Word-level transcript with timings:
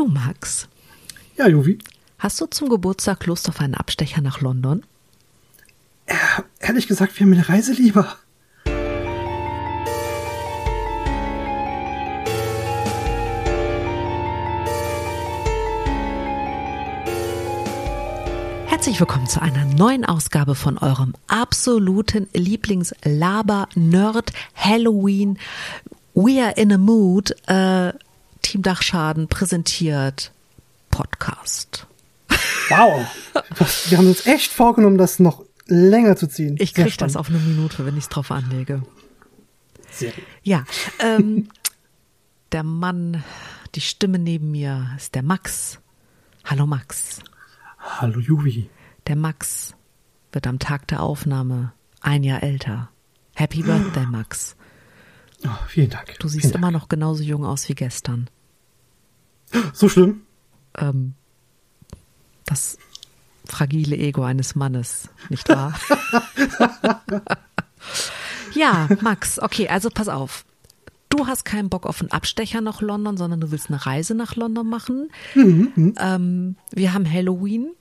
Du, 0.00 0.06
Max, 0.06 0.66
Ja, 1.36 1.46
Juvi. 1.46 1.76
hast 2.18 2.40
du 2.40 2.46
zum 2.46 2.70
Geburtstag 2.70 3.26
Lust 3.26 3.50
auf 3.50 3.60
einen 3.60 3.74
Abstecher 3.74 4.22
nach 4.22 4.40
London? 4.40 4.82
Ehrlich 6.58 6.88
gesagt, 6.88 7.20
wir 7.20 7.26
haben 7.26 7.34
eine 7.34 7.46
Reise 7.46 7.74
lieber. 7.74 8.16
Herzlich 18.66 18.98
willkommen 18.98 19.26
zu 19.26 19.42
einer 19.42 19.66
neuen 19.66 20.06
Ausgabe 20.06 20.54
von 20.54 20.78
eurem 20.78 21.12
absoluten 21.28 22.26
Lieblings-Laber-Nerd 22.32 24.32
Halloween 24.54 25.38
We 26.14 26.42
Are 26.42 26.52
in 26.56 26.72
a 26.72 26.78
Mood 26.78 27.32
äh, 27.46 27.92
Team 28.50 28.62
Dachschaden 28.62 29.28
präsentiert 29.28 30.32
Podcast. 30.90 31.86
Wow. 32.68 33.06
Wir 33.88 33.98
haben 33.98 34.08
uns 34.08 34.26
echt 34.26 34.50
vorgenommen, 34.50 34.98
das 34.98 35.20
noch 35.20 35.44
länger 35.66 36.16
zu 36.16 36.26
ziehen. 36.26 36.56
Ich 36.58 36.72
Sehr 36.72 36.84
krieg 36.84 36.98
das 36.98 37.14
auf 37.14 37.28
eine 37.28 37.38
Minute, 37.38 37.86
wenn 37.86 37.96
ich 37.96 38.02
es 38.04 38.08
drauf 38.08 38.32
anlege. 38.32 38.82
Sehr 39.92 40.10
gut. 40.10 40.24
Ja, 40.42 40.64
ähm, 40.98 41.48
der 42.50 42.64
Mann, 42.64 43.22
die 43.76 43.80
Stimme 43.80 44.18
neben 44.18 44.50
mir 44.50 44.96
ist 44.96 45.14
der 45.14 45.22
Max. 45.22 45.78
Hallo 46.44 46.66
Max. 46.66 47.20
Hallo, 47.78 48.18
Juvi. 48.18 48.68
Der 49.06 49.14
Max 49.14 49.76
wird 50.32 50.48
am 50.48 50.58
Tag 50.58 50.88
der 50.88 51.04
Aufnahme 51.04 51.72
ein 52.00 52.24
Jahr 52.24 52.42
älter. 52.42 52.90
Happy 53.36 53.62
Birthday, 53.62 54.06
Max. 54.06 54.56
Oh, 55.44 55.48
vielen 55.68 55.90
Dank. 55.90 56.18
Du 56.18 56.26
siehst 56.26 56.46
vielen 56.46 56.56
immer 56.56 56.72
noch 56.72 56.88
genauso 56.88 57.22
jung 57.22 57.44
aus 57.44 57.68
wie 57.68 57.76
gestern. 57.76 58.28
So 59.72 59.88
schlimm? 59.88 60.22
Ähm, 60.78 61.14
das 62.46 62.78
fragile 63.46 63.96
Ego 63.96 64.22
eines 64.22 64.54
Mannes, 64.54 65.08
nicht 65.28 65.48
wahr? 65.48 65.74
ja, 68.54 68.88
Max, 69.00 69.38
okay, 69.40 69.68
also 69.68 69.90
pass 69.90 70.08
auf. 70.08 70.44
Du 71.08 71.26
hast 71.26 71.44
keinen 71.44 71.68
Bock 71.68 71.86
auf 71.86 72.00
einen 72.00 72.12
Abstecher 72.12 72.60
nach 72.60 72.80
London, 72.80 73.16
sondern 73.16 73.40
du 73.40 73.50
willst 73.50 73.68
eine 73.68 73.84
Reise 73.84 74.14
nach 74.14 74.36
London 74.36 74.68
machen. 74.68 75.10
Ähm, 75.34 76.56
wir 76.70 76.94
haben 76.94 77.12
Halloween. 77.12 77.72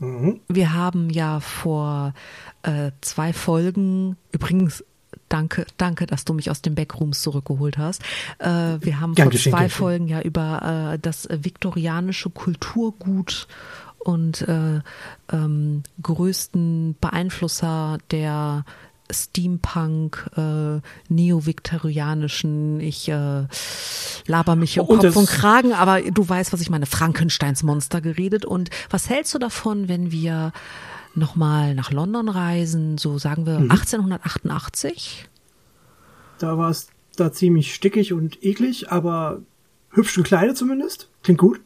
Wir 0.00 0.72
haben 0.72 1.10
ja 1.10 1.40
vor 1.40 2.14
äh, 2.62 2.92
zwei 3.00 3.32
Folgen, 3.32 4.16
übrigens, 4.32 4.84
danke, 5.28 5.66
danke, 5.76 6.06
dass 6.06 6.24
du 6.24 6.34
mich 6.34 6.50
aus 6.50 6.62
den 6.62 6.74
Backrooms 6.74 7.22
zurückgeholt 7.22 7.78
hast. 7.78 8.02
Äh, 8.38 8.78
wir 8.80 9.00
haben 9.00 9.14
Gern 9.14 9.30
vor 9.30 9.40
zwei 9.40 9.58
gern. 9.58 9.70
Folgen 9.70 10.08
ja 10.08 10.20
über 10.20 10.94
äh, 10.94 10.98
das 10.98 11.28
viktorianische 11.30 12.30
Kulturgut 12.30 13.46
und 13.98 14.42
äh, 14.42 14.80
ähm, 15.32 15.82
größten 16.02 16.96
Beeinflusser 17.00 17.98
der 18.10 18.64
Steampunk, 19.10 20.30
äh, 20.36 20.80
neo-viktorianischen, 21.08 22.80
ich 22.80 23.08
äh, 23.08 23.46
laber 24.26 24.56
mich 24.56 24.74
hier 24.74 24.88
um 24.88 24.90
Und 24.90 25.00
Kopf 25.00 25.16
und 25.16 25.28
Kragen, 25.28 25.72
aber 25.72 26.02
du 26.02 26.28
weißt, 26.28 26.52
was 26.52 26.60
ich 26.60 26.70
meine, 26.70 26.86
Frankensteins 26.86 27.62
Monster 27.62 28.00
geredet. 28.00 28.44
Und 28.44 28.70
was 28.90 29.08
hältst 29.08 29.34
du 29.34 29.38
davon, 29.38 29.88
wenn 29.88 30.12
wir 30.12 30.52
nochmal 31.18 31.74
nach 31.74 31.90
London 31.92 32.28
reisen, 32.28 32.96
so 32.98 33.18
sagen 33.18 33.44
wir 33.46 33.58
Mhm. 33.58 33.70
1888? 33.70 35.28
Da 36.38 36.56
war 36.56 36.70
es 36.70 36.88
da 37.16 37.32
ziemlich 37.32 37.74
stickig 37.74 38.12
und 38.12 38.42
eklig, 38.44 38.90
aber 38.92 39.40
hübsch 39.90 40.14
gekleidet 40.14 40.56
zumindest. 40.56 41.08
Klingt 41.22 41.40
gut. 41.40 41.60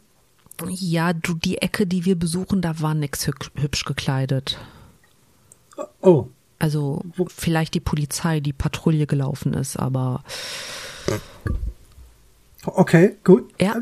Ja, 0.68 1.12
du, 1.12 1.34
die 1.34 1.58
Ecke, 1.58 1.86
die 1.86 2.04
wir 2.04 2.14
besuchen, 2.16 2.60
da 2.62 2.80
war 2.80 2.94
nix 2.94 3.26
hübsch, 3.26 3.84
gekleidet. 3.84 4.58
Oh, 6.00 6.28
Also 6.58 7.02
Wo- 7.16 7.26
vielleicht 7.28 7.74
die 7.74 7.80
Polizei, 7.80 8.40
die 8.40 8.52
Patrouille 8.52 9.06
gelaufen 9.06 9.54
ist, 9.54 9.76
aber 9.76 10.22
okay, 12.64 13.16
gut. 13.24 13.50
ja, 13.60 13.76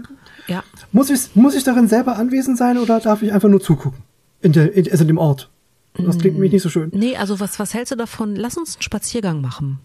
ja. 0.46 0.62
Muss 0.92 1.10
ich, 1.10 1.34
muss 1.36 1.54
ich 1.54 1.64
darin 1.64 1.88
selber 1.88 2.16
anwesend 2.16 2.56
sein 2.58 2.78
oder 2.78 3.00
darf 3.00 3.22
ich 3.22 3.32
einfach 3.32 3.48
nur 3.48 3.60
zugucken? 3.60 4.02
In 4.40 4.52
der, 4.52 4.72
in, 4.72 4.90
also 4.90 5.04
in 5.04 5.08
dem 5.08 5.18
Ort. 5.18 5.50
Das 5.94 6.18
klingt 6.18 6.34
nämlich 6.34 6.52
nicht 6.52 6.62
so 6.62 6.68
schön. 6.70 6.90
Nee, 6.94 7.16
also 7.16 7.40
was, 7.40 7.58
was 7.58 7.74
hältst 7.74 7.92
du 7.92 7.96
davon? 7.96 8.36
Lass 8.36 8.56
uns 8.56 8.76
einen 8.76 8.82
Spaziergang 8.82 9.40
machen. 9.40 9.80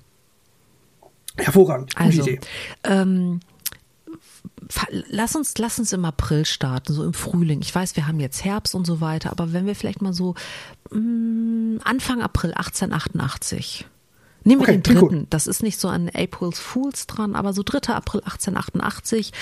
Hervorragend. 1.37 1.95
Gute 1.95 2.03
Also, 2.05 2.21
Idee. 2.21 2.39
ähm, 2.83 3.39
lass 5.09 5.35
uns, 5.35 5.57
lass 5.57 5.79
uns 5.79 5.91
im 5.93 6.05
April 6.05 6.45
starten, 6.45 6.93
so 6.93 7.03
im 7.03 7.13
Frühling. 7.13 7.61
Ich 7.61 7.73
weiß, 7.73 7.95
wir 7.95 8.07
haben 8.07 8.19
jetzt 8.19 8.45
Herbst 8.45 8.75
und 8.75 8.85
so 8.85 9.01
weiter, 9.01 9.31
aber 9.31 9.51
wenn 9.51 9.65
wir 9.65 9.75
vielleicht 9.75 10.01
mal 10.01 10.13
so 10.13 10.35
mh, 10.91 11.81
Anfang 11.83 12.21
April 12.21 12.53
1888. 12.53 13.85
Nehmen 14.43 14.61
wir 14.61 14.67
Okay, 14.69 14.77
den 14.77 14.83
dritten. 14.99 15.27
Das 15.31 15.47
ist 15.47 15.63
nicht 15.63 15.79
so 15.79 15.87
an 15.87 16.09
April's 16.13 16.59
Fools 16.59 17.07
dran, 17.07 17.35
aber 17.35 17.51
so 17.51 17.63
3. 17.63 17.93
April 17.93 18.21
1888. 18.21 19.33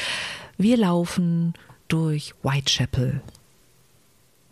Wir 0.58 0.78
laufen 0.78 1.54
durch 1.90 2.34
Whitechapel. 2.42 3.22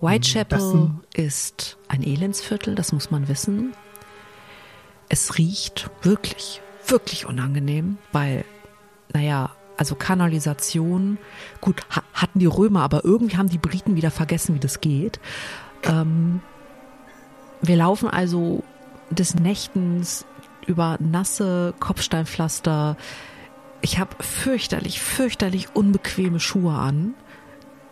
Whitechapel 0.01 0.59
Hm, 0.59 0.99
ist 1.13 1.77
ein 1.87 2.03
Elendsviertel, 2.03 2.75
das 2.75 2.91
muss 2.91 3.11
man 3.11 3.27
wissen. 3.27 3.73
Es 5.09 5.37
riecht 5.37 5.89
wirklich, 6.01 6.61
wirklich 6.87 7.25
unangenehm, 7.25 7.97
weil, 8.11 8.45
naja, 9.13 9.51
also 9.77 9.95
Kanalisation, 9.95 11.17
gut, 11.59 11.81
ha 11.95 12.03
hatten 12.13 12.39
die 12.39 12.45
Römer, 12.45 12.83
aber 12.83 13.03
irgendwie 13.03 13.37
haben 13.37 13.49
die 13.49 13.57
Briten 13.57 13.95
wieder 13.95 14.11
vergessen, 14.11 14.55
wie 14.55 14.59
das 14.59 14.79
geht. 14.79 15.19
Ähm, 15.83 16.41
wir 17.61 17.75
laufen 17.75 18.09
also 18.09 18.63
des 19.09 19.35
Nächtens 19.35 20.25
über 20.67 20.97
nasse 20.99 21.73
Kopfsteinpflaster. 21.79 22.95
Ich 23.81 23.99
habe 23.99 24.23
fürchterlich, 24.23 25.01
fürchterlich 25.01 25.75
unbequeme 25.75 26.39
Schuhe 26.39 26.73
an. 26.73 27.15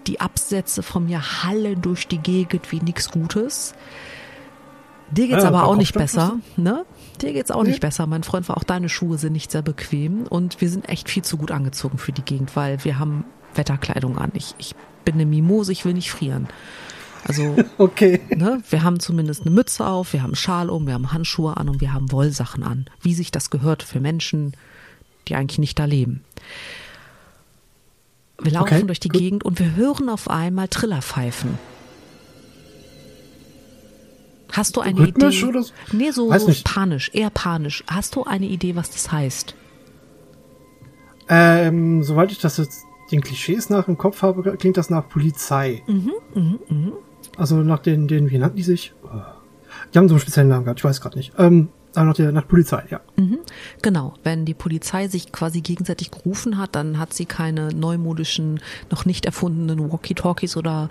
Die 0.08 0.20
Absätze 0.22 0.84
von 0.84 1.06
mir 1.06 1.44
hallen 1.44 1.82
durch 1.82 2.08
die 2.08 2.18
Gegend 2.18 2.72
wie 2.72 2.80
nix 2.80 3.10
Gutes. 3.12 3.74
Dir 5.12 5.28
geht's 5.28 5.44
Ja, 5.44 5.50
aber 5.50 5.62
bei 5.62 5.66
auch 5.66 5.76
nicht 5.76 5.94
besser, 5.94 6.38
ne? 6.56 6.86
Dir 7.22 7.34
geht's 7.34 7.52
auch 7.52 7.64
nicht 7.64 7.80
besser. 7.80 8.06
Mein 8.08 8.24
Freund 8.24 8.48
war 8.48 8.58
auch 8.58 8.64
deine 8.64 8.90
Schuhe 8.90 9.18
sind 9.18 9.34
nicht 9.34 9.52
sehr 9.52 9.62
bequem 9.62 10.24
und 10.28 10.62
wir 10.62 10.70
sind 10.70 10.88
echt 10.88 11.10
viel 11.10 11.24
zu 11.24 11.38
gut 11.38 11.52
angezogen 11.52 11.98
für 11.98 12.12
die 12.12 12.22
Gegend, 12.22 12.56
weil 12.56 12.84
wir 12.86 13.00
haben 13.00 13.26
Wetterkleidung 13.56 14.18
an. 14.18 14.32
Ich, 14.36 14.54
ich 14.58 14.76
bin 15.06 15.16
eine 15.16 15.26
Mimose, 15.26 15.72
ich 15.72 15.84
will 15.86 15.94
nicht 15.94 16.12
frieren. 16.12 16.48
Also 17.26 17.58
Okay. 17.78 18.22
ne, 18.36 18.62
wir 18.70 18.84
haben 18.84 19.00
zumindest 19.00 19.42
eine 19.42 19.52
Mütze 19.52 19.86
auf, 19.86 20.14
wir 20.14 20.24
haben 20.24 20.36
Schal 20.36 20.70
um, 20.70 20.86
wir 20.86 20.94
haben 20.94 21.12
Handschuhe 21.12 21.58
an 21.58 21.70
und 21.70 21.82
wir 21.82 21.92
haben 21.92 22.12
Wollsachen 22.12 22.64
an, 22.64 22.86
wie 23.02 23.14
sich 23.14 23.32
das 23.32 23.50
gehört 23.50 23.84
für 23.84 24.00
Menschen, 24.00 24.54
die 25.28 25.36
eigentlich 25.36 25.60
nicht 25.60 25.80
da 25.80 25.86
leben. 25.86 26.24
Wir 28.42 28.52
laufen 28.54 28.74
Okay, 28.74 28.84
durch 28.86 29.00
die 29.00 29.10
gut. 29.10 29.20
Gegend 29.20 29.44
und 29.46 29.60
wir 29.60 29.76
hören 29.76 30.10
auf 30.10 30.30
einmal 30.30 30.68
Trillerpfeifen. 30.68 31.58
Hast 34.52 34.76
du 34.76 34.82
eine 34.82 35.00
Rhythmisch 35.00 35.40
Idee? 35.44 35.50
oder 35.50 35.64
so? 35.64 35.74
Nee, 35.92 36.12
so, 36.12 36.32
so 36.38 36.52
panisch, 36.64 37.12
eher 37.14 37.30
panisch. 37.30 37.84
Hast 37.88 38.16
du 38.16 38.24
eine 38.24 38.48
Idee, 38.48 38.76
was 38.76 38.90
das 38.90 39.12
heißt? 39.12 39.56
Ähm, 41.30 42.02
soweit 42.04 42.32
ich 42.32 42.40
das 42.40 42.58
jetzt 42.58 42.84
den 43.12 43.22
Klischees 43.22 43.70
nach 43.70 43.88
im 43.88 43.98
Kopf 43.98 44.22
habe, 44.24 44.56
klingt 44.58 44.78
das 44.78 44.90
nach 44.90 45.08
Polizei. 45.08 45.84
Mhm, 45.88 46.94
Also 47.38 47.58
nach 47.58 47.80
den, 47.80 48.08
den, 48.08 48.30
wie 48.32 48.38
nannten 48.40 48.58
die 48.58 48.64
sich? 48.64 48.94
Oh. 49.04 49.08
Die 49.94 49.98
haben 49.98 50.08
so 50.10 50.16
einen 50.16 50.20
speziellen 50.22 50.50
Namen 50.50 50.66
gehabt, 50.66 50.80
ich 50.80 50.84
weiß 50.84 51.00
gerade 51.02 51.18
nicht. 51.18 51.34
Ähm, 51.38 51.70
aber 51.94 52.06
nach 52.06 52.16
der, 52.16 52.32
nach 52.32 52.48
Polizei, 52.48 52.84
ja. 52.90 53.02
Genau, 53.82 54.14
wenn 54.24 54.46
die 54.46 54.54
Polizei 54.54 55.08
sich 55.08 55.32
quasi 55.32 55.62
gegenseitig 55.62 56.12
gerufen 56.12 56.58
hat, 56.58 56.76
dann 56.76 56.98
hat 57.00 57.14
sie 57.14 57.26
keine 57.26 57.70
neumodischen, 57.74 58.60
noch 58.90 59.06
nicht 59.06 59.26
erfundenen 59.26 59.92
Walkie-Talkies 59.92 60.58
oder 60.58 60.90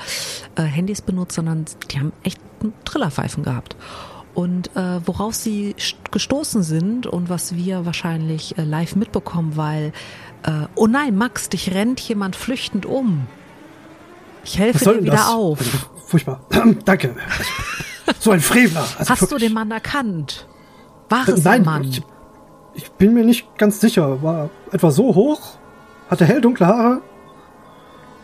äh, 0.56 0.62
Handys 0.62 1.00
benutzt, 1.02 1.36
sondern 1.36 1.64
die 1.90 1.98
haben 1.98 2.12
echt 2.22 2.40
Trillerpfeifen 2.84 3.42
gehabt. 3.44 3.76
Und 4.34 4.74
äh, 4.76 5.00
worauf 5.06 5.34
sie 5.34 5.74
st- 5.78 5.96
gestoßen 6.12 6.62
sind 6.62 7.06
und 7.06 7.28
was 7.28 7.56
wir 7.56 7.84
wahrscheinlich 7.86 8.56
äh, 8.56 8.62
live 8.64 8.94
mitbekommen, 8.96 9.56
weil, 9.56 9.92
äh, 10.44 10.66
oh 10.76 10.86
nein, 10.86 11.16
Max, 11.16 11.48
dich 11.48 11.74
rennt 11.74 12.00
jemand 12.00 12.36
flüchtend 12.36 12.86
um. 12.86 13.26
Ich 14.44 14.58
helfe 14.58 14.84
dir 14.84 15.02
wieder 15.02 15.12
das? 15.14 15.28
auf. 15.28 15.58
Also, 15.58 15.78
Furchtbar. 16.06 16.46
Danke. 16.84 17.16
So 18.20 18.30
ein 18.30 18.40
Frevler. 18.40 18.86
Also 18.98 19.10
Hast 19.10 19.30
du 19.30 19.36
den 19.36 19.52
Mann 19.52 19.70
erkannt? 19.70 20.46
War 21.10 21.28
es 21.28 21.44
Nein, 21.44 21.60
ein 21.60 21.64
Mann? 21.66 21.84
ich, 21.84 22.02
ich 22.78 22.92
bin 22.92 23.12
mir 23.12 23.24
nicht 23.24 23.58
ganz 23.58 23.80
sicher. 23.80 24.22
War 24.22 24.50
etwa 24.70 24.90
so 24.92 25.14
hoch? 25.14 25.58
Hatte 26.08 26.24
hell 26.24 26.40
dunkle 26.40 26.66
Haare? 26.66 27.02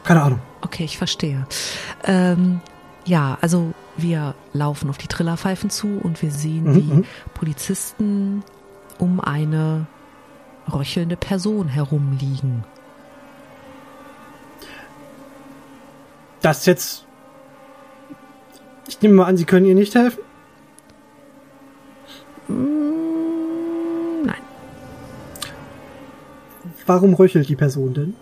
Keine 0.04 0.22
Ahnung. 0.22 0.40
Okay, 0.60 0.84
ich 0.84 0.96
verstehe. 0.96 1.44
Ähm, 2.04 2.60
ja, 3.04 3.36
also 3.40 3.72
wir 3.96 4.34
laufen 4.52 4.88
auf 4.90 4.96
die 4.98 5.08
Trillerpfeifen 5.08 5.70
zu 5.70 5.98
und 6.02 6.22
wir 6.22 6.30
sehen, 6.30 6.64
Mhm, 6.64 6.74
wie 6.76 6.92
mhm. 6.94 7.04
Polizisten 7.34 8.44
um 8.98 9.18
eine 9.20 9.86
röchelnde 10.72 11.16
Person 11.16 11.68
herumliegen. 11.68 12.64
das 16.40 16.66
jetzt. 16.66 17.06
Ich 18.86 19.00
nehme 19.00 19.14
mal 19.14 19.24
an, 19.24 19.38
Sie 19.38 19.46
können 19.46 19.64
ihr 19.64 19.74
nicht 19.74 19.94
helfen? 19.94 20.22
Mm, 22.48 23.13
Warum 26.86 27.14
röchelt 27.14 27.48
die 27.48 27.56
Person 27.56 27.94
denn? 27.94 28.14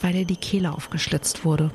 Weil 0.00 0.16
ihr 0.16 0.24
die 0.24 0.36
Kehle 0.36 0.72
aufgeschlitzt 0.72 1.44
wurde. 1.44 1.70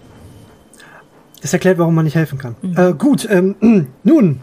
Das 1.42 1.54
erklärt, 1.54 1.78
warum 1.78 1.96
man 1.96 2.06
nicht 2.06 2.16
helfen 2.16 2.38
kann. 2.38 2.56
Mhm. 2.62 2.78
Äh, 2.78 2.94
gut, 2.94 3.28
ähm, 3.30 3.56
nun. 4.04 4.42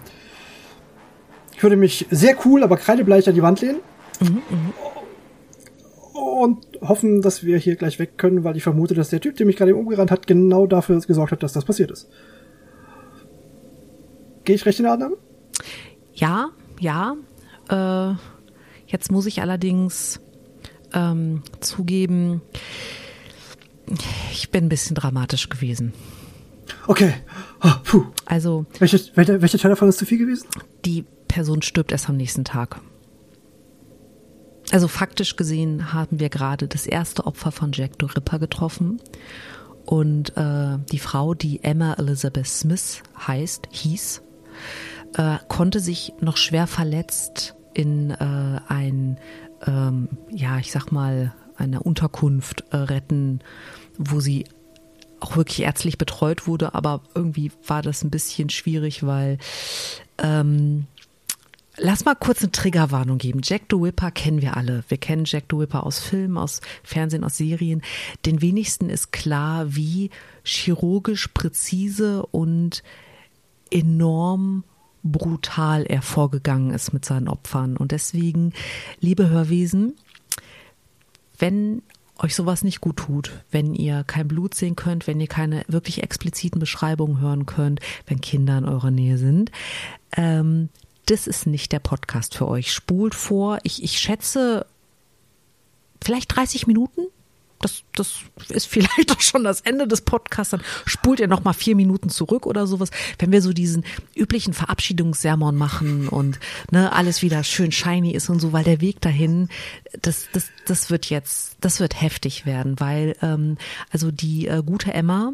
Ich 1.54 1.62
würde 1.62 1.76
mich 1.76 2.06
sehr 2.10 2.36
cool, 2.44 2.62
aber 2.62 2.76
kreidebleich 2.76 3.28
an 3.28 3.34
die 3.34 3.42
Wand 3.42 3.60
lehnen. 3.60 3.80
Mhm, 4.20 4.42
und 6.36 6.66
hoffen, 6.82 7.22
dass 7.22 7.44
wir 7.44 7.58
hier 7.58 7.76
gleich 7.76 7.98
weg 7.98 8.18
können, 8.18 8.44
weil 8.44 8.56
ich 8.56 8.62
vermute, 8.62 8.94
dass 8.94 9.10
der 9.10 9.20
Typ, 9.20 9.36
der 9.36 9.46
mich 9.46 9.56
gerade 9.56 9.74
umgerannt 9.74 10.10
hat, 10.10 10.26
genau 10.26 10.66
dafür 10.66 11.00
gesorgt 11.00 11.32
hat, 11.32 11.42
dass 11.42 11.52
das 11.52 11.64
passiert 11.64 11.90
ist. 11.90 12.08
Gehe 14.44 14.54
ich 14.54 14.66
recht 14.66 14.78
in 14.78 14.84
der 14.84 14.92
Annahme? 14.92 15.16
Ja, 16.14 16.50
ja. 16.78 17.16
Äh, 17.68 18.14
jetzt 18.86 19.10
muss 19.10 19.26
ich 19.26 19.40
allerdings 19.40 20.20
ähm, 20.96 21.42
zugeben, 21.60 22.42
ich 24.32 24.50
bin 24.50 24.64
ein 24.64 24.68
bisschen 24.68 24.96
dramatisch 24.96 25.48
gewesen. 25.48 25.92
Okay. 26.88 27.14
Oh, 27.62 27.70
puh. 27.84 28.06
Also. 28.24 28.66
Welche, 28.78 29.00
welche, 29.14 29.40
welche 29.40 29.58
Teil 29.58 29.70
davon 29.70 29.88
ist 29.88 29.98
zu 29.98 30.06
viel 30.06 30.18
gewesen? 30.18 30.48
Die 30.84 31.04
Person 31.28 31.62
stirbt 31.62 31.92
erst 31.92 32.08
am 32.08 32.16
nächsten 32.16 32.44
Tag. 32.44 32.80
Also 34.72 34.88
faktisch 34.88 35.36
gesehen 35.36 35.92
haben 35.92 36.18
wir 36.18 36.28
gerade 36.28 36.66
das 36.66 36.86
erste 36.86 37.26
Opfer 37.26 37.52
von 37.52 37.70
Jack 37.72 37.92
the 38.00 38.06
Ripper 38.06 38.38
getroffen. 38.38 39.00
Und 39.84 40.36
äh, 40.36 40.78
die 40.90 40.98
Frau, 40.98 41.34
die 41.34 41.62
Emma 41.62 41.94
Elizabeth 41.94 42.48
Smith 42.48 43.02
heißt, 43.26 43.68
hieß, 43.70 44.22
äh, 45.16 45.36
konnte 45.46 45.78
sich 45.78 46.14
noch 46.20 46.36
schwer 46.36 46.66
verletzt 46.66 47.54
in 47.74 48.10
äh, 48.10 48.60
ein, 48.66 49.18
ähm, 49.66 50.08
ja, 50.30 50.58
ich 50.58 50.72
sag 50.72 50.90
mal, 50.90 51.34
eine 51.56 51.82
Unterkunft 51.82 52.64
äh, 52.70 52.76
retten, 52.76 53.40
wo 53.98 54.20
sie 54.20 54.46
auch 55.20 55.36
wirklich 55.36 55.60
ärztlich 55.62 55.96
betreut 55.96 56.46
wurde, 56.46 56.74
aber 56.74 57.02
irgendwie 57.14 57.50
war 57.66 57.82
das 57.82 58.04
ein 58.04 58.10
bisschen 58.10 58.50
schwierig, 58.50 59.06
weil 59.06 59.38
ähm, 60.18 60.86
Lass 61.78 62.06
mal 62.06 62.14
kurz 62.14 62.40
eine 62.40 62.52
Triggerwarnung 62.52 63.18
geben. 63.18 63.40
Jack 63.44 63.64
the 63.70 63.76
Whipper 63.76 64.10
kennen 64.10 64.40
wir 64.40 64.56
alle. 64.56 64.82
Wir 64.88 64.96
kennen 64.96 65.24
Jack 65.26 65.44
the 65.50 65.58
Whipper 65.58 65.84
aus 65.84 66.00
Filmen, 66.00 66.38
aus 66.38 66.62
Fernsehen, 66.82 67.22
aus 67.22 67.36
Serien. 67.36 67.82
Den 68.24 68.40
wenigsten 68.40 68.88
ist 68.88 69.12
klar, 69.12 69.76
wie 69.76 70.10
chirurgisch 70.42 71.28
präzise 71.28 72.24
und 72.24 72.82
enorm 73.70 74.64
brutal 75.06 75.84
er 75.84 76.02
vorgegangen 76.02 76.72
ist 76.72 76.92
mit 76.92 77.04
seinen 77.04 77.28
Opfern. 77.28 77.76
Und 77.76 77.92
deswegen, 77.92 78.52
liebe 79.00 79.28
Hörwesen, 79.28 79.94
wenn 81.38 81.82
euch 82.18 82.34
sowas 82.34 82.64
nicht 82.64 82.80
gut 82.80 82.96
tut, 82.96 83.44
wenn 83.50 83.74
ihr 83.74 84.04
kein 84.04 84.28
Blut 84.28 84.54
sehen 84.54 84.76
könnt, 84.76 85.06
wenn 85.06 85.20
ihr 85.20 85.26
keine 85.26 85.64
wirklich 85.68 86.02
expliziten 86.02 86.58
Beschreibungen 86.58 87.20
hören 87.20 87.46
könnt, 87.46 87.80
wenn 88.06 88.20
Kinder 88.20 88.58
in 88.58 88.64
eurer 88.64 88.90
Nähe 88.90 89.18
sind, 89.18 89.50
ähm, 90.16 90.70
das 91.06 91.26
ist 91.26 91.46
nicht 91.46 91.72
der 91.72 91.78
Podcast 91.78 92.34
für 92.34 92.48
euch. 92.48 92.72
Spult 92.72 93.14
vor. 93.14 93.58
Ich, 93.62 93.82
ich 93.82 93.98
schätze 93.98 94.66
vielleicht 96.02 96.34
30 96.34 96.66
Minuten. 96.66 97.02
Das, 97.60 97.82
das 97.94 98.20
ist 98.48 98.66
vielleicht 98.66 99.10
auch 99.16 99.20
schon 99.20 99.44
das 99.44 99.62
Ende 99.62 99.88
des 99.88 100.02
Podcasts. 100.02 100.50
Dann 100.50 100.62
spult 100.84 101.20
ihr 101.20 101.28
noch 101.28 101.44
mal 101.44 101.52
vier 101.52 101.76
Minuten 101.76 102.08
zurück 102.08 102.46
oder 102.46 102.66
sowas. 102.66 102.90
Wenn 103.18 103.32
wir 103.32 103.42
so 103.42 103.52
diesen 103.52 103.84
üblichen 104.14 104.52
Verabschiedungssermon 104.52 105.56
machen 105.56 106.08
und 106.08 106.38
ne, 106.70 106.92
alles 106.92 107.22
wieder 107.22 107.44
schön 107.44 107.72
shiny 107.72 108.12
ist 108.12 108.28
und 108.28 108.40
so, 108.40 108.52
weil 108.52 108.64
der 108.64 108.80
Weg 108.80 109.00
dahin, 109.00 109.48
das, 110.02 110.26
das, 110.32 110.50
das 110.66 110.90
wird 110.90 111.06
jetzt, 111.06 111.56
das 111.60 111.80
wird 111.80 112.00
heftig 112.00 112.46
werden, 112.46 112.78
weil 112.78 113.16
ähm, 113.22 113.56
also 113.90 114.10
die 114.10 114.46
äh, 114.48 114.62
gute 114.64 114.92
Emma 114.92 115.32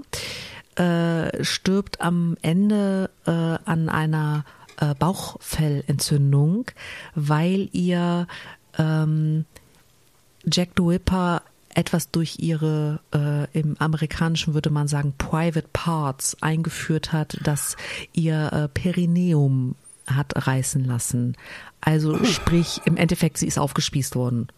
äh, 0.76 1.44
stirbt 1.44 2.00
am 2.00 2.36
Ende 2.42 3.10
äh, 3.26 3.30
an 3.30 3.88
einer 3.88 4.44
äh, 4.78 4.94
Bauchfellentzündung, 4.94 6.66
weil 7.14 7.68
ihr 7.72 8.26
ähm, 8.78 9.44
Jack 10.44 10.70
the 10.76 10.84
Whipper 10.84 11.42
etwas 11.74 12.10
durch 12.10 12.38
ihre, 12.38 13.00
äh, 13.14 13.58
im 13.58 13.76
amerikanischen 13.78 14.54
würde 14.54 14.70
man 14.70 14.88
sagen, 14.88 15.14
Private 15.18 15.68
Parts 15.72 16.36
eingeführt 16.40 17.12
hat, 17.12 17.38
dass 17.42 17.76
ihr 18.12 18.52
äh, 18.52 18.68
Perineum 18.68 19.74
hat 20.06 20.46
reißen 20.46 20.84
lassen. 20.84 21.36
Also 21.80 22.22
sprich, 22.24 22.80
im 22.84 22.96
Endeffekt, 22.96 23.38
sie 23.38 23.46
ist 23.46 23.58
aufgespießt 23.58 24.16
worden. 24.16 24.48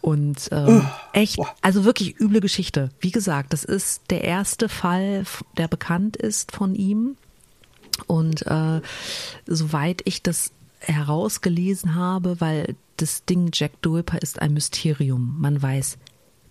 Und 0.00 0.50
ähm, 0.52 0.86
echt, 1.14 1.38
also 1.62 1.84
wirklich 1.84 2.20
üble 2.20 2.40
Geschichte. 2.40 2.90
Wie 3.00 3.10
gesagt, 3.10 3.54
das 3.54 3.64
ist 3.64 4.02
der 4.10 4.22
erste 4.22 4.68
Fall, 4.68 5.24
der 5.56 5.66
bekannt 5.66 6.16
ist 6.16 6.52
von 6.52 6.74
ihm. 6.74 7.16
Und 8.06 8.46
äh, 8.46 8.82
soweit 9.46 10.02
ich 10.04 10.22
das 10.22 10.50
herausgelesen 10.80 11.94
habe, 11.94 12.38
weil 12.42 12.76
das 12.98 13.24
Ding 13.24 13.48
Jack 13.52 13.72
the 13.82 14.02
ist 14.20 14.42
ein 14.42 14.52
Mysterium. 14.52 15.36
Man 15.38 15.62
weiß 15.62 15.96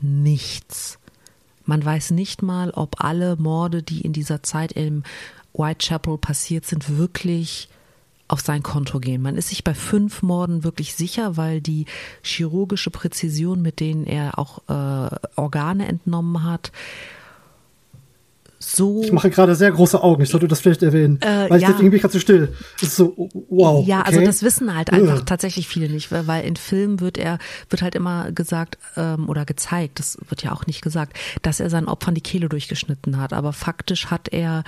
nichts. 0.03 0.99
Man 1.65 1.83
weiß 1.83 2.11
nicht 2.11 2.41
mal, 2.41 2.71
ob 2.71 3.03
alle 3.03 3.37
Morde, 3.37 3.83
die 3.83 4.01
in 4.01 4.13
dieser 4.13 4.43
Zeit 4.43 4.73
im 4.73 5.03
Whitechapel 5.53 6.17
passiert 6.17 6.65
sind, 6.65 6.97
wirklich 6.97 7.69
auf 8.27 8.41
sein 8.41 8.63
Konto 8.63 8.99
gehen. 8.99 9.21
Man 9.21 9.37
ist 9.37 9.49
sich 9.49 9.63
bei 9.63 9.73
fünf 9.73 10.21
Morden 10.21 10.63
wirklich 10.63 10.95
sicher, 10.95 11.37
weil 11.37 11.61
die 11.61 11.85
chirurgische 12.21 12.89
Präzision, 12.89 13.61
mit 13.61 13.79
denen 13.79 14.05
er 14.05 14.39
auch 14.39 14.59
äh, 14.67 15.15
Organe 15.35 15.87
entnommen 15.87 16.43
hat, 16.43 16.71
so. 18.71 19.03
Ich 19.03 19.11
mache 19.11 19.29
gerade 19.29 19.55
sehr 19.55 19.71
große 19.71 20.01
Augen. 20.01 20.23
Ich 20.23 20.29
sollte 20.29 20.47
das 20.47 20.61
vielleicht 20.61 20.83
erwähnen. 20.83 21.21
Äh, 21.21 21.49
weil 21.49 21.57
ich 21.57 21.63
ja. 21.63 21.71
bin 21.71 21.91
ich 21.91 22.01
gerade 22.01 22.13
so 22.13 22.19
still. 22.19 22.53
Das 22.79 22.89
ist 22.89 22.95
so, 22.95 23.29
wow. 23.49 23.85
Ja, 23.85 24.01
also 24.01 24.17
okay. 24.17 24.27
also 24.27 24.31
das 24.31 24.43
wissen 24.43 24.75
halt 24.75 24.91
einfach 24.91 25.17
Ugh. 25.17 25.25
tatsächlich 25.25 25.67
viele 25.67 25.89
nicht, 25.89 26.11
weil 26.11 26.45
in 26.45 26.55
Filmen 26.55 26.99
wird 26.99 27.17
er, 27.17 27.39
wird 27.69 27.81
halt 27.81 27.95
immer 27.95 28.31
gesagt 28.31 28.77
ähm, 28.97 29.29
oder 29.29 29.45
gezeigt, 29.45 29.99
das 29.99 30.17
wird 30.27 30.43
ja 30.43 30.51
auch 30.51 30.65
nicht 30.65 30.81
gesagt, 30.81 31.17
dass 31.41 31.59
er 31.59 31.69
seinen 31.69 31.87
Opfern 31.87 32.15
die 32.15 32.21
Kehle 32.21 32.49
durchgeschnitten 32.49 33.19
hat. 33.19 33.33
Aber 33.33 33.53
faktisch 33.53 34.07
hat 34.07 34.29
er 34.29 34.63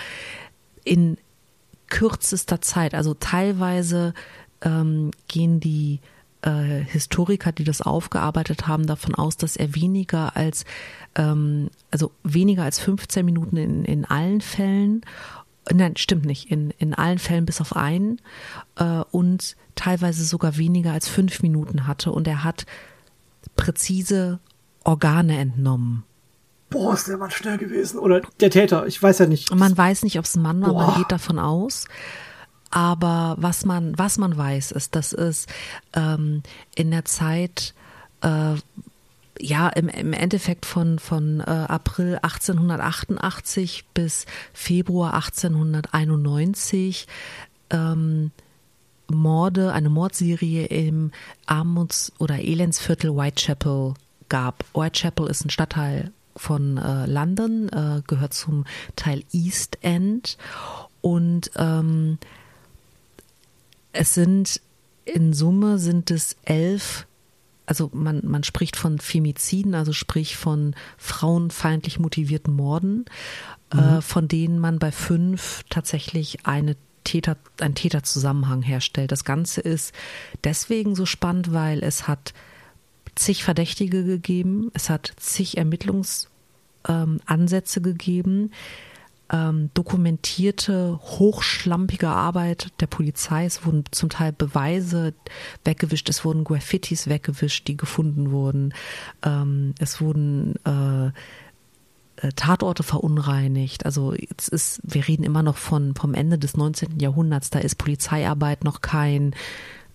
in 0.84 1.18
kürzester 1.88 2.62
Zeit, 2.62 2.94
also 2.94 3.14
teilweise 3.14 4.14
ähm, 4.62 5.12
gehen 5.28 5.60
die 5.60 6.00
äh, 6.46 6.84
Historiker, 6.86 7.52
die 7.52 7.64
das 7.64 7.82
aufgearbeitet 7.82 8.68
haben, 8.68 8.88
davon 8.88 9.16
aus, 9.16 9.36
dass 9.36 9.56
er 9.56 9.76
weniger 9.76 10.38
als 10.38 10.64
ähm, 11.16 11.70
also 11.92 12.12
weniger 12.24 12.64
als 12.64 12.80
15 12.80 13.26
Minuten 13.26 13.58
in, 13.58 13.86
in 13.86 14.06
allen 14.06 14.42
Fällen, 14.42 15.02
nein, 15.74 15.98
stimmt 15.98 16.26
nicht, 16.26 16.52
in, 16.52 16.72
in 16.78 16.94
allen 16.94 17.20
Fällen 17.20 17.46
bis 17.46 17.62
auf 17.62 17.76
einen 17.76 18.22
äh, 18.78 19.02
und 19.12 19.56
teilweise 19.76 20.24
sogar 20.24 20.58
weniger 20.58 20.94
als 20.94 21.08
fünf 21.08 21.42
Minuten 21.42 21.88
hatte 21.88 22.12
und 22.12 22.28
er 22.28 22.44
hat 22.44 22.66
präzise 23.56 24.40
Organe 24.84 25.38
entnommen. 25.40 26.04
Boah, 26.70 26.94
ist 26.94 27.08
der 27.08 27.18
Mann 27.18 27.32
schnell 27.32 27.58
gewesen. 27.58 28.00
Oder 28.00 28.22
der 28.40 28.50
Täter, 28.50 28.86
ich 28.86 29.02
weiß 29.02 29.20
ja 29.20 29.28
nicht. 29.28 29.54
Man 29.54 29.78
weiß 29.78 30.04
nicht, 30.04 30.20
ob 30.20 30.26
es 30.26 30.36
ein 30.36 30.42
Mann 30.42 30.62
war, 30.62 30.74
Boah. 30.74 30.88
man 30.88 30.98
geht 30.98 31.12
davon 31.12 31.40
aus. 31.40 31.86
Aber 32.72 33.36
was 33.40 33.66
man, 33.66 33.98
was 33.98 34.18
man 34.18 34.36
weiß, 34.38 34.72
ist, 34.72 34.96
dass 34.96 35.14
es 35.14 35.48
ähm, 35.94 36.44
in 36.76 36.92
der 36.92 37.06
Zeit 37.06 37.74
äh, 38.22 38.56
ja, 39.40 39.70
im, 39.70 39.90
im 39.90 40.14
Endeffekt 40.14 40.66
von, 40.66 41.00
von 41.00 41.42
äh, 41.42 41.44
April 41.44 42.20
1888 42.22 43.86
bis 43.94 44.26
Februar 44.54 45.14
1891 45.14 47.08
ähm, 47.70 48.32
Morde, 49.08 49.74
eine 49.74 49.90
Mordserie 49.90 50.66
im 50.66 51.12
Armuts- 51.46 52.12
oder 52.18 52.40
Elendsviertel 52.40 53.16
Whitechapel 53.16 53.94
gab. 54.30 54.66
Whitechapel 54.74 55.28
ist 55.28 55.46
ein 55.46 55.50
Stadtteil 55.50 56.12
von 56.36 56.78
äh, 56.78 57.06
London, 57.06 57.70
äh, 57.70 58.02
gehört 58.08 58.34
zum 58.34 58.66
Teil 58.96 59.24
East 59.32 59.78
End 59.82 60.38
und 61.02 61.52
ähm, 61.56 62.18
es 63.96 64.14
sind 64.14 64.62
in 65.06 65.34
Summe 65.34 65.78
sind 65.78 66.12
es 66.12 66.36
elf 66.44 67.08
also 67.68 67.90
man, 67.94 68.22
man 68.24 68.44
spricht 68.44 68.76
von 68.76 69.00
Femiziden, 69.00 69.76
also 69.76 69.92
sprich 69.92 70.38
von 70.38 70.76
frauenfeindlich 70.98 72.00
motivierten 72.00 72.54
Morden, 72.54 73.06
äh, 73.74 73.78
mhm. 73.78 73.82
äh, 73.82 74.02
von 74.02 74.28
denen 74.28 74.60
man 74.60 74.80
bei 74.80 74.92
fünf 74.92 75.64
tatsächlich 75.70 76.46
eine 76.46 76.76
Täter, 77.04 77.38
einen 77.60 77.76
Täterzusammenhang 77.76 78.62
herstellt. 78.62 79.12
Das 79.12 79.24
Ganze 79.24 79.62
ist 79.62 79.94
deswegen 80.44 80.96
so 80.96 81.06
spannend, 81.06 81.54
weil 81.54 81.84
es 81.84 82.08
hat 82.08 82.34
zig 83.16 83.44
Verdächtige 83.44 84.04
gegeben, 84.04 84.72
es 84.74 84.90
hat 84.90 85.14
zig 85.18 85.58
Ermittlungsansätze 85.58 87.80
ähm, 87.80 87.84
gegeben, 87.84 88.52
ähm, 89.32 89.70
dokumentierte, 89.74 91.00
hochschlampige 91.02 92.10
Arbeit 92.10 92.72
der 92.80 92.88
Polizei. 92.88 93.46
Es 93.46 93.66
wurden 93.66 93.84
zum 93.92 94.10
Teil 94.10 94.32
Beweise 94.32 95.14
weggewischt, 95.64 96.10
es 96.10 96.24
wurden 96.24 96.44
Graffitis 96.44 97.08
weggewischt, 97.08 97.68
die 97.68 97.78
gefunden 97.78 98.32
wurden. 98.32 98.74
Ähm, 99.24 99.74
es 99.80 100.00
wurden 100.00 100.56
äh, 100.66 101.08
äh 101.08 102.32
Tatorte 102.36 102.84
verunreinigt. 102.84 103.86
Also 103.86 104.14
jetzt 104.14 104.50
ist, 104.50 104.80
wir 104.84 105.08
reden 105.08 105.24
immer 105.24 105.44
noch 105.44 105.58
von 105.58 105.96
vom 105.96 106.14
Ende 106.14 106.38
des 106.38 106.56
19. 106.56 107.00
Jahrhunderts, 107.00 107.50
da 107.50 107.60
ist 107.60 107.76
Polizeiarbeit 107.76 108.64
noch 108.64 108.82
kein 108.82 109.34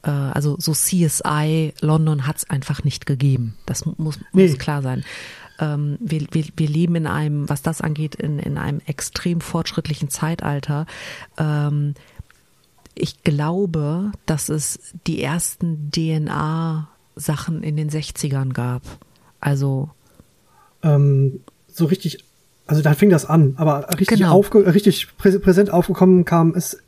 äh, 0.03 0.11
also 0.11 0.57
so 0.59 0.73
CSI 0.73 1.75
London 1.81 2.27
hat 2.27 2.39
es 2.39 2.51
einfach 2.51 2.83
nicht 2.83 3.07
gegeben. 3.07 3.57
Das 3.67 3.87
muss, 3.87 3.99
muss 3.99 4.19
nee. 4.33 4.53
klar 4.55 4.83
sein 4.83 5.05
ähm, 5.61 5.99
wir, 6.01 6.27
wir, 6.33 6.45
wir 6.57 6.69
leben 6.69 6.97
in 6.97 7.07
einem, 7.07 7.49
was 7.49 7.63
das 7.63 7.81
angeht, 7.81 8.15
in, 8.15 8.39
in 8.39 8.59
einem 8.59 8.81
extrem 8.87 9.41
fortschrittlichen 9.41 10.11
Zeitalter. 10.11 10.87
Ähm, 11.39 11.95
ich 12.95 13.23
glaube, 13.23 14.13
dass 14.27 14.49
es 14.49 14.81
die 15.07 15.23
ersten 15.23 15.91
DNA-Sachen 15.91 17.63
in 17.63 17.77
den 17.77 17.91
60ern 17.91 18.53
gab. 18.53 18.83
Also. 19.39 19.91
Ähm, 20.83 21.41
so 21.69 21.87
richtig, 21.87 22.25
also 22.67 22.83
da 22.83 22.95
fing 22.95 23.11
das 23.11 23.27
an, 23.27 23.55
aber 23.57 23.89
richtig, 23.91 24.19
genau. 24.19 24.33
aufge, 24.33 24.75
richtig 24.75 25.17
präsent 25.17 25.71
aufgekommen 25.71 26.25
kam 26.25 26.55
es, 26.55 26.79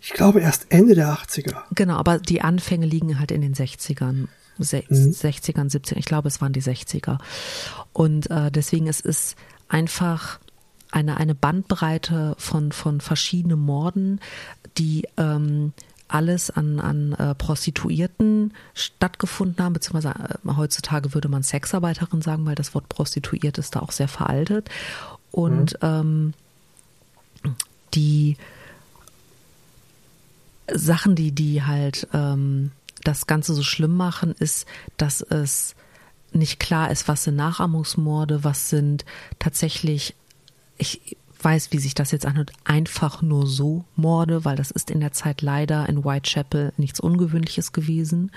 ich 0.00 0.12
glaube, 0.12 0.40
erst 0.40 0.66
Ende 0.70 0.94
der 0.94 1.12
80er. 1.12 1.62
Genau, 1.74 1.96
aber 1.96 2.18
die 2.18 2.42
Anfänge 2.42 2.86
liegen 2.86 3.18
halt 3.18 3.30
in 3.30 3.40
den 3.40 3.54
60ern. 3.54 4.28
60ern, 4.60 5.70
70ern, 5.70 5.96
ich 5.96 6.04
glaube, 6.04 6.28
es 6.28 6.40
waren 6.40 6.52
die 6.52 6.62
60er. 6.62 7.18
Und 7.92 8.30
äh, 8.30 8.50
deswegen 8.50 8.86
es 8.86 9.00
ist 9.00 9.36
einfach 9.68 10.38
eine, 10.90 11.16
eine 11.16 11.34
Bandbreite 11.34 12.34
von, 12.38 12.72
von 12.72 13.00
verschiedenen 13.00 13.60
Morden, 13.60 14.20
die 14.76 15.08
ähm, 15.16 15.72
alles 16.12 16.50
an, 16.50 16.78
an 16.78 17.12
äh, 17.14 17.34
Prostituierten 17.34 18.52
stattgefunden 18.74 19.64
haben, 19.64 19.72
beziehungsweise 19.72 20.10
äh, 20.10 20.54
heutzutage 20.56 21.14
würde 21.14 21.28
man 21.28 21.42
Sexarbeiterin 21.42 22.20
sagen, 22.20 22.44
weil 22.44 22.54
das 22.54 22.74
Wort 22.74 22.88
Prostituiert 22.88 23.58
ist 23.58 23.74
da 23.74 23.80
auch 23.80 23.92
sehr 23.92 24.08
veraltet. 24.08 24.68
Und 25.30 25.82
mhm. 25.82 26.34
ähm, 27.44 27.54
die 27.94 28.36
Sachen, 30.70 31.14
die, 31.14 31.32
die 31.32 31.62
halt 31.62 32.06
ähm, 32.12 32.72
das 33.04 33.26
Ganze 33.26 33.54
so 33.54 33.62
schlimm 33.62 33.96
machen, 33.96 34.34
ist, 34.38 34.66
dass 34.96 35.20
es 35.20 35.74
nicht 36.32 36.58
klar 36.60 36.90
ist, 36.90 37.08
was 37.08 37.24
sind 37.24 37.36
Nachahmungsmorde, 37.36 38.44
was 38.44 38.70
sind 38.70 39.04
tatsächlich, 39.38 40.14
ich 40.78 41.16
weiß, 41.40 41.72
wie 41.72 41.78
sich 41.78 41.94
das 41.94 42.12
jetzt 42.12 42.26
anhört, 42.26 42.52
einfach 42.64 43.22
nur 43.22 43.46
so 43.46 43.84
Morde, 43.96 44.44
weil 44.44 44.56
das 44.56 44.70
ist 44.70 44.90
in 44.90 45.00
der 45.00 45.12
Zeit 45.12 45.42
leider 45.42 45.88
in 45.88 46.04
Whitechapel 46.04 46.72
nichts 46.76 47.00
Ungewöhnliches 47.00 47.72
gewesen. 47.72 48.30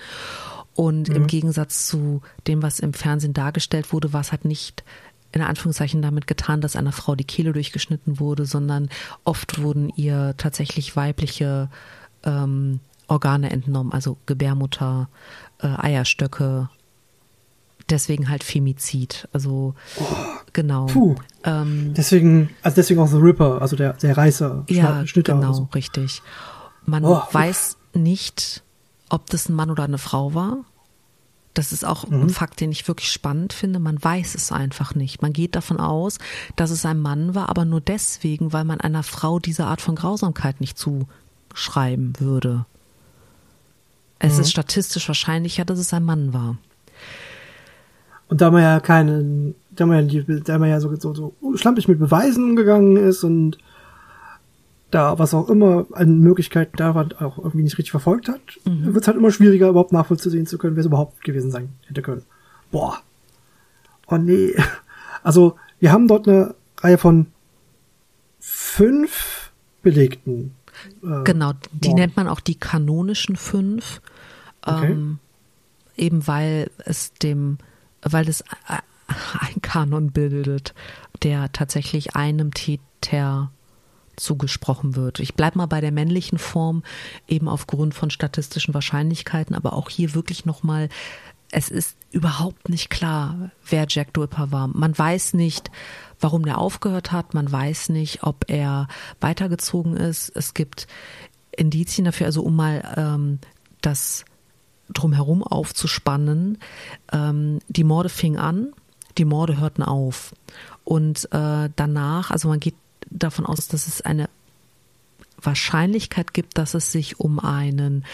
Und 0.74 1.10
mhm. 1.10 1.16
im 1.16 1.28
Gegensatz 1.28 1.88
zu 1.88 2.22
dem, 2.48 2.62
was 2.62 2.80
im 2.80 2.94
Fernsehen 2.94 3.34
dargestellt 3.34 3.94
wurde, 3.94 4.12
war 4.12 4.22
es 4.22 4.32
halt 4.32 4.46
nicht 4.46 4.84
in 5.32 5.42
Anführungszeichen 5.42 6.02
damit 6.02 6.28
getan, 6.28 6.62
dass 6.62 6.76
einer 6.76 6.94
Frau 6.94 7.16
die 7.16 7.26
Kehle 7.26 7.52
durchgeschnitten 7.52 8.20
wurde, 8.20 8.46
sondern 8.46 8.90
oft 9.26 9.62
wurden 9.62 9.90
ihr 9.90 10.34
tatsächlich 10.38 10.96
weibliche 10.96 11.70
ähm, 12.24 12.80
Organe 13.08 13.52
entnommen, 13.52 13.92
also 13.92 14.18
Gebärmutter, 14.26 15.10
äh, 15.60 15.68
Eierstöcke. 15.68 16.70
Deswegen 17.90 18.30
halt 18.30 18.44
Femizid. 18.44 19.28
Also 19.32 19.76
oh, 20.00 20.04
genau. 20.54 20.88
Puh. 20.88 21.16
Ähm, 21.44 21.94
deswegen, 21.96 22.50
also 22.64 22.76
deswegen 22.76 23.00
auch 23.00 23.08
The 23.08 23.18
Ripper, 23.18 23.62
also 23.62 23.76
der, 23.76 23.94
der 23.94 24.18
Reißer. 24.18 24.66
Ja, 24.70 25.06
Schnitter 25.06 25.36
genau, 25.36 25.54
so. 25.54 25.70
richtig. 25.76 26.24
Man 26.86 27.06
oh, 27.06 27.22
weiß 27.32 27.78
nicht, 27.94 28.64
ob 29.10 29.30
das 29.30 29.50
ein 29.50 29.56
Mann 29.56 29.70
oder 29.70 29.84
eine 29.84 29.98
Frau 30.00 30.34
war. 30.34 30.66
Das 31.54 31.72
ist 31.72 31.86
auch 31.86 32.08
mhm. 32.08 32.24
ein 32.24 32.30
Fakt, 32.30 32.60
den 32.60 32.72
ich 32.72 32.88
wirklich 32.88 33.12
spannend 33.12 33.54
finde. 33.54 33.80
Man 33.80 34.04
weiß 34.04 34.36
es 34.36 34.52
einfach 34.52 34.94
nicht. 34.94 35.22
Man 35.22 35.32
geht 35.32 35.56
davon 35.56 35.80
aus, 35.80 36.18
dass 36.56 36.70
es 36.70 36.86
ein 36.86 37.00
Mann 37.00 37.34
war, 37.34 37.50
aber 37.50 37.66
nur 37.66 37.82
deswegen, 37.82 38.52
weil 38.52 38.66
man 38.66 38.82
einer 38.82 39.04
Frau 39.04 39.40
diese 39.40 39.66
Art 39.66 39.82
von 39.82 39.96
Grausamkeit 39.96 40.60
nicht 40.60 40.78
zuschreiben 40.78 42.14
würde. 42.20 42.66
Es 44.20 44.36
mhm. 44.36 44.42
ist 44.42 44.52
statistisch 44.52 45.08
wahrscheinlicher, 45.08 45.66
dass 45.66 45.80
es 45.80 45.94
ein 45.94 46.04
Mann 46.04 46.34
war. 46.34 46.58
Und 48.28 48.42
da 48.42 48.50
man 48.52 48.64
ja 48.64 48.80
keinen, 48.80 49.56
da 49.72 49.86
man 49.86 50.10
ja, 50.10 50.24
da 50.24 50.58
man 50.58 50.70
ja 50.70 50.80
so, 50.80 50.96
so, 50.96 51.14
so 51.14 51.34
schlampig 51.56 51.88
mit 51.88 52.00
Beweisen 52.00 52.44
umgegangen 52.44 52.98
ist 52.98 53.24
und 53.24 53.58
da 54.92 55.20
was 55.20 55.34
auch 55.34 55.50
immer 55.50 55.86
an 55.92 56.20
Möglichkeiten 56.20 56.78
da 56.78 56.96
war, 56.96 57.08
auch 57.20 57.38
irgendwie 57.38 57.64
nicht 57.64 57.78
richtig 57.78 57.92
verfolgt 57.92 58.30
hat, 58.30 58.42
mhm. 58.66 58.94
wird 58.94 59.04
es 59.04 59.08
halt 59.08 59.18
immer 59.18 59.32
schwieriger, 59.32 59.70
überhaupt 59.70 59.92
nachvollziehen 59.92 60.48
zu 60.48 60.58
können, 60.58 60.76
wer 60.76 60.82
es 60.82 60.88
überhaupt 60.88 61.24
gewesen 61.24 61.52
sein 61.52 61.70
hätte 61.88 62.02
können. 62.02 62.24
Boah. 62.72 62.98
Oh 64.08 64.18
nee. 64.18 64.54
Also, 65.24 65.56
wir 65.80 65.92
haben 65.92 66.08
dort 66.08 66.28
eine 66.28 66.54
Reihe 66.78 67.00
von 67.00 67.26
fünf 68.40 69.52
belegten 69.82 70.54
äh, 71.04 71.24
genau, 71.24 71.54
die 71.72 71.90
wow. 71.90 71.96
nennt 71.96 72.18
man 72.18 72.28
auch 72.28 72.40
die 72.40 72.56
kanonischen 72.56 73.36
fünf, 73.36 74.02
okay. 74.62 74.92
ähm, 74.92 75.20
eben 75.96 76.28
weil 76.28 76.70
es 76.86 77.14
dem, 77.14 77.58
weil 78.02 78.28
es 78.28 78.44
ein 79.40 79.62
Kanon 79.62 80.12
bildet, 80.12 80.74
der 81.24 81.52
tatsächlich 81.52 82.16
einem 82.16 82.54
Täter 82.54 83.52
zugesprochen 84.16 84.96
wird. 84.96 85.20
Ich 85.20 85.36
bleibe 85.36 85.58
mal 85.58 85.66
bei 85.66 85.82
der 85.82 85.92
männlichen 85.92 86.38
Form, 86.38 86.84
eben 87.28 87.48
aufgrund 87.48 87.94
von 87.94 88.10
statistischen 88.10 88.74
Wahrscheinlichkeiten, 88.74 89.56
aber 89.56 89.74
auch 89.74 89.90
hier 89.90 90.16
wirklich 90.16 90.46
nochmal, 90.46 90.90
es 91.52 91.70
ist 91.70 91.98
überhaupt 92.12 92.70
nicht 92.70 92.90
klar, 92.90 93.52
wer 93.68 93.86
Jack 93.90 94.14
Dulper 94.14 94.52
war. 94.52 94.68
Man 94.68 94.98
weiß 94.98 95.34
nicht, 95.34 95.70
warum 96.20 96.46
der 96.46 96.58
aufgehört 96.58 97.12
hat. 97.12 97.34
Man 97.34 97.52
weiß 97.52 97.90
nicht, 97.90 98.24
ob 98.24 98.46
er 98.48 98.88
weitergezogen 99.20 99.96
ist. 99.98 100.32
Es 100.36 100.54
gibt 100.54 100.88
Indizien 101.56 102.06
dafür, 102.06 102.28
also 102.28 102.42
um 102.44 102.56
mal 102.56 102.94
ähm, 102.98 103.40
das 103.82 104.26
drumherum 104.90 105.44
aufzuspannen. 105.44 106.60
Ähm, 107.12 107.60
die 107.68 107.84
Morde 107.84 108.10
fingen 108.10 108.40
an, 108.40 108.74
die 109.18 109.26
Morde 109.26 109.58
hörten 109.60 109.84
auf. 109.84 110.34
Und 110.84 111.26
äh, 111.32 111.70
danach, 111.76 112.32
also 112.32 112.48
man 112.48 112.60
geht 112.60 112.76
davon 113.10 113.46
aus, 113.46 113.68
dass 113.68 113.88
es 113.88 114.02
eine 114.02 114.30
Wahrscheinlichkeit 115.42 116.34
gibt, 116.34 116.58
dass 116.58 116.74
es 116.74 116.92
sich 116.92 117.20
um 117.20 117.40
einen 117.40 118.06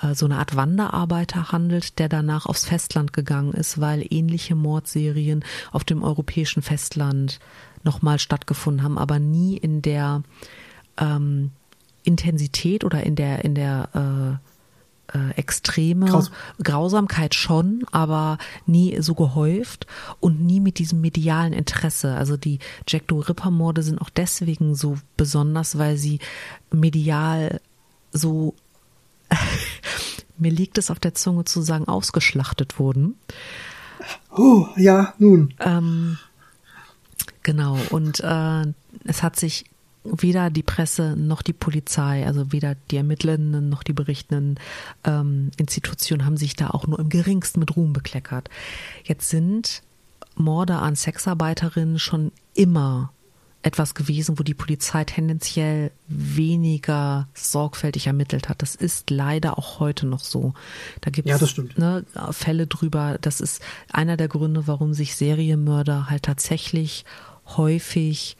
äh, 0.00 0.14
so 0.14 0.26
eine 0.26 0.38
Art 0.38 0.56
Wanderarbeiter 0.56 1.52
handelt, 1.52 1.98
der 1.98 2.08
danach 2.08 2.46
aufs 2.46 2.64
Festland 2.64 3.12
gegangen 3.12 3.52
ist, 3.52 3.80
weil 3.80 4.06
ähnliche 4.10 4.54
Mordserien 4.54 5.44
auf 5.72 5.84
dem 5.84 6.02
europäischen 6.02 6.62
Festland 6.62 7.40
nochmal 7.82 8.18
stattgefunden 8.18 8.82
haben, 8.82 8.98
aber 8.98 9.18
nie 9.18 9.56
in 9.56 9.82
der 9.82 10.22
ähm, 10.98 11.52
Intensität 12.02 12.84
oder 12.84 13.02
in 13.02 13.16
der 13.16 13.44
in 13.44 13.54
der 13.54 14.38
äh, 14.40 14.55
äh, 15.16 15.30
extreme 15.36 16.06
Graus 16.06 16.30
Grausamkeit 16.62 17.34
schon, 17.34 17.84
aber 17.90 18.38
nie 18.66 19.00
so 19.00 19.14
gehäuft 19.14 19.86
und 20.20 20.44
nie 20.44 20.60
mit 20.60 20.78
diesem 20.78 21.00
medialen 21.00 21.52
Interesse. 21.52 22.14
Also 22.14 22.36
die 22.36 22.58
Jack 22.86 23.08
Doe 23.08 23.28
Ripper 23.28 23.50
Morde 23.50 23.82
sind 23.82 24.00
auch 24.00 24.10
deswegen 24.10 24.74
so 24.74 24.96
besonders, 25.16 25.78
weil 25.78 25.96
sie 25.96 26.18
medial 26.70 27.60
so 28.12 28.54
mir 30.38 30.50
liegt 30.50 30.78
es 30.78 30.90
auf 30.90 31.00
der 31.00 31.14
Zunge 31.14 31.44
zu 31.44 31.62
sagen, 31.62 31.88
ausgeschlachtet 31.88 32.78
wurden. 32.78 33.16
Oh, 34.30 34.66
ja, 34.76 35.14
nun. 35.18 35.54
Ähm, 35.60 36.18
genau, 37.42 37.78
und 37.90 38.20
äh, 38.20 38.64
es 39.04 39.22
hat 39.22 39.36
sich 39.36 39.64
weder 40.10 40.50
die 40.50 40.62
Presse 40.62 41.16
noch 41.16 41.42
die 41.42 41.52
Polizei, 41.52 42.26
also 42.26 42.52
weder 42.52 42.74
die 42.90 42.96
Ermittlenden 42.96 43.68
noch 43.68 43.82
die 43.82 43.92
berichtenden 43.92 44.58
ähm, 45.04 45.50
Institutionen 45.56 46.24
haben 46.24 46.36
sich 46.36 46.56
da 46.56 46.70
auch 46.70 46.86
nur 46.86 46.98
im 46.98 47.08
geringsten 47.08 47.60
mit 47.60 47.76
Ruhm 47.76 47.92
bekleckert. 47.92 48.48
Jetzt 49.04 49.28
sind 49.28 49.82
Morde 50.34 50.76
an 50.76 50.96
Sexarbeiterinnen 50.96 51.98
schon 51.98 52.32
immer 52.54 53.12
etwas 53.66 53.94
gewesen, 53.96 54.38
wo 54.38 54.44
die 54.44 54.54
Polizei 54.54 55.02
tendenziell 55.04 55.90
weniger 56.06 57.26
sorgfältig 57.34 58.06
ermittelt 58.06 58.48
hat. 58.48 58.62
Das 58.62 58.76
ist 58.76 59.10
leider 59.10 59.58
auch 59.58 59.80
heute 59.80 60.06
noch 60.06 60.20
so. 60.20 60.54
Da 61.00 61.10
gibt 61.10 61.28
es 61.28 61.56
ja, 61.56 61.64
ne, 61.76 62.04
Fälle 62.30 62.68
drüber. 62.68 63.18
Das 63.20 63.40
ist 63.40 63.60
einer 63.90 64.16
der 64.16 64.28
Gründe, 64.28 64.68
warum 64.68 64.94
sich 64.94 65.16
Serienmörder 65.16 66.08
halt 66.08 66.22
tatsächlich 66.22 67.04
häufig 67.56 68.36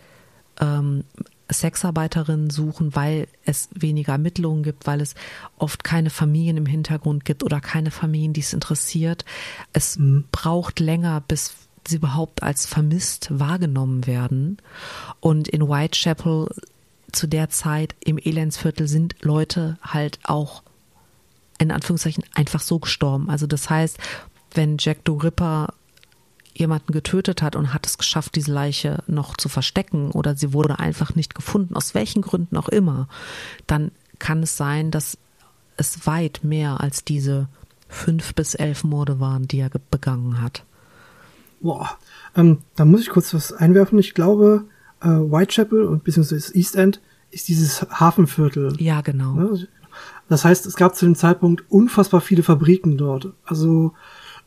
ähm, 0.61 1.03
Sexarbeiterinnen 1.51 2.51
suchen, 2.51 2.95
weil 2.95 3.29
es 3.45 3.69
weniger 3.73 4.13
Ermittlungen 4.13 4.63
gibt, 4.63 4.87
weil 4.87 5.01
es 5.01 5.15
oft 5.59 5.85
keine 5.85 6.11
Familien 6.11 6.57
im 6.57 6.67
Hintergrund 6.67 7.25
gibt 7.25 7.45
oder 7.45 7.61
keine 7.61 7.91
Familien, 7.91 8.33
die 8.33 8.41
es 8.41 8.53
interessiert. 8.53 9.25
Es 9.73 9.99
mhm. 9.99 10.25
braucht 10.33 10.81
länger, 10.81 11.23
bis 11.27 11.55
sie 11.87 11.97
überhaupt 11.97 12.43
als 12.43 12.67
vermisst 12.67 13.29
wahrgenommen 13.31 14.07
werden. 14.07 14.59
Und 15.21 15.49
in 15.49 15.69
Whitechapel 15.69 16.49
zu 17.13 17.27
der 17.27 17.49
Zeit 17.49 17.95
im 18.01 18.19
Elendsviertel 18.19 18.89
sind 18.89 19.15
Leute 19.23 19.79
halt 19.83 20.19
auch 20.25 20.63
in 21.59 21.71
Anführungszeichen 21.71 22.25
einfach 22.35 22.61
so 22.61 22.79
gestorben. 22.79 23.31
Also 23.31 23.47
das 23.47 23.71
heißt, 23.71 23.99
wenn 24.53 24.77
Jack 24.79 24.99
the 25.07 25.13
Ripper 25.13 25.75
jemanden 26.59 26.93
getötet 26.93 27.43
hat 27.43 27.57
und 27.57 27.73
hat 27.75 27.87
es 27.87 27.99
geschafft, 27.99 28.35
diese 28.35 28.53
Leiche 28.53 29.03
noch 29.07 29.37
zu 29.37 29.49
verstecken 29.49 30.11
oder 30.11 30.37
sie 30.37 30.53
wurde 30.53 30.79
einfach 30.79 31.15
nicht 31.15 31.35
gefunden, 31.35 31.77
aus 31.77 31.95
welchen 31.95 32.23
Gründen 32.23 32.57
auch 32.57 32.69
immer, 32.69 33.09
dann 33.67 33.91
kann 34.19 34.43
es 34.43 34.57
sein, 34.57 34.91
dass 34.91 35.19
es 35.77 36.07
weit 36.07 36.41
mehr 36.43 36.81
als 36.81 37.05
diese 37.05 37.49
fünf 37.89 38.35
bis 38.35 38.55
elf 38.55 38.85
Morde 38.85 39.21
waren, 39.21 39.47
die 39.47 39.59
er 39.61 39.71
begangen 39.91 40.41
hat. 40.41 40.65
Boah, 41.61 41.91
ähm, 42.35 42.59
da 42.75 42.85
muss 42.85 43.03
ich 43.03 43.11
kurz 43.11 43.33
was 43.35 43.53
einwerfen. 43.53 43.99
Ich 43.99 44.15
glaube, 44.15 44.65
äh, 45.01 45.09
Whitechapel 45.09 45.85
und 45.85 46.05
beziehungsweise 46.05 46.55
East 46.55 46.77
End 46.77 47.01
ist 47.31 47.49
dieses 47.49 47.83
Hafenviertel. 47.83 48.75
Ja, 48.81 49.01
genau. 49.01 49.35
Ne? 49.35 49.69
Das 50.29 50.45
heißt, 50.45 50.67
es 50.67 50.77
gab 50.77 50.95
zu 50.97 51.05
dem 51.05 51.15
Zeitpunkt 51.15 51.65
unfassbar 51.71 52.21
viele 52.21 52.43
Fabriken 52.43 52.97
dort. 52.97 53.33
Also 53.45 53.93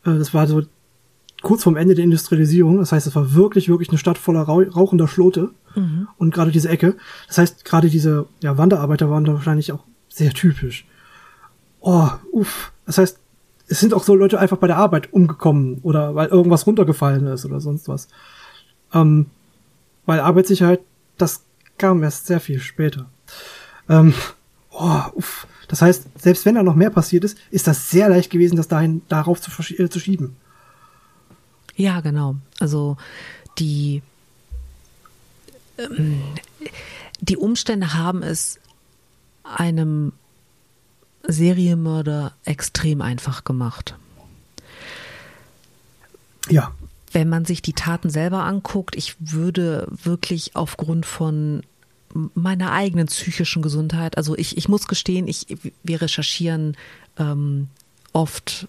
äh, 0.04 0.16
das 0.16 0.34
war 0.34 0.46
so 0.46 0.62
kurz 1.42 1.62
vorm 1.62 1.76
Ende 1.76 1.94
der 1.94 2.04
Industrialisierung. 2.04 2.78
Das 2.78 2.92
heißt, 2.92 3.06
es 3.06 3.16
war 3.16 3.34
wirklich, 3.34 3.68
wirklich 3.68 3.88
eine 3.88 3.98
Stadt 3.98 4.18
voller 4.18 4.42
rauchender 4.42 5.08
Schlote. 5.08 5.50
Mhm. 5.74 6.08
Und 6.18 6.34
gerade 6.34 6.50
diese 6.50 6.68
Ecke. 6.68 6.96
Das 7.28 7.38
heißt, 7.38 7.64
gerade 7.64 7.88
diese 7.88 8.26
ja, 8.42 8.58
Wanderarbeiter 8.58 9.10
waren 9.10 9.24
da 9.24 9.34
wahrscheinlich 9.34 9.72
auch 9.72 9.84
sehr 10.08 10.32
typisch. 10.32 10.86
Oh, 11.80 12.08
uff. 12.32 12.72
Das 12.86 12.98
heißt, 12.98 13.18
es 13.68 13.80
sind 13.80 13.94
auch 13.94 14.02
so 14.02 14.14
Leute 14.14 14.38
einfach 14.38 14.58
bei 14.58 14.66
der 14.66 14.76
Arbeit 14.76 15.12
umgekommen 15.12 15.78
oder 15.82 16.14
weil 16.14 16.28
irgendwas 16.28 16.66
runtergefallen 16.66 17.26
ist 17.28 17.46
oder 17.46 17.60
sonst 17.60 17.88
was. 17.88 18.08
Ähm, 18.92 19.26
weil 20.06 20.20
Arbeitssicherheit, 20.20 20.80
das 21.18 21.44
kam 21.78 22.02
erst 22.02 22.26
sehr 22.26 22.40
viel 22.40 22.58
später. 22.58 23.06
Ähm, 23.88 24.12
oh, 24.70 25.02
uff. 25.14 25.46
Das 25.68 25.82
heißt, 25.82 26.08
selbst 26.18 26.44
wenn 26.44 26.56
da 26.56 26.64
noch 26.64 26.74
mehr 26.74 26.90
passiert 26.90 27.22
ist, 27.22 27.38
ist 27.52 27.68
das 27.68 27.90
sehr 27.90 28.08
leicht 28.08 28.30
gewesen, 28.30 28.56
das 28.56 28.66
dahin 28.66 29.02
darauf 29.08 29.40
zu, 29.40 29.50
äh, 29.74 29.88
zu 29.88 30.00
schieben. 30.00 30.36
Ja, 31.80 32.00
genau. 32.00 32.36
Also 32.58 32.98
die 33.58 34.02
ähm, 35.78 36.22
die 37.22 37.38
Umstände 37.38 37.94
haben 37.94 38.22
es 38.22 38.60
einem 39.44 40.12
Serienmörder 41.22 42.34
extrem 42.44 43.00
einfach 43.00 43.44
gemacht. 43.44 43.94
Ja. 46.50 46.72
Wenn 47.12 47.30
man 47.30 47.46
sich 47.46 47.62
die 47.62 47.72
Taten 47.72 48.10
selber 48.10 48.44
anguckt, 48.44 48.94
ich 48.94 49.16
würde 49.18 49.88
wirklich 49.90 50.56
aufgrund 50.56 51.06
von 51.06 51.62
meiner 52.34 52.72
eigenen 52.72 53.06
psychischen 53.06 53.62
Gesundheit, 53.62 54.18
also 54.18 54.36
ich, 54.36 54.58
ich 54.58 54.68
muss 54.68 54.86
gestehen, 54.86 55.26
ich, 55.28 55.46
wir 55.82 56.02
recherchieren 56.02 56.76
ähm, 57.18 57.68
oft 58.12 58.68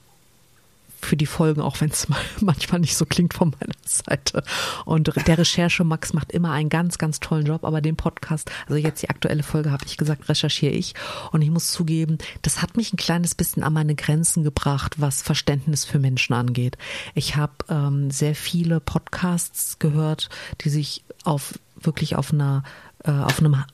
für 1.12 1.18
die 1.18 1.26
Folgen, 1.26 1.60
auch 1.60 1.82
wenn 1.82 1.90
es 1.90 2.08
manchmal 2.40 2.80
nicht 2.80 2.96
so 2.96 3.06
klingt 3.06 3.34
von 3.34 3.54
meiner 3.60 3.76
Seite. 3.86 4.44
Und 4.86 5.12
der 5.28 5.38
Recherche 5.38 5.84
Max 5.84 6.14
macht 6.14 6.32
immer 6.32 6.52
einen 6.52 6.70
ganz, 6.70 6.98
ganz 6.98 7.20
tollen 7.20 7.46
Job, 7.46 7.66
aber 7.66 7.82
den 7.82 7.98
Podcast, 7.98 8.50
also 8.68 8.78
jetzt 8.78 9.04
die 9.04 9.10
aktuelle 9.10 9.44
Folge, 9.44 9.74
habe 9.74 9.84
ich 9.86 9.98
gesagt, 9.98 10.30
recherchiere 10.30 10.72
ich. 10.72 10.94
Und 11.34 11.42
ich 11.42 11.52
muss 11.52 11.70
zugeben, 11.70 12.18
das 12.44 12.62
hat 12.62 12.78
mich 12.78 12.94
ein 12.94 12.98
kleines 12.98 13.36
bisschen 13.36 13.62
an 13.62 13.74
meine 13.74 13.94
Grenzen 13.94 14.46
gebracht, 14.46 15.02
was 15.02 15.22
Verständnis 15.22 15.84
für 15.84 16.00
Menschen 16.00 16.32
angeht. 16.32 16.78
Ich 17.14 17.36
habe 17.36 17.56
ähm, 17.68 18.10
sehr 18.10 18.34
viele 18.34 18.80
Podcasts 18.80 19.80
gehört, 19.80 20.30
die 20.62 20.70
sich 20.70 21.04
auf 21.26 21.60
wirklich 21.76 22.16
auf 22.16 22.32
einer 22.32 22.64
äh, 23.04 23.12
auf 23.12 23.40
einem 23.40 23.66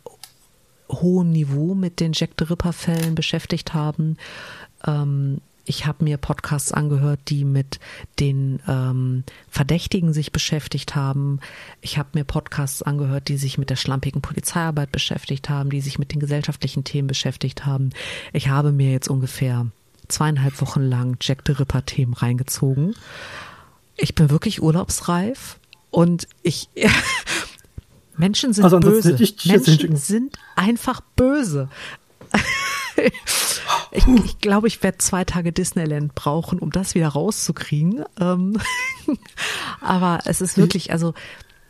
hohen 0.89 1.29
Niveau 1.29 1.75
mit 1.75 1.99
den 1.99 2.13
Jack 2.13 2.31
the 2.39 2.45
Ripper 2.45 2.73
Fällen 2.73 3.13
beschäftigt 3.13 3.75
haben. 3.75 4.17
Ähm, 4.87 5.41
ich 5.67 5.85
habe 5.85 6.03
mir 6.03 6.17
Podcasts 6.17 6.71
angehört, 6.71 7.19
die 7.27 7.43
mit 7.43 7.79
den 8.19 8.61
ähm, 8.67 9.23
Verdächtigen 9.49 10.13
sich 10.13 10.31
beschäftigt 10.31 10.95
haben. 10.95 11.39
Ich 11.81 11.97
habe 11.97 12.09
mir 12.13 12.23
Podcasts 12.23 12.81
angehört, 12.81 13.27
die 13.27 13.37
sich 13.37 13.57
mit 13.57 13.69
der 13.69 13.75
schlampigen 13.75 14.21
Polizeiarbeit 14.21 14.91
beschäftigt 14.91 15.49
haben, 15.49 15.69
die 15.69 15.81
sich 15.81 15.99
mit 15.99 16.13
den 16.13 16.21
gesellschaftlichen 16.21 16.85
Themen 16.85 17.07
beschäftigt 17.07 17.65
haben. 17.65 17.89
Ich 18.31 18.47
habe 18.47 18.71
mir 18.71 18.91
jetzt 18.91 19.09
ungefähr 19.09 19.67
zweieinhalb 20.07 20.61
Wochen 20.61 20.81
lang 20.81 21.17
Jack 21.19 21.43
the 21.45 21.51
Ripper 21.51 21.85
Themen 21.85 22.13
reingezogen. 22.13 22.95
Ich 23.97 24.15
bin 24.15 24.29
wirklich 24.29 24.61
urlaubsreif 24.61 25.59
und 25.91 26.29
ich 26.43 26.69
Menschen 28.17 28.53
sind 28.53 28.63
also, 28.63 28.79
böse. 28.79 29.17
Menschen 29.45 29.97
sind 29.97 30.37
einfach 30.55 31.01
böse. 31.15 31.67
ich, 33.91 34.07
ich 34.07 34.39
glaube, 34.39 34.67
ich 34.67 34.81
werde 34.83 34.97
zwei 34.97 35.23
Tage 35.23 35.51
Disneyland 35.51 36.15
brauchen, 36.15 36.59
um 36.59 36.71
das 36.71 36.95
wieder 36.95 37.09
rauszukriegen. 37.09 38.03
Ähm, 38.19 38.59
aber 39.81 40.19
es 40.25 40.41
ist 40.41 40.57
wirklich, 40.57 40.91
also 40.91 41.13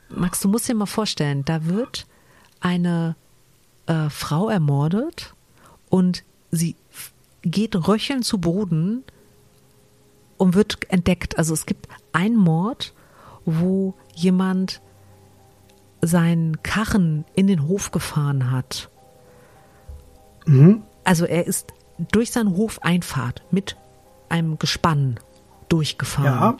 Max, 0.10 0.40
du 0.40 0.48
musst 0.48 0.68
dir 0.68 0.76
mal 0.76 0.86
vorstellen, 0.86 1.44
da 1.46 1.66
wird 1.66 2.08
eine 2.60 3.16
äh, 3.88 4.10
Frau 4.10 4.50
ermordet 4.50 5.34
und 5.90 6.24
sie 6.52 6.76
geht 7.42 7.76
röchelnd 7.76 8.26
zu 8.26 8.40
Boden 8.40 9.04
und 10.38 10.56
wird 10.56 10.90
entdeckt. 10.92 11.38
Also 11.38 11.54
es 11.54 11.66
gibt 11.66 11.88
einen 12.14 12.36
Mord, 12.36 12.94
wo 13.46 13.96
jemand 14.14 14.82
seinen 16.02 16.62
Karren 16.64 17.26
in 17.34 17.48
den 17.48 17.68
Hof 17.68 17.92
gefahren 17.92 18.52
hat. 18.52 18.90
Mhm. 20.46 20.84
Also 21.08 21.24
er 21.24 21.48
ist 21.48 21.74
durch 22.12 22.32
seine 22.32 22.58
Hofeinfahrt 22.58 23.42
mit 23.50 23.78
einem 24.28 24.60
Gespann 24.60 25.22
durchgefahren. 25.70 26.58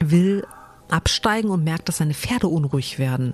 Ja. 0.00 0.06
Will 0.06 0.46
absteigen 0.90 1.48
und 1.48 1.64
merkt, 1.64 1.88
dass 1.88 1.96
seine 1.96 2.12
Pferde 2.12 2.46
unruhig 2.48 2.98
werden. 2.98 3.32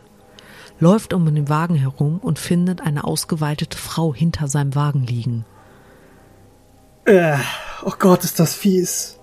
Läuft 0.78 1.14
um 1.14 1.26
den 1.26 1.48
Wagen 1.48 1.74
herum 1.74 2.20
und 2.20 2.38
findet 2.38 2.80
eine 2.80 3.02
ausgeweitete 3.02 3.76
Frau 3.76 4.14
hinter 4.14 4.46
seinem 4.46 4.76
Wagen 4.76 5.02
liegen. 5.04 5.44
Äh, 7.06 7.36
oh 7.84 7.94
Gott, 7.98 8.22
ist 8.22 8.38
das 8.38 8.54
fies. 8.54 9.18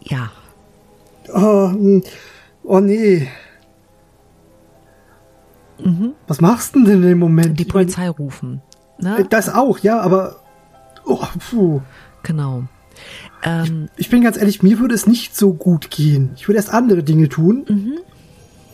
Ja. 0.00 0.32
Oh, 1.32 1.70
hm. 1.70 2.02
oh 2.64 2.80
nee. 2.80 3.28
Mhm. 5.78 6.14
Was 6.26 6.40
machst 6.40 6.74
du 6.74 6.84
denn 6.84 6.94
in 6.94 7.02
dem 7.02 7.18
Moment? 7.20 7.60
Die 7.60 7.64
Polizei 7.64 8.08
rufen. 8.08 8.62
Ne? 9.02 9.26
Das 9.28 9.48
auch, 9.48 9.78
ja, 9.78 10.00
aber 10.00 10.36
Oh, 11.04 11.26
puh. 11.50 11.80
Genau. 12.22 12.64
Ähm, 13.42 13.88
ich, 13.96 14.06
ich, 14.06 14.10
bin 14.10 14.22
ganz 14.22 14.36
ehrlich, 14.36 14.62
mir 14.62 14.78
würde 14.78 14.94
es 14.94 15.06
nicht 15.06 15.36
so 15.36 15.54
gut 15.54 15.90
gehen. 15.90 16.30
Ich 16.36 16.46
würde 16.46 16.58
erst 16.58 16.70
andere 16.70 17.02
Dinge 17.02 17.28
tun 17.28 17.64
mhm. 17.68 17.98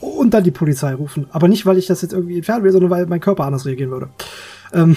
und 0.00 0.34
dann 0.34 0.44
die 0.44 0.50
Polizei 0.50 0.94
rufen. 0.94 1.28
Aber 1.30 1.48
nicht, 1.48 1.66
weil 1.66 1.78
ich 1.78 1.86
das 1.86 2.02
jetzt 2.02 2.12
irgendwie 2.12 2.36
entfernen 2.36 2.64
will, 2.64 2.72
sondern 2.72 2.90
weil 2.90 3.06
mein 3.06 3.20
Körper 3.20 3.44
anders 3.44 3.64
reagieren 3.64 3.90
würde. 3.90 4.08
Ähm, 4.72 4.96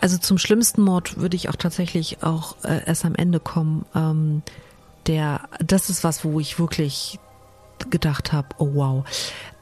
also 0.00 0.18
zum 0.18 0.38
schlimmsten 0.38 0.82
Mord 0.82 1.18
würde 1.18 1.36
ich 1.36 1.48
auch 1.48 1.56
tatsächlich 1.56 2.22
auch 2.22 2.56
äh, 2.64 2.84
erst 2.84 3.04
am 3.04 3.14
Ende 3.14 3.38
kommen. 3.38 3.86
Ähm, 3.94 4.42
der, 5.06 5.42
das 5.64 5.88
ist 5.88 6.02
was, 6.02 6.24
wo 6.24 6.40
ich 6.40 6.58
wirklich 6.58 7.20
gedacht 7.88 8.32
habe, 8.32 8.48
oh 8.58 8.70
wow. 8.74 9.04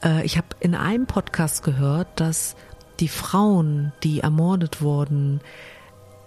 Äh, 0.03 0.25
ich 0.25 0.37
habe 0.37 0.47
in 0.59 0.75
einem 0.75 1.05
Podcast 1.05 1.63
gehört, 1.63 2.07
dass 2.15 2.55
die 2.99 3.07
Frauen, 3.07 3.91
die 4.03 4.19
ermordet 4.21 4.81
wurden, 4.81 5.41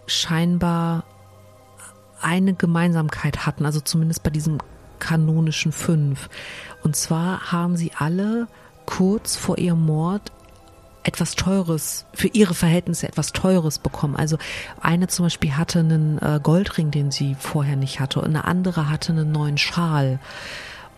scheinbar 0.07 1.05
eine 2.21 2.55
Gemeinsamkeit 2.55 3.47
hatten, 3.47 3.67
also 3.67 3.81
zumindest 3.81 4.23
bei 4.23 4.31
diesem 4.31 4.59
kanonischen 4.99 5.73
Fünf. 5.73 6.29
Und 6.83 6.97
zwar 6.97 7.53
haben 7.53 7.77
sie 7.77 7.93
alle 7.99 8.47
kurz 8.87 9.37
vor 9.37 9.59
ihrem 9.59 9.85
Mord 9.85 10.33
etwas 11.05 11.35
Teures, 11.35 12.07
für 12.15 12.29
ihre 12.29 12.55
Verhältnisse 12.55 13.09
etwas 13.09 13.33
Teures 13.33 13.81
bekommen. 13.81 14.15
Also 14.15 14.39
eine 14.81 15.09
zum 15.09 15.27
Beispiel 15.27 15.57
hatte 15.57 15.81
einen 15.81 16.19
äh, 16.19 16.39
Goldring, 16.41 16.93
den 16.93 17.11
sie 17.11 17.35
vorher 17.39 17.77
nicht 17.77 17.99
hatte, 17.99 18.21
und 18.21 18.27
eine 18.27 18.45
andere 18.45 18.89
hatte 18.89 19.13
einen 19.13 19.33
neuen 19.33 19.59
Schal. 19.59 20.21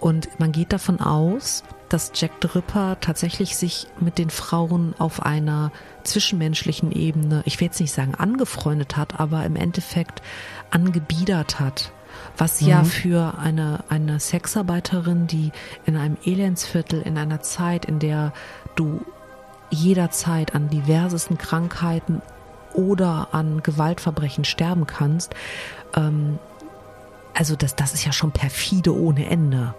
Und 0.00 0.28
man 0.38 0.52
geht 0.52 0.72
davon 0.72 1.00
aus, 1.00 1.62
dass 1.88 2.12
Jack 2.14 2.32
the 2.42 2.48
Ripper 2.48 2.98
tatsächlich 3.00 3.56
sich 3.56 3.86
mit 4.00 4.18
den 4.18 4.30
Frauen 4.30 4.94
auf 4.98 5.22
einer 5.22 5.70
zwischenmenschlichen 6.02 6.92
Ebene, 6.92 7.42
ich 7.46 7.60
will 7.60 7.66
jetzt 7.66 7.80
nicht 7.80 7.92
sagen 7.92 8.14
angefreundet 8.14 8.96
hat, 8.96 9.20
aber 9.20 9.44
im 9.44 9.56
Endeffekt 9.56 10.22
angebiedert 10.70 11.60
hat. 11.60 11.92
Was 12.36 12.60
mhm. 12.60 12.68
ja 12.68 12.84
für 12.84 13.38
eine, 13.38 13.84
eine 13.88 14.20
Sexarbeiterin, 14.20 15.26
die 15.26 15.52
in 15.86 15.96
einem 15.96 16.16
Elendsviertel, 16.24 17.00
in 17.02 17.16
einer 17.18 17.42
Zeit, 17.42 17.84
in 17.84 17.98
der 17.98 18.32
du 18.74 19.04
jederzeit 19.70 20.54
an 20.54 20.68
diversesten 20.68 21.38
Krankheiten 21.38 22.22
oder 22.72 23.28
an 23.32 23.62
Gewaltverbrechen 23.62 24.44
sterben 24.44 24.86
kannst, 24.86 25.34
ähm, 25.96 26.38
also 27.34 27.56
das, 27.56 27.74
das 27.74 27.94
ist 27.94 28.04
ja 28.04 28.12
schon 28.12 28.32
perfide 28.32 28.96
ohne 28.96 29.26
Ende. 29.26 29.74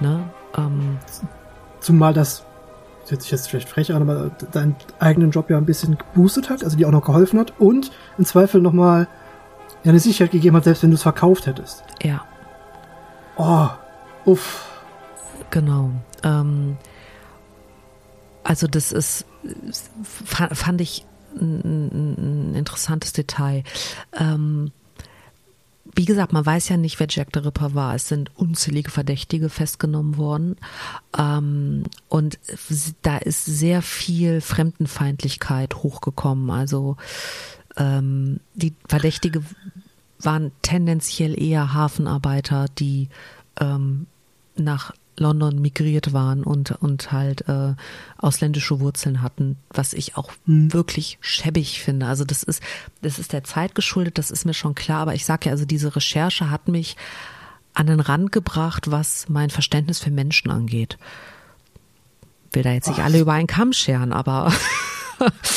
Ne? 0.00 0.28
Ähm, 0.56 0.98
Zumal 1.80 2.14
das, 2.14 2.44
das 3.02 3.10
hört 3.10 3.22
sich 3.22 3.30
jetzt 3.30 3.48
vielleicht 3.48 3.68
frech 3.68 3.92
an, 3.92 4.02
aber 4.02 4.30
deinen 4.52 4.74
eigenen 4.98 5.30
Job 5.30 5.50
ja 5.50 5.58
ein 5.58 5.66
bisschen 5.66 5.98
geboostet 5.98 6.48
hat, 6.50 6.64
also 6.64 6.76
dir 6.76 6.88
auch 6.88 6.92
noch 6.92 7.04
geholfen 7.04 7.38
hat 7.38 7.52
und 7.60 7.90
im 8.18 8.24
Zweifel 8.24 8.60
nochmal 8.60 9.06
ja, 9.82 9.90
eine 9.90 10.00
Sicherheit 10.00 10.30
gegeben 10.32 10.56
hat, 10.56 10.64
selbst 10.64 10.82
wenn 10.82 10.90
du 10.90 10.96
es 10.96 11.02
verkauft 11.02 11.46
hättest. 11.46 11.84
ja, 12.02 12.24
Oh, 13.36 13.68
uff. 14.24 14.64
genau. 15.50 15.90
Ähm, 16.22 16.76
also 18.44 18.66
das 18.66 18.92
ist, 18.92 19.26
fa- 20.04 20.54
fand 20.54 20.80
ich 20.80 21.04
ein, 21.40 21.60
ein, 21.64 22.50
ein 22.52 22.54
interessantes 22.54 23.12
Detail. 23.12 23.64
Ähm, 24.12 24.70
wie 25.94 26.04
gesagt, 26.04 26.32
man 26.32 26.44
weiß 26.44 26.68
ja 26.68 26.76
nicht, 26.76 26.98
wer 26.98 27.06
Jack 27.08 27.28
the 27.32 27.40
Ripper 27.40 27.74
war. 27.74 27.94
Es 27.94 28.08
sind 28.08 28.30
unzählige 28.36 28.90
Verdächtige 28.90 29.48
festgenommen 29.48 30.16
worden. 30.16 30.56
Ähm, 31.16 31.84
und 32.08 32.38
da 33.02 33.18
ist 33.18 33.44
sehr 33.44 33.82
viel 33.82 34.40
Fremdenfeindlichkeit 34.40 35.76
hochgekommen. 35.76 36.50
Also 36.50 36.96
ähm, 37.76 38.40
die 38.54 38.74
Verdächtige 38.88 39.42
waren 40.18 40.52
tendenziell 40.62 41.40
eher 41.40 41.74
Hafenarbeiter, 41.74 42.66
die 42.78 43.08
ähm, 43.60 44.06
nach 44.56 44.92
London 45.16 45.60
migriert 45.60 46.12
waren 46.12 46.42
und, 46.42 46.72
und 46.72 47.12
halt 47.12 47.48
äh, 47.48 47.74
ausländische 48.18 48.80
Wurzeln 48.80 49.22
hatten, 49.22 49.56
was 49.70 49.92
ich 49.92 50.16
auch 50.16 50.32
wirklich 50.46 51.18
schäbig 51.20 51.80
finde. 51.82 52.06
Also 52.06 52.24
das 52.24 52.42
ist, 52.42 52.62
das 53.02 53.18
ist 53.18 53.32
der 53.32 53.44
Zeit 53.44 53.74
geschuldet, 53.74 54.18
das 54.18 54.30
ist 54.30 54.44
mir 54.44 54.54
schon 54.54 54.74
klar, 54.74 55.00
aber 55.00 55.14
ich 55.14 55.24
sage 55.24 55.46
ja, 55.46 55.52
also 55.52 55.64
diese 55.64 55.94
Recherche 55.94 56.50
hat 56.50 56.68
mich 56.68 56.96
an 57.74 57.86
den 57.86 58.00
Rand 58.00 58.32
gebracht, 58.32 58.90
was 58.90 59.28
mein 59.28 59.50
Verständnis 59.50 59.98
für 60.00 60.10
Menschen 60.10 60.50
angeht. 60.50 60.98
Will 62.52 62.62
da 62.62 62.72
jetzt 62.72 62.88
nicht 62.88 63.00
alle 63.00 63.20
über 63.20 63.32
einen 63.32 63.48
Kamm 63.48 63.72
scheren, 63.72 64.12
aber 64.12 64.52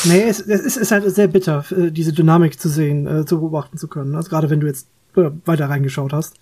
Nee, 0.06 0.24
es, 0.24 0.39
es 0.39 0.62
ist, 0.62 0.78
ist 0.78 0.91
halt 0.91 1.10
sehr 1.13 1.28
bitter, 1.28 1.65
äh, 1.72 1.91
diese 1.91 2.13
Dynamik 2.13 2.60
zu 2.60 2.70
sehen, 2.70 3.08
äh, 3.08 3.26
zu 3.26 3.39
beobachten 3.39 3.78
zu 3.78 3.88
können. 3.88 4.15
Also 4.15 4.30
gerade 4.30 4.50
wenn 4.50 4.60
du 4.60 4.67
jetzt 4.67 4.88
äh, 5.15 5.30
weiter 5.46 5.70
reingeschaut 5.70 6.13
hast, 6.13 6.36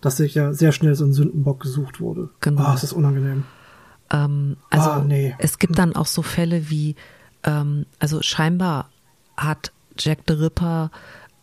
dass 0.00 0.16
sich 0.16 0.34
ja 0.34 0.52
sehr 0.52 0.72
schnell 0.72 0.94
so 0.94 1.04
ein 1.04 1.12
Sündenbock 1.12 1.60
gesucht 1.60 2.00
wurde. 2.00 2.30
Genau. 2.40 2.62
Ah, 2.62 2.74
es 2.74 2.84
ist 2.84 2.92
unangenehm. 2.92 3.44
Ähm, 4.10 4.56
also 4.70 4.90
Ah, 4.90 5.04
nee. 5.06 5.34
es 5.38 5.58
gibt 5.58 5.78
dann 5.78 5.94
auch 5.94 6.06
so 6.06 6.22
Fälle 6.22 6.70
wie, 6.70 6.96
ähm, 7.44 7.86
also 7.98 8.22
scheinbar 8.22 8.90
hat 9.36 9.72
Jack 9.98 10.20
the 10.26 10.34
Ripper 10.34 10.90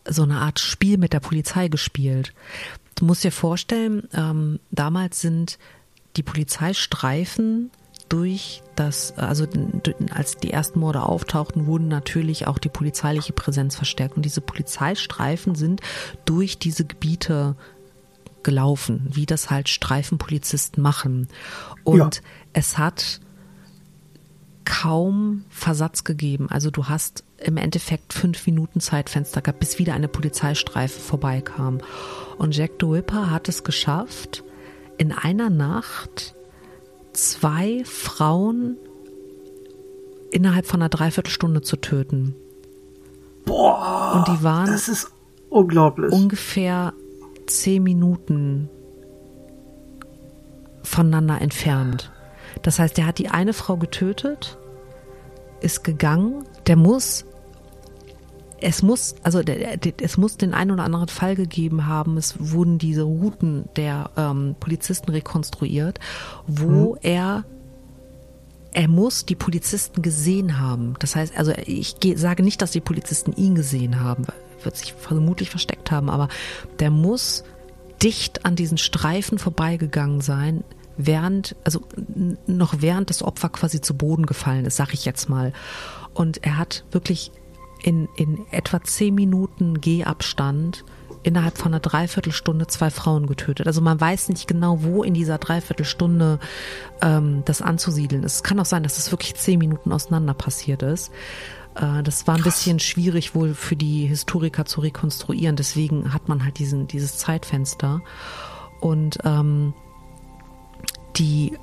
so 0.07 0.23
eine 0.23 0.39
Art 0.39 0.59
Spiel 0.59 0.97
mit 0.97 1.13
der 1.13 1.19
Polizei 1.19 1.67
gespielt. 1.67 2.33
Du 2.95 3.05
musst 3.05 3.23
dir 3.23 3.31
vorstellen, 3.31 4.07
ähm, 4.13 4.59
damals 4.71 5.21
sind 5.21 5.59
die 6.15 6.23
Polizeistreifen 6.23 7.69
durch 8.09 8.63
das, 8.75 9.17
also 9.17 9.45
als 10.11 10.37
die 10.37 10.51
ersten 10.51 10.79
Morde 10.79 11.03
auftauchten, 11.03 11.67
wurden 11.67 11.89
natürlich 11.89 12.47
auch 12.47 12.57
die 12.57 12.69
polizeiliche 12.69 13.33
Präsenz 13.33 13.75
verstärkt. 13.75 14.15
Und 14.15 14.23
diese 14.23 14.41
Polizeistreifen 14.41 15.55
sind 15.55 15.81
durch 16.25 16.57
diese 16.57 16.85
Gebiete 16.85 17.55
gelaufen, 18.43 19.07
wie 19.11 19.25
das 19.25 19.49
halt 19.49 19.69
Streifenpolizisten 19.69 20.81
machen. 20.81 21.27
Und 21.83 21.97
Ja. 22.15 22.21
es 22.53 22.77
hat 22.77 23.19
kaum 24.65 25.45
Versatz 25.49 26.03
gegeben. 26.03 26.47
Also 26.49 26.71
du 26.71 26.85
hast 26.85 27.23
im 27.37 27.57
Endeffekt 27.57 28.13
fünf 28.13 28.45
Minuten 28.45 28.79
Zeitfenster 28.79 29.41
gehabt, 29.41 29.59
bis 29.59 29.79
wieder 29.79 29.93
eine 29.93 30.07
Polizeistreife 30.07 30.99
vorbeikam. 30.99 31.79
Und 32.37 32.55
Jack 32.55 32.71
the 32.79 32.85
Ripper 32.87 33.29
hat 33.31 33.47
es 33.47 33.63
geschafft, 33.63 34.43
in 34.97 35.11
einer 35.11 35.49
Nacht 35.49 36.35
zwei 37.13 37.83
Frauen 37.85 38.77
innerhalb 40.31 40.65
von 40.65 40.81
einer 40.81 40.89
Dreiviertelstunde 40.89 41.61
zu 41.61 41.77
töten. 41.77 42.35
Boah, 43.45 44.13
Und 44.27 44.37
die 44.37 44.43
waren 44.43 44.65
das 44.67 44.89
ist 44.89 45.09
unglaublich. 45.49 46.11
ungefähr 46.11 46.93
zehn 47.47 47.83
Minuten 47.83 48.69
voneinander 50.83 51.41
entfernt. 51.41 52.11
Das 52.61 52.79
heißt, 52.79 52.97
der 52.97 53.05
hat 53.05 53.17
die 53.19 53.29
eine 53.29 53.53
Frau 53.53 53.77
getötet, 53.77 54.57
ist 55.61 55.83
gegangen, 55.83 56.43
der 56.65 56.75
muss, 56.75 57.25
es 58.61 58.81
muss, 58.81 59.15
also 59.23 59.43
der, 59.43 59.77
der, 59.77 59.93
es 60.01 60.17
muss 60.17 60.37
den 60.37 60.53
einen 60.53 60.71
oder 60.71 60.83
anderen 60.83 61.07
Fall 61.07 61.35
gegeben 61.35 61.87
haben. 61.87 62.17
Es 62.17 62.35
wurden 62.39 62.77
diese 62.77 63.03
Routen 63.03 63.69
der 63.75 64.09
ähm, 64.17 64.55
Polizisten 64.59 65.11
rekonstruiert, 65.11 65.99
wo 66.47 66.97
er 67.01 67.45
er 68.73 68.87
muss 68.87 69.25
die 69.25 69.35
Polizisten 69.35 70.03
gesehen 70.03 70.59
haben. 70.59 70.93
Das 70.99 71.15
heißt, 71.15 71.35
also 71.35 71.51
ich 71.65 71.99
ge- 71.99 72.15
sage 72.15 72.43
nicht, 72.43 72.61
dass 72.61 72.71
die 72.71 72.81
Polizisten 72.81 73.33
ihn 73.33 73.55
gesehen 73.55 73.99
haben, 73.99 74.27
weil 74.27 74.35
er 74.35 74.46
wird 74.67 74.77
sich 74.77 74.93
vermutlich 74.93 75.49
versteckt 75.49 75.89
haben, 75.89 76.11
aber 76.11 76.27
der 76.79 76.91
muss 76.91 77.43
dicht 78.03 78.45
an 78.45 78.55
diesen 78.55 78.77
Streifen 78.77 79.39
vorbeigegangen 79.39 80.21
sein, 80.21 80.63
während, 80.97 81.55
also 81.63 81.81
noch 82.45 82.75
während 82.81 83.09
das 83.09 83.23
Opfer 83.23 83.49
quasi 83.49 83.81
zu 83.81 83.95
Boden 83.95 84.25
gefallen 84.25 84.65
ist, 84.65 84.75
sag 84.75 84.93
ich 84.93 85.05
jetzt 85.05 85.29
mal. 85.29 85.53
Und 86.13 86.43
er 86.43 86.57
hat 86.57 86.83
wirklich 86.91 87.31
in, 87.83 88.07
in 88.17 88.45
etwa 88.51 88.83
zehn 88.83 89.15
Minuten 89.15 89.81
Gehabstand 89.81 90.83
innerhalb 91.23 91.57
von 91.57 91.73
einer 91.73 91.79
Dreiviertelstunde 91.79 92.67
zwei 92.67 92.89
Frauen 92.89 93.27
getötet. 93.27 93.67
Also 93.67 93.81
man 93.81 93.99
weiß 93.99 94.29
nicht 94.29 94.47
genau, 94.47 94.83
wo 94.83 95.03
in 95.03 95.13
dieser 95.13 95.37
Dreiviertelstunde 95.37 96.39
ähm, 97.01 97.43
das 97.45 97.61
anzusiedeln 97.61 98.23
ist. 98.23 98.35
Es 98.35 98.43
kann 98.43 98.59
auch 98.59 98.65
sein, 98.65 98.83
dass 98.83 98.97
es 98.97 99.11
wirklich 99.11 99.35
zehn 99.35 99.59
Minuten 99.59 99.91
auseinander 99.91 100.33
passiert 100.33 100.83
ist. 100.83 101.11
Äh, 101.77 102.03
das 102.03 102.27
war 102.27 102.35
ein 102.35 102.43
bisschen 102.43 102.79
schwierig 102.79 103.35
wohl 103.35 103.53
für 103.53 103.75
die 103.75 104.05
Historiker 104.05 104.65
zu 104.65 104.81
rekonstruieren. 104.81 105.55
Deswegen 105.55 106.13
hat 106.13 106.27
man 106.27 106.43
halt 106.43 106.59
diesen, 106.59 106.87
dieses 106.87 107.17
Zeitfenster. 107.17 108.01
Und 108.79 109.17
ähm, 109.23 109.73
die 111.15 111.57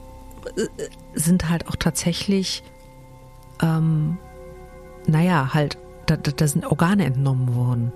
äh, 0.57 0.69
sind 1.15 1.49
halt 1.49 1.69
auch 1.69 1.77
tatsächlich, 1.77 2.63
ähm, 3.63 4.19
naja, 5.07 5.51
halt, 5.53 5.79
da, 6.07 6.17
da, 6.17 6.47
sind 6.47 6.67
Organe 6.67 7.05
entnommen 7.05 7.55
worden. 7.55 7.93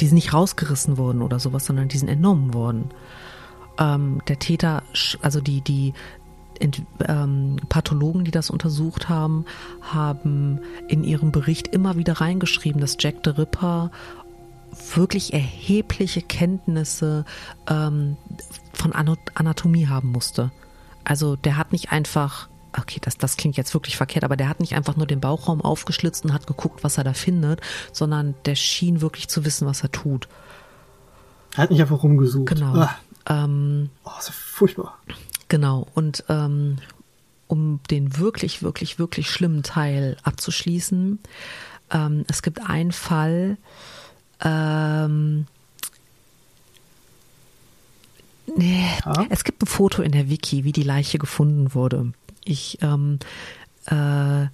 Die 0.00 0.06
sind 0.06 0.14
nicht 0.14 0.32
rausgerissen 0.32 0.96
worden 0.96 1.22
oder 1.22 1.40
sowas, 1.40 1.66
sondern 1.66 1.88
die 1.88 1.98
sind 1.98 2.08
entnommen 2.08 2.54
worden. 2.54 2.90
Ähm, 3.78 4.20
der 4.28 4.38
Täter, 4.38 4.84
also 5.22 5.40
die, 5.40 5.60
die 5.60 5.92
ähm, 7.06 7.56
Pathologen, 7.68 8.24
die 8.24 8.30
das 8.30 8.50
untersucht 8.50 9.08
haben, 9.08 9.44
haben 9.80 10.60
in 10.88 11.04
ihrem 11.04 11.32
Bericht 11.32 11.68
immer 11.68 11.96
wieder 11.96 12.14
reingeschrieben, 12.14 12.80
dass 12.80 12.96
Jack 12.98 13.16
the 13.24 13.30
Ripper 13.30 13.90
wirklich 14.94 15.32
erhebliche 15.32 16.22
Kenntnisse 16.22 17.24
ähm, 17.68 18.16
von 18.72 18.92
Anatomie 18.92 19.88
haben 19.88 20.10
musste. 20.12 20.50
Also 21.04 21.36
der 21.36 21.56
hat 21.56 21.72
nicht 21.72 21.90
einfach, 21.90 22.48
okay, 22.78 22.98
das, 23.00 23.16
das 23.16 23.36
klingt 23.36 23.56
jetzt 23.56 23.74
wirklich 23.74 23.96
verkehrt, 23.96 24.24
aber 24.24 24.36
der 24.36 24.48
hat 24.48 24.60
nicht 24.60 24.74
einfach 24.74 24.96
nur 24.96 25.06
den 25.06 25.20
Bauchraum 25.20 25.60
aufgeschlitzt 25.62 26.24
und 26.24 26.32
hat 26.32 26.46
geguckt, 26.46 26.84
was 26.84 26.98
er 26.98 27.04
da 27.04 27.14
findet, 27.14 27.60
sondern 27.92 28.34
der 28.44 28.54
schien 28.54 29.00
wirklich 29.00 29.28
zu 29.28 29.44
wissen, 29.44 29.66
was 29.66 29.82
er 29.82 29.90
tut. 29.90 30.28
Er 31.56 31.62
hat 31.64 31.70
nicht 31.70 31.80
einfach 31.80 32.02
rumgesucht. 32.02 32.46
Genau. 32.46 32.74
Ah, 32.74 32.94
Ähm, 33.28 33.90
oh, 34.04 34.10
ist 34.18 34.28
ja 34.28 34.34
furchtbar. 34.34 34.98
Genau, 35.48 35.86
und 35.94 36.24
ähm, 36.28 36.78
um 37.46 37.80
den 37.90 38.18
wirklich, 38.18 38.62
wirklich, 38.62 38.98
wirklich 38.98 39.30
schlimmen 39.30 39.62
Teil 39.62 40.16
abzuschließen, 40.22 41.18
ähm, 41.90 42.24
es 42.28 42.42
gibt 42.42 42.60
einen 42.60 42.92
Fall, 42.92 43.56
ähm, 44.42 45.46
nee, 48.54 48.84
Ja? 49.04 49.26
es 49.30 49.44
gibt 49.44 49.62
ein 49.62 49.66
Foto 49.66 50.02
in 50.02 50.12
der 50.12 50.28
Wiki, 50.28 50.64
wie 50.64 50.72
die 50.72 50.82
Leiche 50.82 51.18
gefunden 51.18 51.74
wurde. 51.74 52.12
Ich, 52.44 52.78
ähm, 52.82 53.18
äh, 53.86 54.46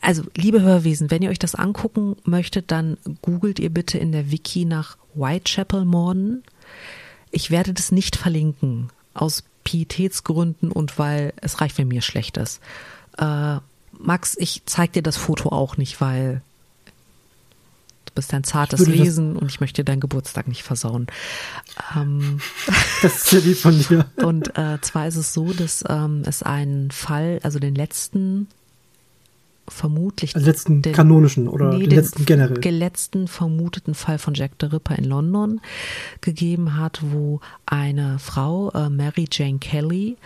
also 0.00 0.22
liebe 0.36 0.62
Hörwesen, 0.62 1.10
wenn 1.10 1.22
ihr 1.22 1.30
euch 1.30 1.38
das 1.38 1.56
angucken 1.56 2.16
möchtet, 2.24 2.70
dann 2.70 2.98
googelt 3.22 3.58
ihr 3.58 3.70
bitte 3.70 3.98
in 3.98 4.12
der 4.12 4.30
Wiki 4.30 4.64
nach 4.64 4.96
Whitechapel-Morden. 5.14 6.44
Ich 7.32 7.50
werde 7.50 7.74
das 7.74 7.90
nicht 7.90 8.14
verlinken, 8.14 8.90
aus 9.14 9.42
Pietätsgründen 9.66 10.70
und 10.70 10.96
weil 10.96 11.32
es 11.42 11.60
reicht, 11.60 11.76
wenn 11.76 11.88
mir 11.88 12.00
schlecht 12.00 12.36
ist. 12.36 12.60
Äh, 13.18 13.56
Max, 13.98 14.36
ich 14.38 14.62
zeig 14.64 14.92
dir 14.92 15.02
das 15.02 15.16
Foto 15.16 15.48
auch 15.48 15.76
nicht, 15.76 16.00
weil 16.00 16.40
du 18.04 18.12
bist 18.14 18.32
ein 18.32 18.44
zartes 18.44 18.86
Wesen 18.86 19.36
und 19.36 19.50
ich 19.50 19.60
möchte 19.60 19.82
deinen 19.82 19.98
Geburtstag 19.98 20.46
nicht 20.46 20.62
versauen. 20.62 21.08
Ähm, 21.96 22.40
Das 23.02 23.16
ist 23.16 23.32
ja 23.32 23.40
lieb 23.40 23.58
von 23.58 23.78
dir. 23.78 24.06
und 24.16 24.56
äh, 24.56 24.80
zwar 24.82 25.08
ist 25.08 25.16
es 25.16 25.34
so, 25.34 25.52
dass 25.52 25.84
ähm, 25.88 26.22
es 26.24 26.44
einen 26.44 26.92
Fall, 26.92 27.40
also 27.42 27.58
den 27.58 27.74
letzten 27.74 28.46
vermutlich 29.68 30.34
also 30.34 30.46
letzten 30.46 30.82
den, 30.82 30.92
kanonischen 30.92 31.48
oder 31.48 31.70
nee, 31.70 31.80
den, 31.80 31.90
den 31.90 31.98
letzten 31.98 32.24
generell. 32.24 32.60
Den 32.60 32.74
letzten 32.74 33.28
vermuteten 33.28 33.94
Fall 33.94 34.18
von 34.18 34.34
Jack 34.34 34.52
the 34.60 34.66
Ripper 34.66 34.96
in 34.96 35.04
London 35.04 35.60
gegeben 36.20 36.76
hat, 36.76 37.00
wo 37.02 37.40
eine 37.66 38.18
Frau, 38.18 38.70
äh, 38.70 38.88
Mary 38.88 39.26
Jane 39.30 39.58
Kelly, 39.58 40.16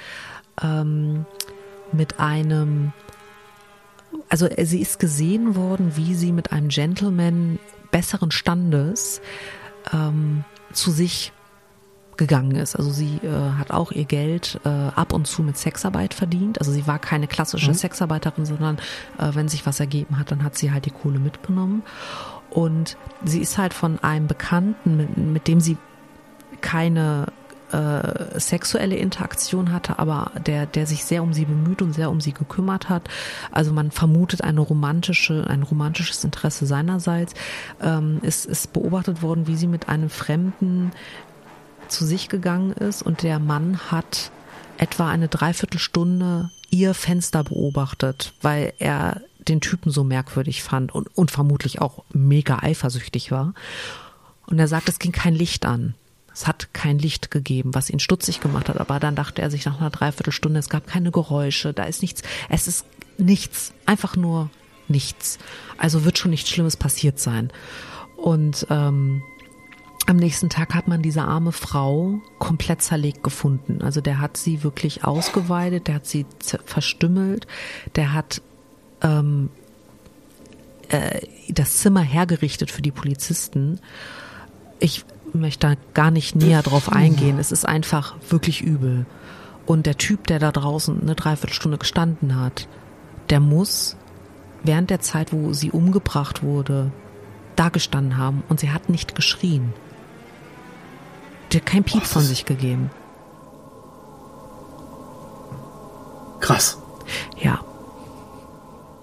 ähm, 0.62 1.24
mit 1.92 2.20
einem, 2.20 2.92
also 4.28 4.48
sie 4.62 4.80
ist 4.80 4.98
gesehen 4.98 5.56
worden, 5.56 5.92
wie 5.96 6.14
sie 6.14 6.32
mit 6.32 6.52
einem 6.52 6.68
Gentleman 6.68 7.58
besseren 7.90 8.30
Standes 8.30 9.20
ähm, 9.92 10.44
zu 10.72 10.90
sich 10.90 11.32
gegangen 12.20 12.54
ist. 12.54 12.76
Also 12.76 12.90
sie 12.90 13.16
äh, 13.22 13.58
hat 13.58 13.70
auch 13.70 13.90
ihr 13.90 14.04
Geld 14.04 14.60
äh, 14.64 14.68
ab 14.68 15.12
und 15.14 15.26
zu 15.26 15.42
mit 15.42 15.56
Sexarbeit 15.56 16.12
verdient. 16.12 16.60
Also 16.60 16.70
sie 16.70 16.86
war 16.86 16.98
keine 16.98 17.26
klassische 17.26 17.70
mhm. 17.70 17.74
Sexarbeiterin, 17.74 18.44
sondern 18.44 18.76
äh, 19.18 19.30
wenn 19.32 19.48
sich 19.48 19.64
was 19.66 19.80
ergeben 19.80 20.18
hat, 20.18 20.30
dann 20.30 20.44
hat 20.44 20.56
sie 20.56 20.70
halt 20.70 20.84
die 20.84 20.90
Kohle 20.90 21.18
mitgenommen. 21.18 21.82
Und 22.50 22.98
sie 23.24 23.40
ist 23.40 23.56
halt 23.56 23.72
von 23.72 23.98
einem 24.04 24.26
Bekannten, 24.26 24.96
mit, 24.98 25.16
mit 25.16 25.48
dem 25.48 25.60
sie 25.60 25.78
keine 26.60 27.28
äh, 27.72 28.38
sexuelle 28.38 28.96
Interaktion 28.96 29.72
hatte, 29.72 29.98
aber 29.98 30.32
der, 30.46 30.66
der 30.66 30.86
sich 30.86 31.04
sehr 31.04 31.22
um 31.22 31.32
sie 31.32 31.46
bemüht 31.46 31.80
und 31.80 31.94
sehr 31.94 32.10
um 32.10 32.20
sie 32.20 32.32
gekümmert 32.32 32.88
hat. 32.88 33.08
Also 33.50 33.72
man 33.72 33.90
vermutet 33.90 34.42
eine 34.42 34.60
romantische, 34.60 35.46
ein 35.48 35.62
romantisches 35.62 36.22
Interesse 36.24 36.66
seinerseits. 36.66 37.32
Ähm, 37.80 38.18
ist, 38.22 38.44
ist 38.44 38.72
beobachtet 38.72 39.22
worden, 39.22 39.46
wie 39.46 39.56
sie 39.56 39.68
mit 39.68 39.88
einem 39.88 40.10
Fremden 40.10 40.90
zu 41.90 42.06
sich 42.06 42.28
gegangen 42.28 42.72
ist 42.72 43.02
und 43.02 43.22
der 43.22 43.38
Mann 43.38 43.90
hat 43.90 44.30
etwa 44.78 45.08
eine 45.08 45.28
Dreiviertelstunde 45.28 46.50
ihr 46.70 46.94
Fenster 46.94 47.44
beobachtet, 47.44 48.32
weil 48.42 48.72
er 48.78 49.20
den 49.48 49.60
Typen 49.60 49.90
so 49.90 50.04
merkwürdig 50.04 50.62
fand 50.62 50.94
und, 50.94 51.08
und 51.16 51.30
vermutlich 51.30 51.80
auch 51.80 52.04
mega 52.12 52.58
eifersüchtig 52.60 53.30
war. 53.30 53.54
Und 54.46 54.58
er 54.58 54.68
sagt, 54.68 54.88
es 54.88 54.98
ging 54.98 55.12
kein 55.12 55.34
Licht 55.34 55.66
an. 55.66 55.94
Es 56.32 56.46
hat 56.46 56.72
kein 56.72 56.98
Licht 56.98 57.30
gegeben, 57.30 57.74
was 57.74 57.90
ihn 57.90 57.98
stutzig 57.98 58.40
gemacht 58.40 58.68
hat. 58.68 58.78
Aber 58.78 59.00
dann 59.00 59.16
dachte 59.16 59.42
er 59.42 59.50
sich 59.50 59.64
nach 59.64 59.80
einer 59.80 59.90
Dreiviertelstunde, 59.90 60.60
es 60.60 60.68
gab 60.68 60.86
keine 60.86 61.10
Geräusche, 61.10 61.72
da 61.72 61.84
ist 61.84 62.02
nichts, 62.02 62.22
es 62.48 62.68
ist 62.68 62.84
nichts, 63.18 63.72
einfach 63.86 64.16
nur 64.16 64.50
nichts. 64.88 65.38
Also 65.76 66.04
wird 66.04 66.18
schon 66.18 66.30
nichts 66.30 66.50
Schlimmes 66.50 66.76
passiert 66.76 67.18
sein. 67.18 67.50
Und 68.16 68.66
ähm, 68.70 69.22
am 70.06 70.16
nächsten 70.16 70.48
Tag 70.48 70.74
hat 70.74 70.88
man 70.88 71.02
diese 71.02 71.22
arme 71.22 71.52
Frau 71.52 72.20
komplett 72.38 72.82
zerlegt 72.82 73.22
gefunden. 73.22 73.82
Also 73.82 74.00
der 74.00 74.18
hat 74.18 74.36
sie 74.36 74.64
wirklich 74.64 75.04
ausgeweidet, 75.04 75.86
der 75.86 75.96
hat 75.96 76.06
sie 76.06 76.26
verstümmelt, 76.64 77.46
der 77.96 78.12
hat 78.12 78.42
ähm, 79.02 79.50
äh, 80.88 81.20
das 81.48 81.78
Zimmer 81.78 82.00
hergerichtet 82.00 82.70
für 82.70 82.82
die 82.82 82.90
Polizisten. 82.90 83.80
Ich 84.78 85.04
möchte 85.32 85.68
da 85.68 85.74
gar 85.94 86.10
nicht 86.10 86.34
näher 86.34 86.62
drauf 86.62 86.90
eingehen. 86.90 87.38
Es 87.38 87.52
ist 87.52 87.66
einfach 87.66 88.16
wirklich 88.28 88.62
übel. 88.62 89.06
Und 89.66 89.86
der 89.86 89.96
Typ, 89.98 90.26
der 90.26 90.38
da 90.38 90.50
draußen 90.50 91.00
eine 91.00 91.14
Dreiviertelstunde 91.14 91.78
gestanden 91.78 92.40
hat, 92.40 92.66
der 93.28 93.38
muss 93.38 93.96
während 94.64 94.90
der 94.90 95.00
Zeit, 95.00 95.32
wo 95.32 95.52
sie 95.52 95.70
umgebracht 95.70 96.42
wurde, 96.42 96.90
da 97.54 97.68
gestanden 97.68 98.16
haben 98.16 98.42
und 98.48 98.60
sie 98.60 98.70
hat 98.70 98.88
nicht 98.88 99.14
geschrien. 99.14 99.72
Hat 101.52 101.66
kein 101.66 101.84
Piep 101.84 102.04
von 102.04 102.22
sich 102.22 102.44
gegeben. 102.44 102.90
Krass. 106.40 106.80
Ja. 107.36 107.60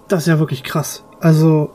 Das 0.08 0.22
ist 0.22 0.28
ja 0.28 0.38
wirklich 0.38 0.64
krass. 0.64 1.04
Also, 1.20 1.70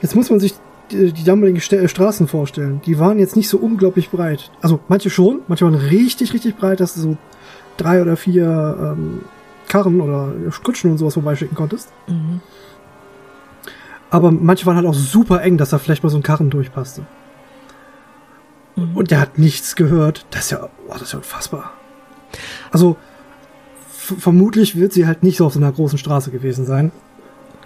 jetzt 0.00 0.14
muss 0.16 0.30
man 0.30 0.40
sich 0.40 0.54
die, 0.90 1.12
die 1.12 1.24
damaligen 1.24 1.60
St 1.60 1.88
Straßen 1.88 2.28
vorstellen. 2.28 2.80
Die 2.86 2.98
waren 2.98 3.18
jetzt 3.18 3.36
nicht 3.36 3.48
so 3.48 3.58
unglaublich 3.58 4.10
breit. 4.10 4.50
Also, 4.62 4.80
manche 4.88 5.10
schon, 5.10 5.42
manche 5.48 5.64
waren 5.64 5.74
richtig, 5.74 6.32
richtig 6.32 6.56
breit, 6.56 6.80
dass 6.80 6.94
du 6.94 7.00
so 7.00 7.16
drei 7.76 8.00
oder 8.00 8.16
vier 8.16 8.94
ähm, 8.96 9.20
Karren 9.68 10.00
oder 10.00 10.32
Kutschen 10.64 10.90
und 10.90 10.98
sowas 10.98 11.14
vorbeischicken 11.14 11.56
konntest. 11.56 11.92
Mhm. 12.08 12.40
Aber 14.10 14.32
manche 14.32 14.66
waren 14.66 14.76
halt 14.76 14.86
auch 14.86 14.94
super 14.94 15.42
eng, 15.42 15.56
dass 15.56 15.70
da 15.70 15.78
vielleicht 15.78 16.02
mal 16.02 16.10
so 16.10 16.16
ein 16.16 16.22
Karren 16.22 16.50
durchpasste. 16.50 17.06
Mhm. 18.76 18.96
Und 18.96 19.10
der 19.10 19.20
hat 19.20 19.38
nichts 19.38 19.76
gehört. 19.76 20.26
Das 20.30 20.44
ist 20.44 20.50
ja, 20.50 20.68
oh, 20.88 20.92
das 20.92 21.02
ist 21.02 21.12
ja 21.12 21.18
unfassbar. 21.18 21.72
Also, 22.70 22.96
vermutlich 24.18 24.76
wird 24.76 24.92
sie 24.92 25.06
halt 25.06 25.22
nicht 25.22 25.36
so 25.36 25.46
auf 25.46 25.54
so 25.54 25.60
einer 25.60 25.72
großen 25.72 25.98
Straße 25.98 26.30
gewesen 26.30 26.64
sein. 26.64 26.92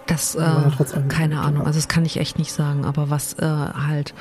Das, 0.07 0.35
äh, 0.35 0.71
keine 1.09 1.41
Ahnung, 1.41 1.67
also 1.67 1.79
das 1.79 1.89
kann 1.89 2.05
ich 2.05 2.19
echt 2.19 2.39
nicht 2.39 2.53
sagen, 2.53 2.85
aber 2.85 3.09
was 3.09 3.35
äh, 3.39 3.47
halt, 3.47 4.13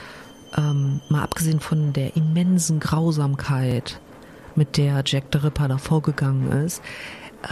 ähm, 0.58 1.02
mal 1.10 1.24
abgesehen 1.24 1.60
von 1.60 1.92
der 1.92 2.16
immensen 2.16 2.80
Grausamkeit, 2.80 4.00
mit 4.56 4.78
der 4.78 5.04
Jack 5.06 5.26
the 5.34 5.40
Ripper 5.40 5.68
da 5.68 5.78
vorgegangen 5.78 6.52
ist, 6.66 6.82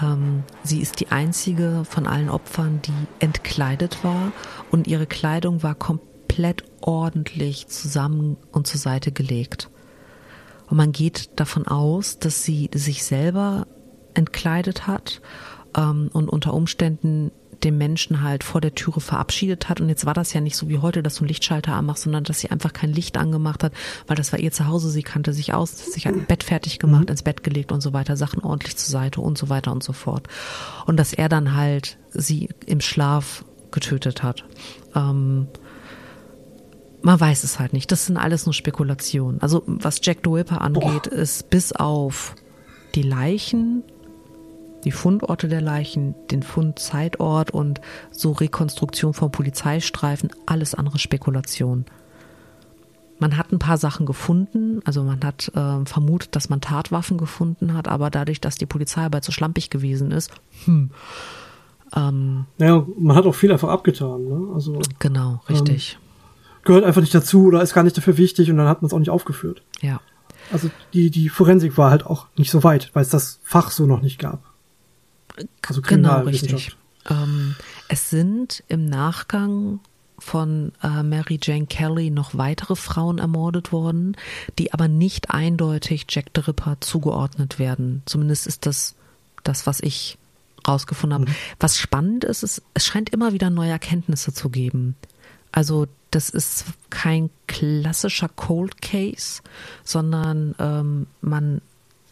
ähm, 0.01 0.43
sie 0.63 0.81
ist 0.81 0.99
die 0.99 1.11
einzige 1.11 1.83
von 1.83 2.07
allen 2.07 2.29
Opfern, 2.29 2.79
die 2.83 2.93
entkleidet 3.19 4.03
war 4.03 4.31
und 4.71 4.87
ihre 4.87 5.07
Kleidung 5.07 5.63
war 5.63 5.75
komplett 5.75 6.10
ordentlich 6.81 7.67
zusammen 7.67 8.37
und 8.51 8.67
zur 8.67 8.79
Seite 8.79 9.11
gelegt. 9.11 9.69
Und 10.69 10.77
man 10.77 10.91
geht 10.91 11.29
davon 11.35 11.67
aus, 11.67 12.19
dass 12.19 12.43
sie 12.43 12.69
sich 12.73 13.03
selber 13.03 13.67
entkleidet 14.13 14.87
hat 14.87 15.21
ähm, 15.75 16.09
und 16.13 16.29
unter 16.29 16.53
Umständen 16.53 17.31
den 17.63 17.77
Menschen 17.77 18.23
halt 18.23 18.43
vor 18.43 18.61
der 18.61 18.73
Türe 18.73 19.01
verabschiedet 19.01 19.69
hat. 19.69 19.81
Und 19.81 19.89
jetzt 19.89 20.05
war 20.05 20.13
das 20.13 20.33
ja 20.33 20.41
nicht 20.41 20.55
so 20.55 20.69
wie 20.69 20.79
heute, 20.79 21.03
dass 21.03 21.15
du 21.15 21.21
einen 21.21 21.27
Lichtschalter 21.27 21.73
anmachst, 21.73 22.03
sondern 22.03 22.23
dass 22.23 22.39
sie 22.39 22.49
einfach 22.49 22.73
kein 22.73 22.91
Licht 22.91 23.17
angemacht 23.17 23.63
hat, 23.63 23.73
weil 24.07 24.15
das 24.15 24.31
war 24.31 24.39
ihr 24.39 24.51
Zuhause. 24.51 24.89
Sie 24.89 25.03
kannte 25.03 25.33
sich 25.33 25.53
aus, 25.53 25.77
sich 25.77 26.07
ein 26.07 26.25
Bett 26.25 26.43
fertig 26.43 26.79
gemacht, 26.79 27.03
mhm. 27.03 27.11
ins 27.11 27.23
Bett 27.23 27.43
gelegt 27.43 27.71
und 27.71 27.81
so 27.81 27.93
weiter, 27.93 28.17
Sachen 28.17 28.41
ordentlich 28.41 28.77
zur 28.77 28.89
Seite 28.89 29.21
und 29.21 29.37
so 29.37 29.49
weiter 29.49 29.71
und 29.71 29.83
so 29.83 29.93
fort. 29.93 30.27
Und 30.87 30.97
dass 30.97 31.13
er 31.13 31.29
dann 31.29 31.55
halt 31.55 31.97
sie 32.11 32.49
im 32.65 32.81
Schlaf 32.81 33.45
getötet 33.71 34.23
hat. 34.23 34.43
Ähm, 34.95 35.47
man 37.01 37.19
weiß 37.19 37.43
es 37.43 37.59
halt 37.59 37.73
nicht. 37.73 37.91
Das 37.91 38.05
sind 38.05 38.17
alles 38.17 38.45
nur 38.45 38.53
Spekulationen. 38.53 39.41
Also 39.41 39.63
was 39.65 39.99
Jack 40.03 40.19
the 40.23 40.29
Ripper 40.29 40.61
angeht, 40.61 41.09
Boah. 41.09 41.11
ist 41.11 41.49
bis 41.49 41.71
auf 41.71 42.35
die 42.95 43.01
Leichen, 43.01 43.83
die 44.83 44.91
Fundorte 44.91 45.47
der 45.47 45.61
Leichen, 45.61 46.15
den 46.29 46.43
Fundzeitort 46.43 47.51
und 47.51 47.81
so 48.11 48.31
Rekonstruktion 48.31 49.13
von 49.13 49.31
Polizeistreifen, 49.31 50.29
alles 50.45 50.75
andere 50.75 50.99
Spekulation. 50.99 51.85
Man 53.19 53.37
hat 53.37 53.51
ein 53.51 53.59
paar 53.59 53.77
Sachen 53.77 54.07
gefunden, 54.07 54.81
also 54.83 55.03
man 55.03 55.23
hat 55.23 55.51
äh, 55.53 55.85
vermutet, 55.85 56.35
dass 56.35 56.49
man 56.49 56.59
Tatwaffen 56.59 57.19
gefunden 57.19 57.75
hat, 57.75 57.87
aber 57.87 58.09
dadurch, 58.09 58.41
dass 58.41 58.55
die 58.55 58.65
Polizeiarbeit 58.65 59.23
so 59.23 59.31
schlampig 59.31 59.69
gewesen 59.69 60.09
ist, 60.09 60.31
hm, 60.65 60.89
ähm, 61.95 62.45
ja, 62.57 62.85
man 62.97 63.15
hat 63.15 63.25
auch 63.25 63.35
viel 63.35 63.51
einfach 63.51 63.69
abgetan, 63.69 64.23
ne? 64.23 64.53
Also 64.55 64.79
genau, 64.97 65.41
richtig. 65.49 65.99
Ähm, 66.01 66.10
gehört 66.63 66.83
einfach 66.83 67.01
nicht 67.01 67.13
dazu 67.13 67.45
oder 67.45 67.61
ist 67.61 67.73
gar 67.73 67.83
nicht 67.83 67.97
dafür 67.97 68.17
wichtig 68.17 68.49
und 68.49 68.57
dann 68.57 68.67
hat 68.67 68.81
man 68.81 68.87
es 68.87 68.93
auch 68.93 68.99
nicht 68.99 69.09
aufgeführt. 69.09 69.63
Ja. 69.81 70.01
Also 70.51 70.69
die, 70.93 71.09
die 71.09 71.29
Forensik 71.29 71.77
war 71.77 71.91
halt 71.91 72.05
auch 72.05 72.27
nicht 72.35 72.51
so 72.51 72.63
weit, 72.63 72.91
weil 72.93 73.03
es 73.03 73.09
das 73.09 73.39
Fach 73.43 73.71
so 73.71 73.85
noch 73.85 74.01
nicht 74.01 74.19
gab. 74.19 74.43
Also 75.65 75.81
genau, 75.81 76.21
richtig. 76.21 76.75
Ähm, 77.09 77.55
es 77.87 78.09
sind 78.09 78.63
im 78.67 78.85
Nachgang 78.85 79.79
von 80.19 80.71
äh, 80.83 81.03
Mary 81.03 81.39
Jane 81.41 81.65
Kelly 81.65 82.11
noch 82.11 82.37
weitere 82.37 82.75
Frauen 82.75 83.17
ermordet 83.17 83.71
worden, 83.71 84.15
die 84.59 84.73
aber 84.73 84.87
nicht 84.87 85.31
eindeutig 85.31 86.05
Jack 86.09 86.27
the 86.35 86.41
Ripper 86.41 86.77
zugeordnet 86.79 87.57
werden. 87.57 88.03
Zumindest 88.05 88.45
ist 88.45 88.65
das 88.65 88.95
das, 89.43 89.65
was 89.65 89.79
ich 89.81 90.19
rausgefunden 90.67 91.19
habe. 91.19 91.31
Mhm. 91.31 91.35
Was 91.59 91.77
spannend 91.77 92.23
ist, 92.23 92.43
ist, 92.43 92.61
es 92.75 92.85
scheint 92.85 93.09
immer 93.09 93.33
wieder 93.33 93.49
neue 93.49 93.71
Erkenntnisse 93.71 94.33
zu 94.33 94.49
geben. 94.49 94.95
Also 95.51 95.87
das 96.11 96.29
ist 96.29 96.65
kein 96.89 97.29
klassischer 97.47 98.29
Cold 98.29 98.81
Case, 98.81 99.41
sondern 99.83 100.55
ähm, 100.59 101.07
man 101.21 101.61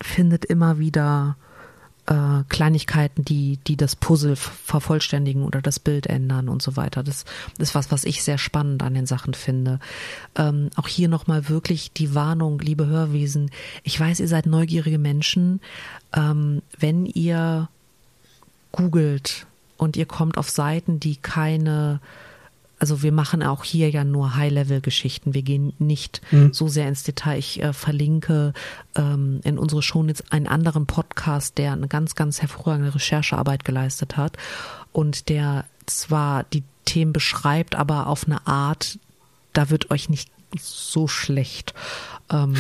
findet 0.02 0.46
immer 0.46 0.80
wieder 0.80 1.36
äh, 2.10 2.44
Kleinigkeiten, 2.50 3.24
die, 3.24 3.60
die 3.68 3.76
das 3.76 3.96
Puzzle 3.96 4.36
vervollständigen 4.36 5.44
oder 5.44 5.62
das 5.62 5.80
Bild 5.80 6.08
ändern 6.08 6.50
und 6.50 6.62
so 6.62 6.76
weiter. 6.76 7.04
Das 7.04 7.26
ist 7.58 7.76
was, 7.76 7.92
was 7.92 8.06
ich 8.06 8.24
sehr 8.24 8.38
spannend 8.38 8.82
an 8.82 8.96
den 8.96 9.06
Sachen 9.06 9.34
finde. 9.34 9.80
Ähm, 10.36 10.70
auch 10.76 10.88
hier 10.88 11.10
nochmal 11.10 11.50
wirklich 11.50 11.92
die 11.92 12.16
Warnung, 12.16 12.60
liebe 12.60 12.88
Hörwesen. 12.88 13.52
Ich 13.84 14.00
weiß, 14.00 14.22
ihr 14.22 14.28
seid 14.28 14.46
neugierige 14.46 14.98
Menschen. 14.98 15.62
Ähm, 16.16 16.62
wenn 16.80 17.06
ihr 17.06 17.70
googelt 18.72 19.46
und 19.78 19.98
ihr 19.98 20.06
kommt 20.06 20.38
auf 20.38 20.50
Seiten, 20.50 21.00
die 21.00 21.16
keine 21.18 22.00
also 22.80 23.04
wir 23.04 23.12
machen 23.12 23.44
auch 23.44 23.64
hier 23.64 23.90
ja 23.90 24.04
nur 24.04 24.36
High-Level-Geschichten. 24.36 25.34
Wir 25.34 25.44
gehen 25.44 25.74
nicht 25.80 26.22
mhm. 26.32 26.54
so 26.54 26.68
sehr 26.68 26.88
ins 26.88 27.04
Detail. 27.04 27.38
Ich 27.38 27.62
äh, 27.62 27.74
verlinke 27.74 28.54
ähm, 28.96 29.42
in 29.44 29.58
unsere 29.58 29.82
Shownotes 29.82 30.32
einen 30.32 30.48
anderen 30.48 30.86
Podcast, 30.86 31.58
der 31.58 31.74
eine 31.74 31.88
ganz, 31.88 32.16
ganz 32.16 32.42
hervorragende 32.42 32.96
Recherchearbeit 32.96 33.66
geleistet 33.66 34.18
hat. 34.18 34.38
und 34.92 35.30
der 35.30 35.66
zwar 35.86 36.44
die 36.46 36.64
Themen 36.86 37.14
beschreibt, 37.14 37.76
aber 37.76 38.08
auf 38.08 38.26
eine 38.26 38.48
Art, 38.48 39.00
da 39.54 39.70
wird 39.70 39.92
euch 39.92 40.10
nicht 40.10 40.32
so 40.58 41.08
schlecht. 41.08 41.74
Ähm, 42.32 42.56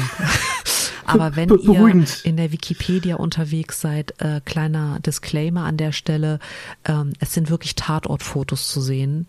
aber 1.05 1.35
wenn 1.35 1.49
ihr 1.49 2.05
in 2.23 2.37
der 2.37 2.51
Wikipedia 2.51 3.15
unterwegs 3.15 3.81
seid, 3.81 4.19
äh, 4.21 4.41
kleiner 4.45 4.99
Disclaimer 4.99 5.63
an 5.63 5.77
der 5.77 5.91
Stelle, 5.91 6.39
ähm, 6.85 7.13
es 7.19 7.33
sind 7.33 7.49
wirklich 7.49 7.75
Tatortfotos 7.75 8.69
zu 8.69 8.81
sehen. 8.81 9.27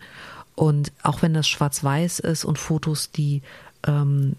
Und 0.61 0.93
auch 1.03 1.23
wenn 1.23 1.33
das 1.33 1.49
schwarz-weiß 1.49 2.19
ist 2.19 2.45
und 2.45 2.59
Fotos, 2.59 3.11
die 3.11 3.41
ähm, 3.87 4.37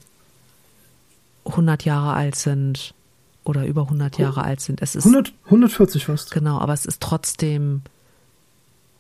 100 1.46 1.84
Jahre 1.84 2.14
alt 2.14 2.36
sind 2.36 2.94
oder 3.44 3.66
über 3.66 3.82
100 3.82 4.20
Jahre 4.20 4.44
alt 4.44 4.62
sind, 4.62 4.84
es 4.84 4.94
ist 4.94 5.08
100, 5.08 5.34
140 5.46 6.06
fast. 6.06 6.30
Genau, 6.30 6.60
aber 6.60 6.74
es 6.74 6.86
ist 6.86 7.02
trotzdem, 7.02 7.82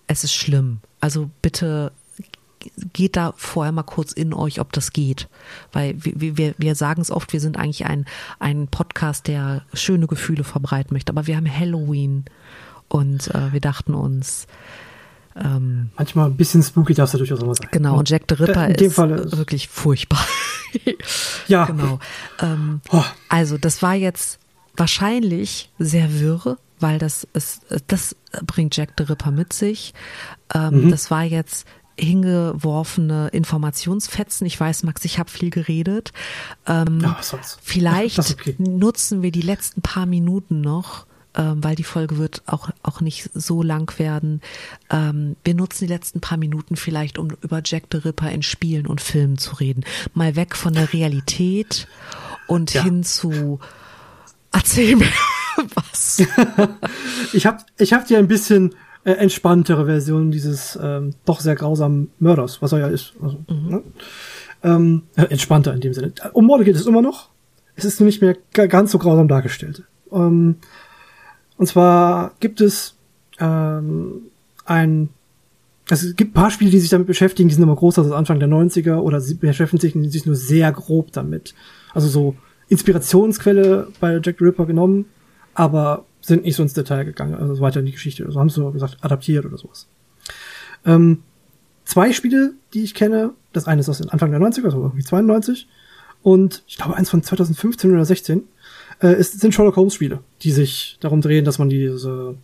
es 0.07 0.23
ist 0.23 0.34
schlimm. 0.34 0.79
Also 0.99 1.29
bitte 1.43 1.91
geht 2.91 3.15
da 3.17 3.36
vorher 3.38 3.71
mal 3.71 3.84
kurz 3.84 4.13
in 4.13 4.34
euch, 4.34 4.60
ob 4.60 4.73
das 4.73 4.91
geht. 4.91 5.29
Weil 5.73 5.93
wir, 6.03 6.38
wir, 6.38 6.55
wir 6.57 6.73
sagen 6.73 7.03
es 7.03 7.12
oft, 7.12 7.34
wir 7.34 7.39
sind 7.39 7.55
eigentlich 7.55 7.86
ein, 7.86 8.05
ein 8.39 8.67
Podcast, 8.67 9.27
der 9.27 9.62
schöne 9.75 10.07
Gefühle 10.07 10.43
verbreiten 10.43 10.95
möchte. 10.95 11.12
Aber 11.12 11.27
wir 11.27 11.38
haben 11.38 11.55
Halloween 11.55 12.25
und 12.88 13.27
äh, 13.36 13.53
wir 13.53 13.62
dachten 13.62 13.93
uns, 13.93 14.47
ähm, 15.36 15.89
Manchmal 15.98 16.28
ein 16.28 16.36
bisschen 16.36 16.63
spooky 16.63 16.94
darf 16.94 17.08
es 17.10 17.13
ja 17.13 17.17
durchaus 17.20 17.41
immer 17.41 17.56
sein. 17.56 17.67
Genau, 17.72 17.98
und 17.98 18.10
Jack 18.10 18.24
the 18.30 18.36
Ripper 18.36 18.67
in 18.67 18.74
dem 18.74 18.88
ist, 18.88 18.98
ist 18.98 19.38
wirklich 19.38 19.67
furchtbar. 19.67 20.26
ja. 21.48 21.65
Genau. 21.65 22.00
Ähm, 22.41 22.82
oh. 22.91 23.04
Also, 23.30 23.58
das 23.58 23.82
war 23.82 23.96
jetzt 23.96 24.39
wahrscheinlich 24.76 25.70
sehr 25.80 26.20
wirr, 26.20 26.58
weil 26.80 26.98
das 26.98 27.28
ist, 27.34 27.62
das 27.88 28.15
bringt 28.46 28.76
Jack 28.76 28.94
the 28.98 29.04
Ripper 29.04 29.32
mit 29.32 29.54
sich. 29.54 29.94
Ähm, 30.54 30.86
mhm. 30.86 30.91
Das 30.91 31.12
war 31.12 31.24
jetzt 31.24 31.65
hingeworfene 31.98 33.30
Informationsfetzen. 33.30 34.48
Ich 34.48 34.60
weiß, 34.60 34.84
Max, 34.84 35.06
ich 35.06 35.20
habe 35.20 35.30
viel 35.30 35.50
geredet. 35.50 36.12
Ähm, 36.67 37.00
ja, 37.02 37.17
vielleicht 37.62 38.20
okay. 38.32 38.56
nutzen 38.58 39.22
wir 39.22 39.32
die 39.32 39.41
letzten 39.41 39.82
paar 39.82 40.06
Minuten 40.06 40.62
noch, 40.62 41.06
ähm, 41.36 41.63
weil 41.63 41.76
die 41.76 41.84
Folge 41.84 42.17
wird 42.17 42.41
auch, 42.46 42.70
auch 42.84 43.02
nicht 43.02 43.30
so 43.34 43.63
lang 43.63 43.98
werden. 44.00 44.41
Ähm, 44.89 45.36
wir 45.44 45.56
nutzen 45.56 45.86
die 45.86 45.94
letzten 45.94 46.22
paar 46.22 46.38
Minuten 46.38 46.76
vielleicht, 46.76 47.17
um 47.17 47.30
über 47.41 47.62
Jack 47.63 47.84
the 47.91 48.00
Ripper 48.00 48.32
in 48.32 48.44
Spielen 48.44 48.88
und 48.88 49.02
Filmen 49.02 49.38
zu 49.38 49.56
reden. 49.56 49.84
Mal 50.13 50.36
weg 50.36 50.56
von 50.56 50.74
der 50.74 50.91
Realität 50.94 51.88
und 52.48 52.74
ja. 52.74 52.84
hin 52.84 53.04
zu 53.04 53.60
erzähl 54.52 54.96
mir 54.96 55.08
was. 55.76 56.24
ich 57.34 57.46
habe 57.46 57.63
ich 57.78 57.94
hab 57.94 58.06
dir 58.08 58.17
ein 58.17 58.28
bisschen 58.28 58.76
äh, 59.04 59.13
entspanntere 59.13 59.86
Version 59.86 60.32
dieses 60.32 60.78
ähm, 60.82 61.15
doch 61.26 61.39
sehr 61.39 61.56
grausamen 61.56 62.12
Mörders, 62.20 62.62
was 62.62 62.72
er 62.72 62.80
ja 62.80 62.88
ist. 62.88 63.13
Also, 63.22 63.38
mhm. 63.48 63.70
ne? 63.70 63.84
ähm, 64.63 65.04
äh, 65.15 65.24
entspannter 65.24 65.74
in 65.74 65.82
dem 65.82 65.94
Sinne. 65.94 66.13
Um 66.34 66.46
Morde 66.46 66.65
geht 66.65 66.76
es 66.76 66.86
immer 66.86 67.02
noch. 67.02 67.30
Es 67.76 67.86
ist 67.86 68.00
nur 68.00 68.06
nicht 68.06 68.22
mehr 68.22 68.36
ganz 68.52 68.91
so 68.91 69.00
grausam 69.00 69.28
dargestellt. 69.28 69.84
Ähm, 70.12 70.58
und 71.62 71.67
zwar 71.67 72.34
gibt 72.39 72.60
es 72.60 72.95
ähm, 73.39 74.24
ein 74.65 75.10
also 75.91 76.08
es 76.08 76.15
gibt 76.15 76.34
paar 76.34 76.50
Spiele, 76.50 76.71
die 76.71 76.80
sich 76.80 76.89
damit 76.89 77.06
beschäftigen, 77.06 77.50
die 77.50 77.54
sind 77.54 77.62
immer 77.62 77.76
größer 77.76 78.02
als 78.02 78.12
Anfang 78.12 78.39
der 78.39 78.50
90er 78.50 78.95
oder 78.95 79.21
sie 79.21 79.36
beschäftigen 79.36 80.10
sich 80.10 80.26
nur 80.26 80.34
sehr 80.34 80.71
grob 80.71 81.12
damit. 81.12 81.54
Also 81.93 82.08
so 82.08 82.36
Inspirationsquelle 82.69 83.89
bei 84.00 84.19
Jack 84.24 84.38
the 84.39 84.45
Ripper 84.45 84.65
genommen, 84.65 85.06
aber 85.54 86.06
sind 86.21 86.45
nicht 86.45 86.56
so 86.56 86.63
ins 86.63 86.74
Detail 86.74 87.04
gegangen, 87.04 87.36
also 87.36 87.62
weiter 87.62 87.82
in 87.82 87.86
die 87.86 87.91
Geschichte. 87.91 88.26
Also 88.26 88.39
haben 88.39 88.50
sie 88.50 88.56
so 88.56 88.71
gesagt, 88.71 88.97
adaptiert 89.02 89.45
oder 89.45 89.60
sowas. 89.60 89.88
Ähm, 90.84 91.21
zwei 91.86 92.12
Spiele, 92.12 92.56
die 92.74 92.82
ich 92.82 92.95
kenne, 92.95 93.36
das 93.54 93.67
eine 93.67 93.82
ist 93.82 93.89
aus 93.89 94.02
Anfang 94.10 94.32
der 94.32 94.39
90er, 94.39 94.65
also 94.65 94.82
irgendwie 94.82 95.04
92, 95.04 95.67
und 96.24 96.63
ich 96.65 96.78
glaube 96.78 96.95
eins 96.95 97.12
von 97.12 97.21
2015 97.21 97.93
oder 97.93 98.04
16, 98.04 98.45
äh, 99.01 99.19
ist, 99.19 99.39
sind 99.39 99.54
Sherlock 99.54 99.75
Holmes 99.75 99.95
Spiele, 99.95 100.19
die 100.41 100.51
sich 100.51 100.97
darum 100.99 101.21
drehen, 101.21 101.45
dass 101.45 101.60
man 101.60 101.69
diese 101.69 102.36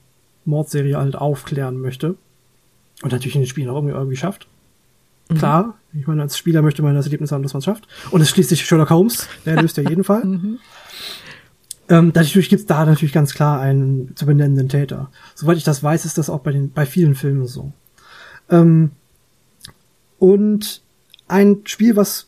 Mordserie 0.46 0.98
halt 0.98 1.16
aufklären 1.16 1.80
möchte. 1.80 2.16
Und 3.04 3.12
natürlich 3.12 3.36
in 3.36 3.42
den 3.42 3.48
Spielen 3.48 3.70
auch 3.70 3.76
irgendwie, 3.76 3.94
irgendwie 3.94 4.16
schafft. 4.16 4.48
Mhm. 5.30 5.38
Klar, 5.38 5.78
ich 5.94 6.08
meine, 6.08 6.22
als 6.22 6.38
Spieler 6.38 6.62
möchte 6.62 6.82
man 6.82 6.96
das 6.96 7.06
Erlebnis 7.06 7.32
haben, 7.32 7.44
dass 7.44 7.54
man 7.54 7.60
es 7.60 7.66
schafft. 7.66 7.88
Und 8.12 8.22
es 8.22 8.30
schließt 8.30 8.50
sich 8.50 8.66
Sherlock 8.66 8.90
Holmes, 8.90 9.28
der 9.46 9.62
löst 9.62 9.78
ja 9.78 9.88
jeden 9.88 10.04
Fall. 10.04 10.24
Mhm. 10.26 10.60
Ähm, 11.90 12.12
dadurch 12.12 12.50
gibt 12.50 12.60
es 12.60 12.66
da 12.66 12.86
natürlich 12.86 13.14
ganz 13.14 13.34
klar 13.34 13.62
einen 13.62 14.14
zu 14.18 14.26
benennenden 14.26 14.68
Täter. 14.68 15.10
Soweit 15.36 15.56
ich 15.56 15.64
das 15.64 15.82
weiß, 15.82 16.04
ist 16.04 16.18
das 16.18 16.30
auch 16.30 16.42
bei 16.42 16.52
den 16.52 16.74
bei 16.74 16.86
vielen 16.86 17.16
Filmen 17.16 17.48
so. 17.48 17.72
Ähm, 18.50 18.92
und 20.20 20.82
ein 21.30 21.62
Spiel, 21.64 21.96
was 21.96 22.28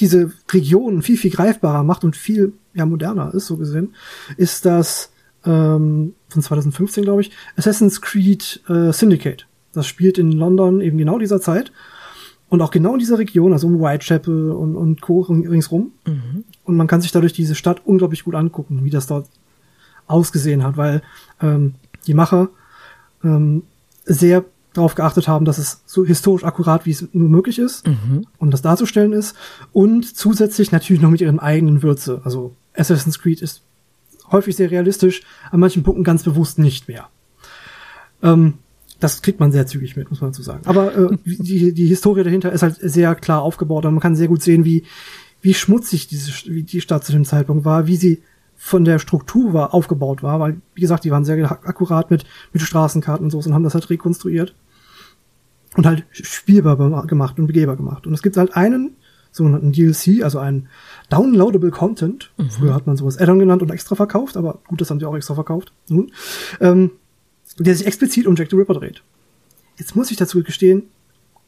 diese 0.00 0.32
Region 0.50 1.02
viel 1.02 1.18
viel 1.18 1.30
greifbarer 1.30 1.82
macht 1.82 2.02
und 2.02 2.16
viel 2.16 2.54
ja 2.74 2.86
moderner 2.86 3.32
ist, 3.34 3.46
so 3.46 3.56
gesehen, 3.56 3.94
ist 4.36 4.66
das 4.66 5.10
ähm, 5.44 6.14
von 6.28 6.42
2015 6.42 7.04
glaube 7.04 7.22
ich 7.22 7.30
Assassin's 7.56 8.00
Creed 8.00 8.62
äh, 8.68 8.92
Syndicate. 8.92 9.46
Das 9.72 9.86
spielt 9.86 10.18
in 10.18 10.32
London 10.32 10.80
eben 10.80 10.98
genau 10.98 11.18
dieser 11.18 11.40
Zeit 11.40 11.72
und 12.48 12.62
auch 12.62 12.70
genau 12.70 12.92
in 12.92 13.00
dieser 13.00 13.18
Region, 13.18 13.52
also 13.52 13.66
um 13.66 13.80
Whitechapel 13.80 14.52
und, 14.52 14.76
und 14.76 15.00
Co. 15.00 15.22
ringsrum. 15.22 15.92
Mhm. 16.06 16.44
Und 16.64 16.76
man 16.76 16.86
kann 16.86 17.00
sich 17.00 17.10
dadurch 17.10 17.32
diese 17.32 17.54
Stadt 17.54 17.82
unglaublich 17.84 18.24
gut 18.24 18.34
angucken, 18.34 18.84
wie 18.84 18.90
das 18.90 19.06
dort 19.06 19.26
ausgesehen 20.06 20.62
hat, 20.62 20.76
weil 20.76 21.02
ähm, 21.42 21.74
die 22.06 22.14
Macher 22.14 22.50
ähm, 23.24 23.62
sehr 24.04 24.44
darauf 24.74 24.94
geachtet 24.94 25.28
haben, 25.28 25.44
dass 25.44 25.58
es 25.58 25.82
so 25.86 26.04
historisch 26.04 26.44
akkurat 26.44 26.84
wie 26.84 26.90
es 26.90 27.08
nur 27.12 27.28
möglich 27.28 27.58
ist 27.58 27.86
mhm. 27.86 28.26
und 28.38 28.50
das 28.50 28.60
darzustellen 28.60 29.12
ist 29.12 29.34
und 29.72 30.16
zusätzlich 30.16 30.72
natürlich 30.72 31.00
noch 31.00 31.10
mit 31.10 31.20
ihren 31.20 31.38
eigenen 31.38 31.82
Würze. 31.82 32.20
Also 32.24 32.54
Assassin's 32.74 33.18
Creed 33.18 33.42
ist 33.42 33.62
häufig 34.30 34.56
sehr 34.56 34.70
realistisch, 34.70 35.22
an 35.50 35.60
manchen 35.60 35.82
Punkten 35.82 36.04
ganz 36.04 36.22
bewusst 36.22 36.58
nicht 36.58 36.88
mehr. 36.88 37.08
Ähm, 38.22 38.54
das 39.00 39.22
kriegt 39.22 39.40
man 39.40 39.52
sehr 39.52 39.66
zügig 39.66 39.96
mit, 39.96 40.10
muss 40.10 40.20
man 40.20 40.30
dazu 40.30 40.42
sagen. 40.42 40.62
Aber 40.64 40.94
äh, 40.96 41.16
die, 41.24 41.72
die 41.72 41.86
Historie 41.86 42.24
dahinter 42.24 42.52
ist 42.52 42.62
halt 42.62 42.76
sehr 42.80 43.14
klar 43.14 43.42
aufgebaut 43.42 43.84
und 43.84 43.94
man 43.94 44.00
kann 44.00 44.16
sehr 44.16 44.28
gut 44.28 44.42
sehen, 44.42 44.64
wie, 44.64 44.84
wie 45.42 45.54
schmutzig 45.54 46.08
diese, 46.08 46.32
wie 46.46 46.62
die 46.62 46.80
Stadt 46.80 47.04
zu 47.04 47.12
dem 47.12 47.24
Zeitpunkt 47.24 47.64
war, 47.64 47.86
wie 47.86 47.96
sie 47.96 48.22
von 48.56 48.84
der 48.84 48.98
Struktur 48.98 49.52
war, 49.52 49.74
aufgebaut 49.74 50.22
war, 50.22 50.40
weil, 50.40 50.60
wie 50.74 50.80
gesagt, 50.80 51.04
die 51.04 51.10
waren 51.10 51.24
sehr 51.24 51.50
akkurat 51.50 52.10
mit, 52.10 52.24
mit 52.52 52.62
Straßenkarten 52.62 53.24
und 53.24 53.30
so 53.30 53.38
und 53.38 53.52
haben 53.52 53.64
das 53.64 53.74
halt 53.74 53.90
rekonstruiert 53.90 54.54
und 55.76 55.86
halt 55.86 56.06
spielbar 56.12 56.76
gemacht 57.06 57.38
und 57.38 57.46
begehbar 57.46 57.76
gemacht. 57.76 58.06
Und 58.06 58.14
es 58.14 58.22
gibt 58.22 58.36
halt 58.36 58.56
einen 58.56 58.96
sogenannten 59.34 59.72
DLC, 59.72 60.22
also 60.22 60.38
einen 60.38 60.68
Downloadable 61.10 61.72
Content. 61.72 62.30
Mhm. 62.36 62.50
Früher 62.50 62.74
hat 62.74 62.86
man 62.86 62.96
sowas 62.96 63.18
Addon 63.18 63.40
genannt 63.40 63.62
und 63.62 63.70
extra 63.70 63.96
verkauft, 63.96 64.36
aber 64.36 64.60
gut, 64.68 64.80
das 64.80 64.90
haben 64.90 65.00
sie 65.00 65.06
auch 65.06 65.16
extra 65.16 65.34
verkauft. 65.34 65.72
Nun, 65.88 66.12
ähm, 66.60 66.92
der 67.58 67.74
sich 67.74 67.86
explizit 67.86 68.26
um 68.26 68.36
Jack 68.36 68.50
the 68.50 68.56
Ripper 68.56 68.74
dreht. 68.74 69.02
Jetzt 69.76 69.96
muss 69.96 70.12
ich 70.12 70.16
dazu 70.16 70.42
gestehen, 70.42 70.84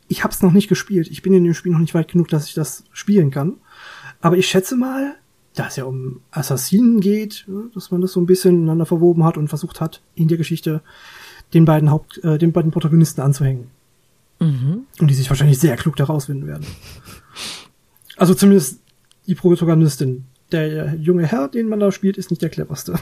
ich 0.08 0.24
habe 0.24 0.34
es 0.34 0.42
noch 0.42 0.52
nicht 0.52 0.68
gespielt. 0.68 1.08
Ich 1.10 1.22
bin 1.22 1.32
in 1.32 1.44
dem 1.44 1.54
Spiel 1.54 1.72
noch 1.72 1.78
nicht 1.78 1.94
weit 1.94 2.08
genug, 2.08 2.28
dass 2.28 2.48
ich 2.48 2.54
das 2.54 2.84
spielen 2.92 3.30
kann. 3.30 3.54
Aber 4.20 4.36
ich 4.36 4.48
schätze 4.48 4.76
mal, 4.76 5.14
da 5.54 5.68
es 5.68 5.76
ja 5.76 5.84
um 5.84 6.20
Assassinen 6.32 7.00
geht, 7.00 7.46
dass 7.74 7.90
man 7.90 8.00
das 8.00 8.12
so 8.12 8.20
ein 8.20 8.26
bisschen 8.26 8.56
ineinander 8.56 8.86
verwoben 8.86 9.24
hat 9.24 9.36
und 9.36 9.48
versucht 9.48 9.80
hat, 9.80 10.02
in 10.14 10.28
der 10.28 10.38
Geschichte 10.38 10.82
den 11.54 11.64
beiden 11.64 11.90
Haupt, 11.90 12.22
äh, 12.24 12.38
den 12.38 12.52
beiden 12.52 12.72
Protagonisten 12.72 13.20
anzuhängen. 13.20 13.68
Mhm. 14.40 14.86
Und 15.00 15.08
die 15.08 15.14
sich 15.14 15.30
wahrscheinlich 15.30 15.58
sehr 15.58 15.76
klug 15.76 15.96
da 15.96 16.04
rausfinden 16.04 16.46
werden. 16.46 16.66
Also 18.16 18.34
zumindest 18.34 18.80
die 19.26 19.34
Protagonistin. 19.34 20.24
Der 20.52 20.94
junge 20.94 21.26
Herr, 21.26 21.48
den 21.48 21.68
man 21.68 21.80
da 21.80 21.90
spielt, 21.90 22.16
ist 22.16 22.30
nicht 22.30 22.40
der 22.40 22.50
cleverste. 22.50 22.92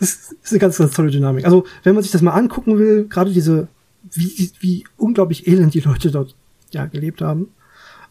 das 0.00 0.34
ist 0.42 0.50
eine 0.50 0.58
ganz, 0.58 0.78
ganz 0.78 0.92
tolle 0.92 1.10
Dynamik. 1.10 1.44
Also, 1.44 1.64
wenn 1.84 1.94
man 1.94 2.02
sich 2.02 2.12
das 2.12 2.22
mal 2.22 2.32
angucken 2.32 2.78
will, 2.78 3.06
gerade 3.08 3.32
diese, 3.32 3.68
wie, 4.12 4.50
wie 4.58 4.84
unglaublich 4.96 5.46
elend 5.46 5.74
die 5.74 5.80
Leute 5.80 6.10
dort 6.10 6.34
ja 6.72 6.86
gelebt 6.86 7.22
haben, 7.22 7.48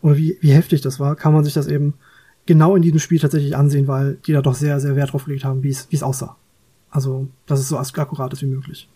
oder 0.02 0.18
wie, 0.18 0.38
wie 0.40 0.52
heftig 0.52 0.82
das 0.82 1.00
war, 1.00 1.16
kann 1.16 1.34
man 1.34 1.44
sich 1.44 1.54
das 1.54 1.68
eben 1.68 1.94
genau 2.46 2.76
in 2.76 2.82
diesem 2.82 3.00
Spiel 3.00 3.20
tatsächlich 3.20 3.56
ansehen, 3.56 3.88
weil 3.88 4.18
die 4.26 4.32
da 4.32 4.42
doch 4.42 4.56
sehr, 4.56 4.80
sehr 4.80 4.96
Wert 4.96 5.12
drauf 5.12 5.26
gelegt 5.26 5.44
haben, 5.44 5.64
wie 5.64 5.70
es, 5.70 5.88
wie 5.90 5.96
es 5.96 6.04
aussah. 6.04 6.38
Also, 6.90 7.28
dass 7.46 7.60
es 7.60 7.68
so 7.68 7.78
akkurat 7.78 8.34
ist 8.34 8.42
wie 8.42 8.48
möglich. 8.48 8.88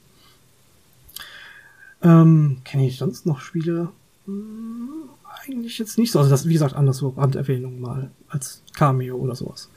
Ähm, 2.01 2.57
kenne 2.63 2.88
ich 2.88 2.97
sonst 2.97 3.26
noch 3.26 3.41
Spiele? 3.41 3.89
Hm, 4.26 5.09
eigentlich 5.46 5.78
jetzt 5.80 5.98
nicht 5.98 6.12
so. 6.12 6.20
Also 6.20 6.32
das, 6.32 6.48
wie 6.48 6.54
gesagt, 6.54 6.74
anders 6.76 6.98
so 6.98 7.10
Randerwähnung 7.10 7.80
mal 7.80 8.12
als 8.30 8.62
Cameo 8.74 9.16
oder 9.18 9.36
sowas. 9.36 9.70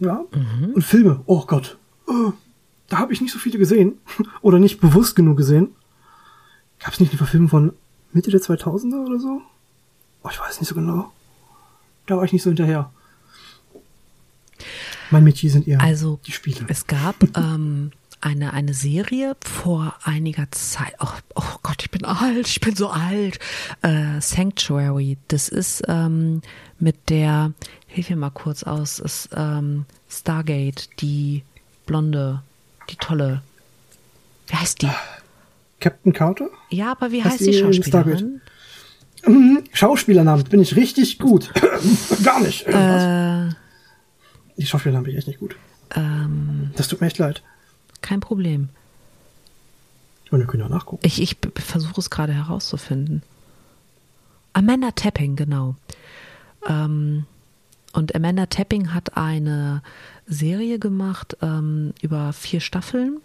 Ja. 0.00 0.24
Mhm. 0.32 0.72
Und 0.74 0.82
Filme, 0.82 1.22
oh 1.26 1.44
Gott. 1.46 1.78
Oh, 2.06 2.32
da 2.88 2.98
habe 2.98 3.12
ich 3.12 3.20
nicht 3.20 3.32
so 3.32 3.38
viele 3.38 3.58
gesehen. 3.58 3.98
oder 4.42 4.58
nicht 4.58 4.80
bewusst 4.80 5.14
genug 5.16 5.36
gesehen. 5.36 5.68
Gab 6.80 6.92
es 6.92 7.00
nicht 7.00 7.10
eine 7.12 7.18
Verfilmung 7.18 7.48
von 7.48 7.72
Mitte 8.12 8.30
der 8.30 8.40
2000er 8.40 9.06
oder 9.06 9.20
so? 9.20 9.40
Oh, 10.24 10.28
ich 10.30 10.40
weiß 10.40 10.60
nicht 10.60 10.68
so 10.68 10.74
genau. 10.74 11.12
Da 12.06 12.16
war 12.16 12.24
ich 12.24 12.32
nicht 12.32 12.42
so 12.42 12.50
hinterher. 12.50 12.92
Mein 15.10 15.24
Metier 15.24 15.50
sind 15.50 15.68
eher 15.68 15.80
Also 15.80 16.18
die 16.26 16.32
Spiele. 16.32 16.64
es 16.68 16.86
gab 16.86 17.16
ähm, 17.36 17.92
eine, 18.22 18.52
eine 18.52 18.72
Serie 18.74 19.36
vor 19.44 19.94
einiger 20.04 20.50
Zeit. 20.50 20.94
Oh, 21.00 21.06
oh 21.34 21.56
Gott, 21.62 21.82
ich 21.82 21.90
bin 21.90 22.04
alt, 22.04 22.46
ich 22.48 22.60
bin 22.60 22.74
so 22.76 22.88
alt. 22.88 23.38
Äh, 23.82 24.20
Sanctuary. 24.20 25.18
Das 25.28 25.48
ist 25.48 25.82
ähm, 25.88 26.40
mit 26.78 27.10
der, 27.10 27.52
hilf 27.86 28.08
mir 28.10 28.16
mal 28.16 28.30
kurz 28.30 28.62
aus, 28.62 28.98
ist 28.98 29.28
ähm, 29.36 29.84
Stargate, 30.08 30.88
die 31.00 31.42
blonde, 31.86 32.42
die 32.90 32.96
tolle. 32.96 33.42
Wie 34.46 34.56
heißt 34.56 34.82
die? 34.82 34.90
Captain 35.80 36.12
Carter? 36.12 36.48
Ja, 36.70 36.92
aber 36.92 37.10
wie 37.12 37.22
Heißt 37.24 37.34
heißt 37.34 37.40
die 37.46 37.50
die 37.50 37.58
in 37.58 37.72
Schauspielerin? 37.74 38.40
Schauspielernamen 39.72 40.44
bin 40.44 40.60
ich 40.60 40.74
richtig 40.76 41.18
gut. 41.18 41.50
Gar 42.24 42.40
nicht. 42.40 42.66
Äh, 42.66 43.50
Die 44.56 44.66
Schauspielernamen 44.66 45.04
bin 45.04 45.12
ich 45.12 45.18
echt 45.18 45.28
nicht 45.28 45.38
gut. 45.40 45.56
ähm, 45.94 46.70
Das 46.76 46.88
tut 46.88 47.00
mir 47.00 47.06
echt 47.06 47.18
leid. 47.18 47.42
Kein 48.02 48.20
Problem. 48.20 48.68
Und 50.30 50.40
wir 50.40 50.46
können 50.46 50.62
ja 50.62 50.68
nachgucken. 50.68 51.04
Ich, 51.06 51.20
ich 51.20 51.36
versuche 51.56 52.00
es 52.00 52.10
gerade 52.10 52.32
herauszufinden. 52.32 53.22
Amanda 54.54 54.90
Tapping, 54.92 55.36
genau. 55.36 55.76
Ähm, 56.66 57.26
und 57.92 58.14
Amanda 58.14 58.46
Tapping 58.46 58.94
hat 58.94 59.16
eine 59.16 59.82
Serie 60.26 60.78
gemacht 60.78 61.36
ähm, 61.42 61.92
über 62.00 62.32
vier 62.32 62.60
Staffeln, 62.60 63.20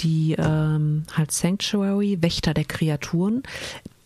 die 0.00 0.34
ähm, 0.38 1.04
halt 1.16 1.30
Sanctuary, 1.30 2.20
Wächter 2.20 2.54
der 2.54 2.64
Kreaturen, 2.64 3.42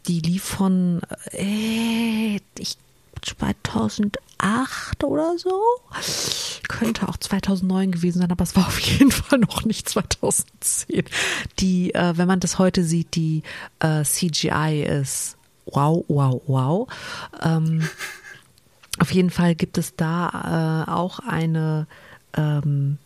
die 0.06 0.20
lief 0.20 0.44
von 0.44 1.00
äh, 1.32 2.36
ich, 2.58 2.76
2008 3.22 5.04
oder 5.04 5.36
so. 5.38 5.62
Könnte 6.68 7.08
auch 7.08 7.16
2009 7.16 7.92
gewesen 7.92 8.20
sein, 8.20 8.30
aber 8.30 8.44
es 8.44 8.56
war 8.56 8.66
auf 8.66 8.78
jeden 8.80 9.10
Fall 9.12 9.38
noch 9.38 9.64
nicht 9.64 9.88
2010. 9.88 11.04
Die, 11.58 11.94
äh, 11.94 12.16
wenn 12.16 12.28
man 12.28 12.40
das 12.40 12.58
heute 12.58 12.84
sieht, 12.84 13.14
die 13.14 13.42
äh, 13.80 14.02
CGI 14.02 14.82
ist 14.82 15.36
wow, 15.66 16.04
wow, 16.08 16.40
wow. 16.46 16.88
Ähm, 17.42 17.88
auf 18.98 19.10
jeden 19.12 19.30
Fall 19.30 19.54
gibt 19.54 19.78
es 19.78 19.94
da 19.96 20.86
äh, 20.86 20.90
auch 20.90 21.18
eine, 21.18 21.86
ähm, 22.34 22.98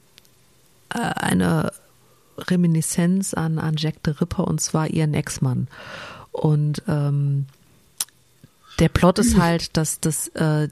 äh, 0.90 0.98
eine 0.98 1.72
Reminiszenz 2.38 3.34
an, 3.34 3.58
an 3.58 3.74
Jack 3.76 3.96
the 4.04 4.12
Ripper 4.12 4.46
und 4.46 4.61
zwar 4.61 4.88
ihren 4.88 5.14
Ex-Mann. 5.14 5.68
Und 6.32 6.82
ähm, 6.86 7.46
der 8.81 8.89
Plot 8.89 9.18
ist 9.18 9.39
halt, 9.39 9.76
dass 9.76 10.01
das 10.01 10.28
äh, 10.28 10.68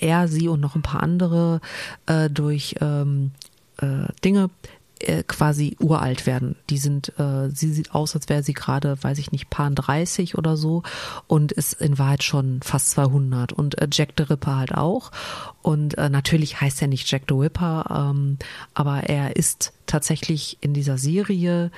er, 0.00 0.28
sie 0.28 0.48
und 0.48 0.60
noch 0.60 0.76
ein 0.76 0.82
paar 0.82 1.02
andere 1.02 1.60
äh, 2.06 2.30
durch 2.30 2.76
ähm, 2.80 3.32
äh, 3.78 4.06
Dinge 4.24 4.50
äh, 5.00 5.24
quasi 5.24 5.76
uralt 5.80 6.24
werden. 6.24 6.56
Die 6.70 6.78
sind, 6.78 7.12
äh, 7.18 7.50
sie 7.50 7.72
sieht 7.72 7.94
aus, 7.94 8.14
als 8.14 8.28
wäre 8.28 8.42
sie 8.42 8.54
gerade, 8.54 8.96
weiß 9.02 9.18
ich 9.18 9.32
nicht, 9.32 9.50
paar 9.50 9.70
30 9.70 10.38
oder 10.38 10.56
so 10.56 10.84
und 11.26 11.52
ist 11.52 11.74
in 11.74 11.98
Wahrheit 11.98 12.22
schon 12.22 12.60
fast 12.62 12.90
200 12.90 13.52
und 13.52 13.78
äh, 13.78 13.88
Jack 13.90 14.10
the 14.16 14.22
Ripper 14.22 14.56
halt 14.56 14.74
auch. 14.74 15.10
Und 15.62 15.98
äh, 15.98 16.08
natürlich 16.08 16.60
heißt 16.60 16.80
er 16.80 16.88
nicht 16.88 17.10
Jack 17.10 17.24
the 17.28 17.34
Ripper, 17.34 18.12
ähm, 18.14 18.38
aber 18.72 19.02
er 19.02 19.36
ist 19.36 19.72
tatsächlich 19.86 20.58
in 20.60 20.72
dieser 20.72 20.96
Serie 20.96 21.72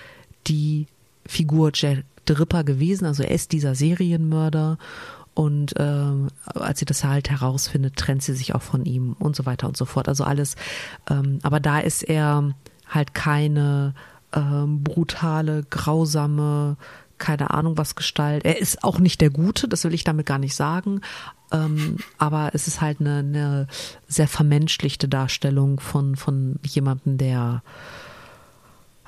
die 0.46 0.86
Figur 1.28 1.70
Jack 1.72 2.04
the 2.26 2.32
Ripper 2.32 2.64
gewesen, 2.64 3.06
also 3.06 3.22
er 3.22 3.30
ist 3.30 3.52
dieser 3.52 3.74
Serienmörder 3.74 4.78
und 5.34 5.74
ähm, 5.76 6.28
als 6.46 6.80
sie 6.80 6.84
das 6.84 7.04
halt 7.04 7.30
herausfindet, 7.30 7.94
trennt 7.94 8.24
sie 8.24 8.34
sich 8.34 8.56
auch 8.56 8.62
von 8.62 8.84
ihm 8.84 9.12
und 9.20 9.36
so 9.36 9.46
weiter 9.46 9.68
und 9.68 9.76
so 9.76 9.84
fort. 9.84 10.08
Also 10.08 10.24
alles, 10.24 10.56
ähm, 11.08 11.38
aber 11.42 11.60
da 11.60 11.78
ist 11.78 12.02
er 12.02 12.54
halt 12.88 13.14
keine 13.14 13.94
ähm, 14.32 14.82
brutale, 14.82 15.62
grausame, 15.70 16.76
keine 17.18 17.50
Ahnung 17.50 17.78
was 17.78 17.94
Gestalt. 17.94 18.44
Er 18.44 18.58
ist 18.58 18.82
auch 18.82 18.98
nicht 18.98 19.20
der 19.20 19.30
Gute, 19.30 19.68
das 19.68 19.84
will 19.84 19.94
ich 19.94 20.02
damit 20.02 20.26
gar 20.26 20.38
nicht 20.38 20.56
sagen. 20.56 21.02
Ähm, 21.52 21.98
aber 22.18 22.50
es 22.52 22.66
ist 22.66 22.80
halt 22.80 23.00
eine, 23.00 23.18
eine 23.18 23.66
sehr 24.08 24.28
vermenschlichte 24.28 25.08
Darstellung 25.08 25.78
von, 25.78 26.16
von 26.16 26.58
jemandem, 26.64 27.16
der 27.16 27.62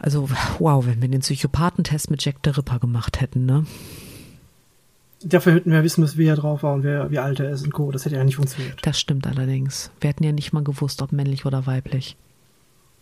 also, 0.00 0.28
wow, 0.58 0.84
wenn 0.86 1.00
wir 1.00 1.08
den 1.08 1.20
Psychopathentest 1.20 2.10
mit 2.10 2.24
Jack 2.24 2.36
the 2.44 2.50
Ripper 2.50 2.78
gemacht 2.78 3.20
hätten, 3.20 3.46
ne? 3.46 3.64
Dafür 5.22 5.52
hätten 5.54 5.70
wir 5.70 5.84
wissen 5.84 6.00
müssen, 6.00 6.16
wie 6.16 6.26
er 6.26 6.36
drauf 6.36 6.62
war 6.62 6.72
und 6.72 6.82
wer, 6.82 7.10
wie 7.10 7.18
alt 7.18 7.40
er 7.40 7.50
ist 7.50 7.62
und 7.62 7.72
Co. 7.74 7.90
Das 7.92 8.06
hätte 8.06 8.16
ja 8.16 8.24
nicht 8.24 8.36
funktioniert. 8.36 8.78
Das 8.82 8.98
stimmt 8.98 9.26
allerdings. 9.26 9.90
Wir 10.00 10.08
hätten 10.08 10.24
ja 10.24 10.32
nicht 10.32 10.54
mal 10.54 10.64
gewusst, 10.64 11.02
ob 11.02 11.12
männlich 11.12 11.44
oder 11.44 11.66
weiblich. 11.66 12.16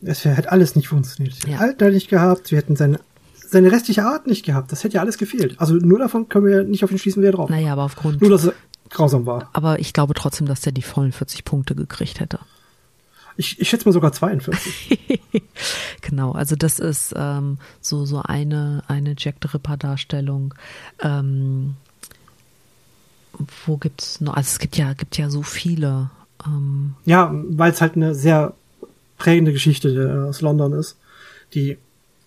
Es 0.02 0.24
hätte 0.24 0.50
alles 0.50 0.74
nicht 0.74 0.88
funktioniert. 0.88 1.34
Sie 1.36 1.42
Ja. 1.50 1.58
hätten 1.58 1.62
Alter 1.70 1.90
nicht 1.90 2.08
gehabt, 2.08 2.50
wir 2.50 2.58
hätten 2.58 2.74
seine, 2.74 2.98
seine 3.36 3.70
restliche 3.70 4.04
Art 4.04 4.26
nicht 4.26 4.44
gehabt. 4.44 4.72
Das 4.72 4.82
hätte 4.82 4.96
ja 4.96 5.00
alles 5.00 5.16
gefehlt. 5.18 5.60
Also 5.60 5.74
nur 5.74 6.00
davon 6.00 6.28
können 6.28 6.46
wir 6.46 6.64
nicht 6.64 6.82
auf 6.82 6.90
ihn 6.90 6.98
schließen, 6.98 7.22
wer 7.22 7.30
drauf 7.32 7.50
war. 7.50 7.56
Naja, 7.56 7.72
aber 7.72 7.84
aufgrund. 7.84 8.20
Nur, 8.20 8.30
dass 8.30 8.46
er 8.46 8.52
grausam 8.90 9.24
war. 9.26 9.48
Aber 9.52 9.78
ich 9.78 9.92
glaube 9.92 10.14
trotzdem, 10.14 10.48
dass 10.48 10.60
der 10.62 10.72
die 10.72 10.82
vollen 10.82 11.12
40 11.12 11.44
Punkte 11.44 11.76
gekriegt 11.76 12.18
hätte. 12.18 12.40
Ich, 13.38 13.60
ich 13.60 13.68
schätze 13.68 13.86
mal 13.86 13.92
sogar 13.92 14.12
42. 14.12 15.00
Genau, 16.02 16.32
also 16.32 16.56
das 16.56 16.78
ist 16.78 17.12
ähm, 17.16 17.58
so, 17.80 18.04
so 18.04 18.22
eine, 18.22 18.82
eine 18.88 19.14
Jack 19.18 19.36
the 19.42 19.48
Ripper-Darstellung. 19.48 20.54
Ähm, 21.02 21.74
wo 23.66 23.76
gibt's 23.76 24.20
noch? 24.20 24.34
Also 24.34 24.46
es 24.46 24.58
gibt 24.58 24.76
ja, 24.76 24.92
gibt 24.94 25.18
ja 25.18 25.30
so 25.30 25.42
viele. 25.42 26.10
Ähm, 26.46 26.94
ja, 27.04 27.30
weil 27.32 27.72
es 27.72 27.80
halt 27.80 27.96
eine 27.96 28.14
sehr 28.14 28.54
prägende 29.18 29.52
Geschichte 29.52 29.88
äh, 29.90 30.28
aus 30.28 30.40
London 30.40 30.72
ist, 30.72 30.96
die 31.54 31.76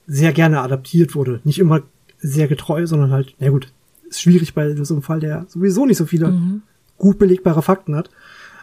sehr 0.08 0.34
gerne 0.34 0.62
adaptiert 0.62 1.16
wurde. 1.16 1.42
Nicht 1.44 1.60
immer 1.60 1.82
sehr 2.20 2.48
getreu, 2.48 2.86
sondern 2.86 3.12
halt, 3.12 3.34
na 3.40 3.50
gut, 3.50 3.72
ist 4.10 4.22
schwierig 4.22 4.54
bei 4.54 4.76
so 4.76 4.94
einem 4.94 5.04
Fall, 5.04 5.22
der 5.22 5.46
sowieso 5.48 5.86
nicht 5.86 5.98
so 5.98 6.06
viele 6.06 6.62
gut 6.98 7.18
belegbare 7.18 7.62
Fakten 7.62 7.96
hat. 7.96 8.10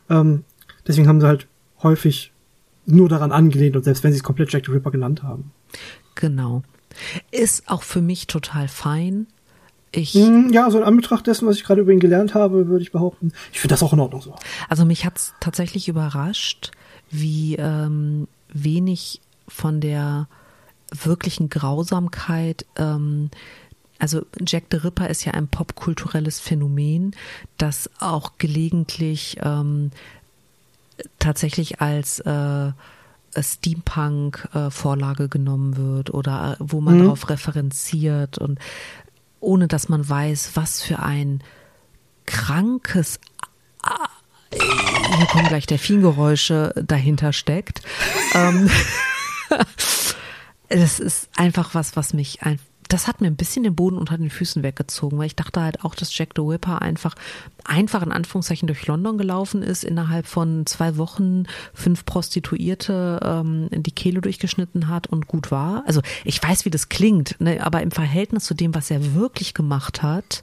Ähm, 0.08 0.44
deswegen 0.86 1.08
haben 1.08 1.20
sie 1.20 1.26
halt 1.26 1.46
häufig 1.82 2.32
nur 2.88 3.08
daran 3.08 3.32
angelehnt 3.32 3.76
und 3.76 3.84
selbst 3.84 4.02
wenn 4.02 4.12
sie 4.12 4.18
es 4.18 4.24
komplett 4.24 4.52
Jack 4.52 4.66
the 4.66 4.72
Ripper 4.72 4.90
genannt 4.90 5.22
haben. 5.22 5.52
genau. 6.14 6.62
Ist 7.30 7.68
auch 7.68 7.82
für 7.82 8.00
mich 8.00 8.26
total 8.26 8.66
fein. 8.66 9.26
Ich, 9.92 10.14
Hm, 10.14 10.52
Ja, 10.52 10.64
also 10.64 10.78
in 10.78 10.84
Anbetracht 10.84 11.26
dessen, 11.26 11.46
was 11.46 11.56
ich 11.56 11.64
gerade 11.64 11.80
über 11.82 11.92
ihn 11.92 12.00
gelernt 12.00 12.34
habe, 12.34 12.66
würde 12.66 12.82
ich 12.82 12.92
behaupten, 12.92 13.32
ich 13.52 13.60
finde 13.60 13.74
das 13.74 13.82
auch 13.82 13.92
in 13.92 14.00
Ordnung 14.00 14.22
so. 14.22 14.34
Also 14.68 14.84
mich 14.84 15.04
hat's 15.06 15.32
tatsächlich 15.38 15.88
überrascht, 15.88 16.72
wie 17.10 17.56
ähm, 17.56 18.26
wenig 18.52 19.20
von 19.46 19.80
der 19.80 20.28
wirklichen 20.92 21.50
Grausamkeit, 21.50 22.66
ähm, 22.76 23.30
also 23.98 24.22
Jack 24.46 24.64
the 24.70 24.78
Ripper 24.78 25.08
ist 25.10 25.24
ja 25.24 25.32
ein 25.32 25.48
popkulturelles 25.48 26.38
Phänomen, 26.40 27.14
das 27.58 27.90
auch 27.98 28.32
gelegentlich 28.38 29.38
ähm, 29.42 29.90
tatsächlich 31.18 31.80
als 31.80 32.20
äh, 32.20 32.72
Steampunk-Vorlage 33.38 35.28
genommen 35.28 35.76
wird 35.76 36.12
oder 36.12 36.56
äh, 36.58 36.64
wo 36.64 36.80
man 36.80 36.98
darauf 37.00 37.28
referenziert 37.28 38.38
und 38.38 38.58
ohne 39.40 39.68
dass 39.68 39.88
man 39.88 40.08
weiß, 40.08 40.52
was 40.54 40.82
für 40.82 40.98
ein 40.98 41.42
krankes 42.26 43.20
hier 45.16 45.26
kommen 45.26 45.48
gleich 45.48 45.66
Delfingeräusche 45.66 46.72
dahinter 46.86 47.32
steckt. 47.32 47.82
ähm, 48.34 48.70
das 50.68 51.00
ist 51.00 51.28
einfach 51.36 51.74
was, 51.74 51.96
was 51.96 52.14
mich 52.14 52.42
das 52.88 53.06
hat 53.06 53.20
mir 53.20 53.26
ein 53.26 53.36
bisschen 53.36 53.62
den 53.62 53.74
Boden 53.74 53.98
unter 53.98 54.16
den 54.16 54.30
Füßen 54.30 54.62
weggezogen, 54.62 55.18
weil 55.18 55.26
ich 55.26 55.36
dachte 55.36 55.60
halt 55.60 55.84
auch, 55.84 55.94
dass 55.94 56.16
Jack 56.16 56.30
the 56.34 56.42
Ripper 56.42 56.80
einfach, 56.80 57.14
einfach 57.64 58.02
in 58.02 58.12
Anführungszeichen 58.12 58.66
durch 58.66 58.86
London 58.86 59.18
gelaufen 59.18 59.62
ist, 59.62 59.84
innerhalb 59.84 60.26
von 60.26 60.64
zwei 60.64 60.96
Wochen 60.96 61.44
fünf 61.74 62.06
Prostituierte 62.06 63.20
ähm, 63.22 63.68
die 63.70 63.92
Kehle 63.92 64.22
durchgeschnitten 64.22 64.88
hat 64.88 65.06
und 65.06 65.28
gut 65.28 65.50
war. 65.50 65.84
Also 65.86 66.00
ich 66.24 66.42
weiß, 66.42 66.64
wie 66.64 66.70
das 66.70 66.88
klingt, 66.88 67.36
ne, 67.40 67.64
aber 67.64 67.82
im 67.82 67.90
Verhältnis 67.90 68.44
zu 68.44 68.54
dem, 68.54 68.74
was 68.74 68.90
er 68.90 69.14
wirklich 69.14 69.52
gemacht 69.52 70.02
hat, 70.02 70.42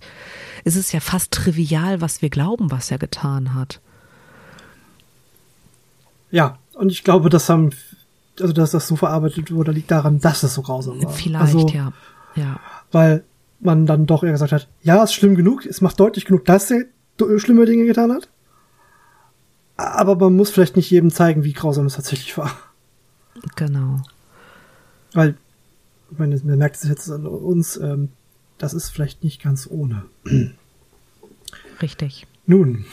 ist 0.64 0.76
es 0.76 0.91
ja 0.91 1.00
fast 1.00 1.32
trivial, 1.32 2.00
was 2.00 2.22
wir 2.22 2.30
glauben, 2.30 2.70
was 2.70 2.91
er 2.91 3.00
getan 3.00 3.56
hat. 3.56 3.82
Ja, 6.30 6.60
und 6.74 6.91
ich 6.91 7.04
glaube, 7.04 7.30
das 7.30 7.50
haben, 7.50 7.72
also 8.39 8.54
dass 8.54 8.72
das 8.72 8.88
so 8.88 8.96
verarbeitet 8.96 9.52
wurde, 9.52 9.72
liegt 9.72 9.89
daran, 9.89 10.20
dass 10.20 10.43
es 10.43 10.54
so 10.54 10.62
grausam 10.62 11.02
war. 11.02 11.12
Vielleicht, 11.12 11.56
also, 11.56 11.68
ja. 11.70 11.91
Ja. 12.36 12.60
Weil 12.92 13.24
man 13.60 13.86
dann 13.86 14.06
doch 14.06 14.24
eher 14.24 14.32
gesagt 14.32 14.52
hat, 14.52 14.68
ja, 14.82 15.04
ist 15.04 15.14
schlimm 15.14 15.36
genug, 15.36 15.66
es 15.66 15.82
macht 15.82 16.00
deutlich 16.00 16.26
genug, 16.26 16.46
dass 16.46 16.70
er 16.72 16.86
do- 17.18 17.38
schlimme 17.40 17.66
Dinge 17.66 17.86
getan 17.86 18.12
hat. 18.12 18.30
Aber 19.78 20.16
man 20.16 20.36
muss 20.36 20.52
vielleicht 20.52 20.76
nicht 20.76 20.90
jedem 20.92 21.12
zeigen, 21.12 21.44
wie 21.44 21.54
grausam 21.54 21.86
es 21.86 21.96
tatsächlich 21.96 22.38
war. 22.38 22.52
Genau. 23.56 24.02
Weil, 25.14 25.36
ich 26.12 26.18
meine, 26.18 26.40
man 26.44 26.58
merkt 26.58 26.76
es 26.78 26.84
jetzt 26.88 27.10
an 27.10 27.26
uns, 27.26 27.78
ähm, 27.78 28.10
das 28.58 28.74
ist 28.74 28.90
vielleicht 28.90 29.24
nicht 29.24 29.42
ganz 29.42 29.68
ohne. 29.70 30.04
Richtig. 31.82 32.28
Nun. 32.46 32.86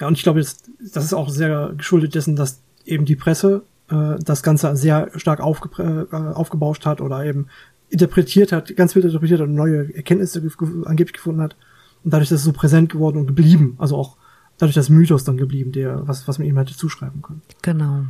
Ja, 0.00 0.06
und 0.08 0.16
ich 0.16 0.22
glaube, 0.22 0.40
das, 0.40 0.58
das 0.92 1.04
ist 1.04 1.12
auch 1.14 1.28
sehr 1.28 1.72
geschuldet 1.76 2.14
dessen, 2.14 2.36
dass 2.36 2.60
eben 2.84 3.04
die 3.04 3.16
Presse 3.16 3.62
äh, 3.92 4.18
das 4.24 4.42
Ganze 4.42 4.74
sehr 4.76 5.10
stark 5.16 5.40
aufge 5.40 6.08
äh, 6.10 6.16
aufgebauscht 6.16 6.86
hat 6.86 7.00
oder 7.00 7.24
eben 7.24 7.48
interpretiert 7.90 8.52
hat, 8.52 8.74
ganz 8.74 8.94
wild 8.94 9.04
interpretiert 9.04 9.40
hat 9.40 9.48
und 9.48 9.54
neue 9.54 9.94
Erkenntnisse 9.94 10.40
ge 10.40 10.50
angeblich 10.86 11.12
gefunden 11.12 11.42
hat. 11.42 11.56
Und 12.04 12.12
dadurch 12.12 12.30
ist 12.30 12.38
es 12.38 12.44
so 12.44 12.52
präsent 12.52 12.90
geworden 12.90 13.18
und 13.18 13.26
geblieben. 13.26 13.76
Also 13.78 13.96
auch 13.96 14.16
dadurch 14.58 14.74
das 14.74 14.88
Mythos 14.88 15.24
dann 15.24 15.36
geblieben, 15.36 15.72
der, 15.72 16.06
was, 16.08 16.26
was 16.26 16.38
man 16.38 16.48
ihm 16.48 16.56
hätte 16.56 16.76
zuschreiben 16.76 17.22
können. 17.22 17.42
Genau. 17.60 18.04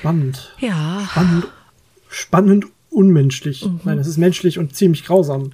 Spannend. 0.00 0.52
Ja. 0.58 1.06
Spannend, 1.10 1.48
spannend 2.08 2.66
unmenschlich. 2.90 3.64
Mhm. 3.64 3.80
Nein, 3.84 3.98
es 3.98 4.08
ist 4.08 4.18
menschlich 4.18 4.58
und 4.58 4.74
ziemlich 4.74 5.04
grausam. 5.04 5.52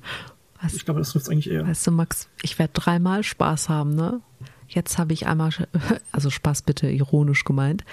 Was, 0.62 0.74
ich 0.74 0.84
glaube, 0.84 1.00
das 1.00 1.10
trifft 1.10 1.26
es 1.26 1.30
eigentlich 1.30 1.50
eher. 1.50 1.66
Weißt 1.66 1.86
du, 1.86 1.90
Max, 1.90 2.28
ich 2.42 2.58
werde 2.58 2.72
dreimal 2.72 3.22
Spaß 3.22 3.68
haben, 3.68 3.94
ne? 3.94 4.20
Jetzt 4.68 4.98
habe 4.98 5.12
ich 5.12 5.26
einmal, 5.26 5.50
also 6.12 6.30
Spaß 6.30 6.62
bitte 6.62 6.88
ironisch 6.88 7.44
gemeint. 7.44 7.84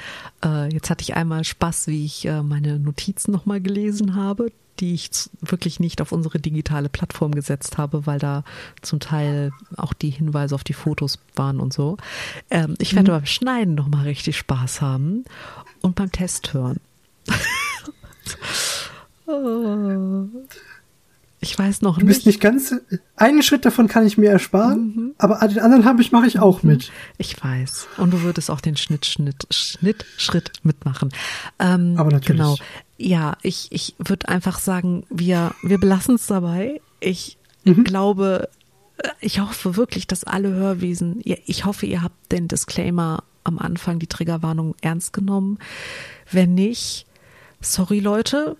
Äh, 0.43 0.71
jetzt 0.73 0.89
hatte 0.89 1.03
ich 1.03 1.15
einmal 1.15 1.43
Spaß, 1.43 1.87
wie 1.87 2.05
ich 2.05 2.25
äh, 2.25 2.43
meine 2.43 2.79
Notizen 2.79 3.31
nochmal 3.31 3.61
gelesen 3.61 4.15
habe, 4.15 4.51
die 4.79 4.93
ich 4.93 5.09
wirklich 5.41 5.79
nicht 5.79 6.01
auf 6.01 6.11
unsere 6.11 6.39
digitale 6.39 6.89
Plattform 6.89 7.33
gesetzt 7.33 7.77
habe, 7.77 8.05
weil 8.05 8.19
da 8.19 8.43
zum 8.81 8.99
Teil 8.99 9.51
auch 9.77 9.93
die 9.93 10.09
Hinweise 10.09 10.53
auf 10.53 10.63
die 10.63 10.73
Fotos 10.73 11.19
waren 11.35 11.59
und 11.59 11.73
so. 11.73 11.97
Ähm, 12.49 12.75
ich 12.79 12.95
werde 12.95 13.11
mhm. 13.11 13.15
beim 13.15 13.25
Schneiden 13.25 13.75
nochmal 13.75 14.03
richtig 14.03 14.37
Spaß 14.37 14.81
haben 14.81 15.23
und 15.81 15.95
beim 15.95 16.11
Test 16.11 16.53
hören. 16.53 16.79
oh. 19.27 20.27
Ich 21.45 21.59
weiß 21.59 21.83
noch 21.83 21.97
nicht. 21.97 22.01
Du 22.01 22.07
bist 22.07 22.25
nicht 22.25 22.41
ganz. 22.41 22.73
Einen 23.15 23.43
Schritt 23.43 23.65
davon 23.65 23.87
kann 23.87 24.07
ich 24.07 24.17
mir 24.17 24.31
ersparen, 24.31 24.93
mhm. 24.95 25.15
aber 25.19 25.47
den 25.47 25.59
anderen 25.59 25.85
habe 25.85 26.01
ich 26.01 26.11
mache 26.11 26.25
ich 26.25 26.39
auch 26.39 26.63
mit. 26.63 26.91
Ich 27.19 27.41
weiß. 27.41 27.87
Und 27.97 28.11
du 28.11 28.23
würdest 28.23 28.49
auch 28.49 28.61
den 28.61 28.75
Schnitt, 28.75 29.05
Schnitt, 29.05 29.45
Schnitt, 29.51 30.05
Schritt 30.17 30.53
mitmachen. 30.63 31.11
Ähm, 31.59 31.93
aber 31.97 32.09
natürlich. 32.09 32.41
Genau. 32.41 32.57
Ja, 32.97 33.37
ich, 33.43 33.67
ich 33.69 33.93
würde 33.99 34.27
einfach 34.27 34.57
sagen, 34.57 35.05
wir, 35.11 35.53
wir 35.61 35.77
belassen 35.77 36.15
es 36.15 36.25
dabei. 36.25 36.81
Ich 36.99 37.37
mhm. 37.63 37.83
glaube, 37.83 38.49
äh, 38.97 39.09
ich 39.19 39.39
hoffe 39.39 39.77
wirklich, 39.77 40.07
dass 40.07 40.23
alle 40.23 40.49
Hörwesen, 40.49 41.21
ich 41.23 41.63
hoffe, 41.63 41.85
ihr 41.85 42.01
habt 42.01 42.31
den 42.31 42.47
Disclaimer 42.47 43.23
am 43.43 43.59
Anfang, 43.59 43.99
die 43.99 44.07
Triggerwarnung 44.07 44.73
ernst 44.81 45.13
genommen. 45.13 45.59
Wenn 46.31 46.55
nicht, 46.55 47.05
sorry 47.61 47.99
Leute, 47.99 48.57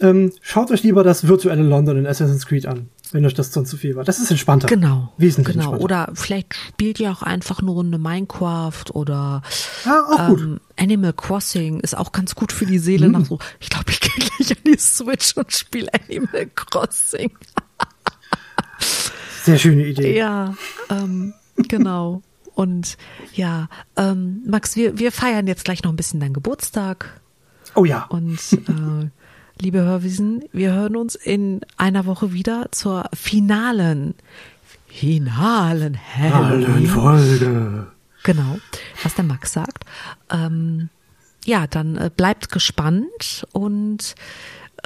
ähm, 0.00 0.32
schaut 0.40 0.70
euch 0.70 0.82
lieber 0.82 1.02
das 1.02 1.26
virtuelle 1.26 1.62
London 1.62 1.96
in 1.98 2.06
Assassin's 2.06 2.46
Creed 2.46 2.66
an, 2.66 2.90
wenn 3.12 3.24
euch 3.24 3.34
das 3.34 3.52
sonst 3.52 3.70
zu 3.70 3.76
viel 3.76 3.96
war. 3.96 4.04
Das 4.04 4.18
ist 4.18 4.30
entspannter. 4.30 4.68
Genau. 4.68 5.12
Wesentlich 5.16 5.56
genau. 5.56 5.72
entspannter. 5.72 5.84
Oder 5.84 6.12
vielleicht 6.14 6.54
spielt 6.54 7.00
ihr 7.00 7.10
auch 7.10 7.22
einfach 7.22 7.60
eine 7.60 7.70
Runde 7.70 7.98
Minecraft 7.98 8.84
oder 8.92 9.42
ah, 9.84 10.28
ähm, 10.30 10.60
Animal 10.76 11.12
Crossing 11.12 11.80
ist 11.80 11.96
auch 11.96 12.12
ganz 12.12 12.34
gut 12.34 12.52
für 12.52 12.66
die 12.66 12.78
Seele 12.78 13.06
hm. 13.06 13.12
nach 13.12 13.24
so. 13.24 13.38
Ich 13.60 13.70
glaube, 13.70 13.90
ich 13.90 14.00
gehe 14.00 14.12
gleich 14.12 14.50
an 14.50 14.64
die 14.66 14.78
Switch 14.78 15.36
und 15.36 15.52
spiele 15.52 15.88
Animal 15.92 16.46
Crossing. 16.54 17.30
Sehr 19.44 19.58
schöne 19.58 19.86
Idee. 19.86 20.16
Ja, 20.16 20.54
ähm, 20.90 21.32
genau. 21.68 22.22
Und 22.54 22.96
ja, 23.34 23.68
ähm, 23.96 24.42
Max, 24.46 24.76
wir, 24.76 24.98
wir 24.98 25.12
feiern 25.12 25.46
jetzt 25.46 25.64
gleich 25.64 25.82
noch 25.82 25.92
ein 25.92 25.96
bisschen 25.96 26.20
deinen 26.20 26.32
Geburtstag. 26.32 27.20
Oh 27.74 27.84
ja. 27.84 28.04
Und 28.06 28.40
äh, 28.52 29.10
liebe 29.60 29.80
Hörwiesen, 29.80 30.44
wir 30.52 30.72
hören 30.72 30.96
uns 30.96 31.14
in 31.14 31.60
einer 31.76 32.06
Woche 32.06 32.32
wieder 32.32 32.68
zur 32.72 33.08
finalen, 33.14 34.14
finalen 34.88 35.98
Folge. 36.86 37.86
Genau, 38.22 38.58
was 39.02 39.14
der 39.14 39.24
Max 39.24 39.52
sagt. 39.52 39.84
Ähm, 40.30 40.88
ja, 41.44 41.66
dann 41.66 41.96
äh, 41.96 42.10
bleibt 42.14 42.50
gespannt 42.50 43.46
und 43.52 44.14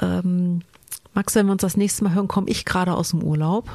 ähm, 0.00 0.62
Max, 1.14 1.34
wenn 1.34 1.46
wir 1.46 1.52
uns 1.52 1.62
das 1.62 1.76
nächste 1.76 2.04
Mal 2.04 2.14
hören, 2.14 2.28
komme 2.28 2.48
ich 2.48 2.64
gerade 2.64 2.94
aus 2.94 3.10
dem 3.10 3.22
Urlaub. 3.22 3.68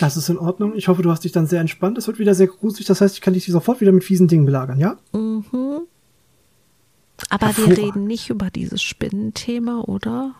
Das 0.00 0.16
ist 0.16 0.28
in 0.28 0.38
Ordnung. 0.38 0.74
Ich 0.74 0.88
hoffe, 0.88 1.02
du 1.02 1.10
hast 1.10 1.24
dich 1.24 1.32
dann 1.32 1.46
sehr 1.46 1.60
entspannt. 1.60 1.98
Es 1.98 2.06
wird 2.06 2.18
wieder 2.18 2.34
sehr 2.34 2.46
gruselig. 2.46 2.86
Das 2.86 3.00
heißt, 3.00 3.14
ich 3.14 3.20
kann 3.20 3.34
dich 3.34 3.44
sofort 3.46 3.80
wieder 3.80 3.92
mit 3.92 4.02
fiesen 4.02 4.26
Dingen 4.28 4.46
belagern, 4.46 4.80
ja? 4.80 4.96
Mhm. 5.12 5.82
Aber 7.30 7.56
wir 7.56 7.76
reden 7.76 8.06
nicht 8.06 8.30
über 8.30 8.50
dieses 8.50 8.82
Spinnenthema, 8.82 9.80
oder? 9.80 10.34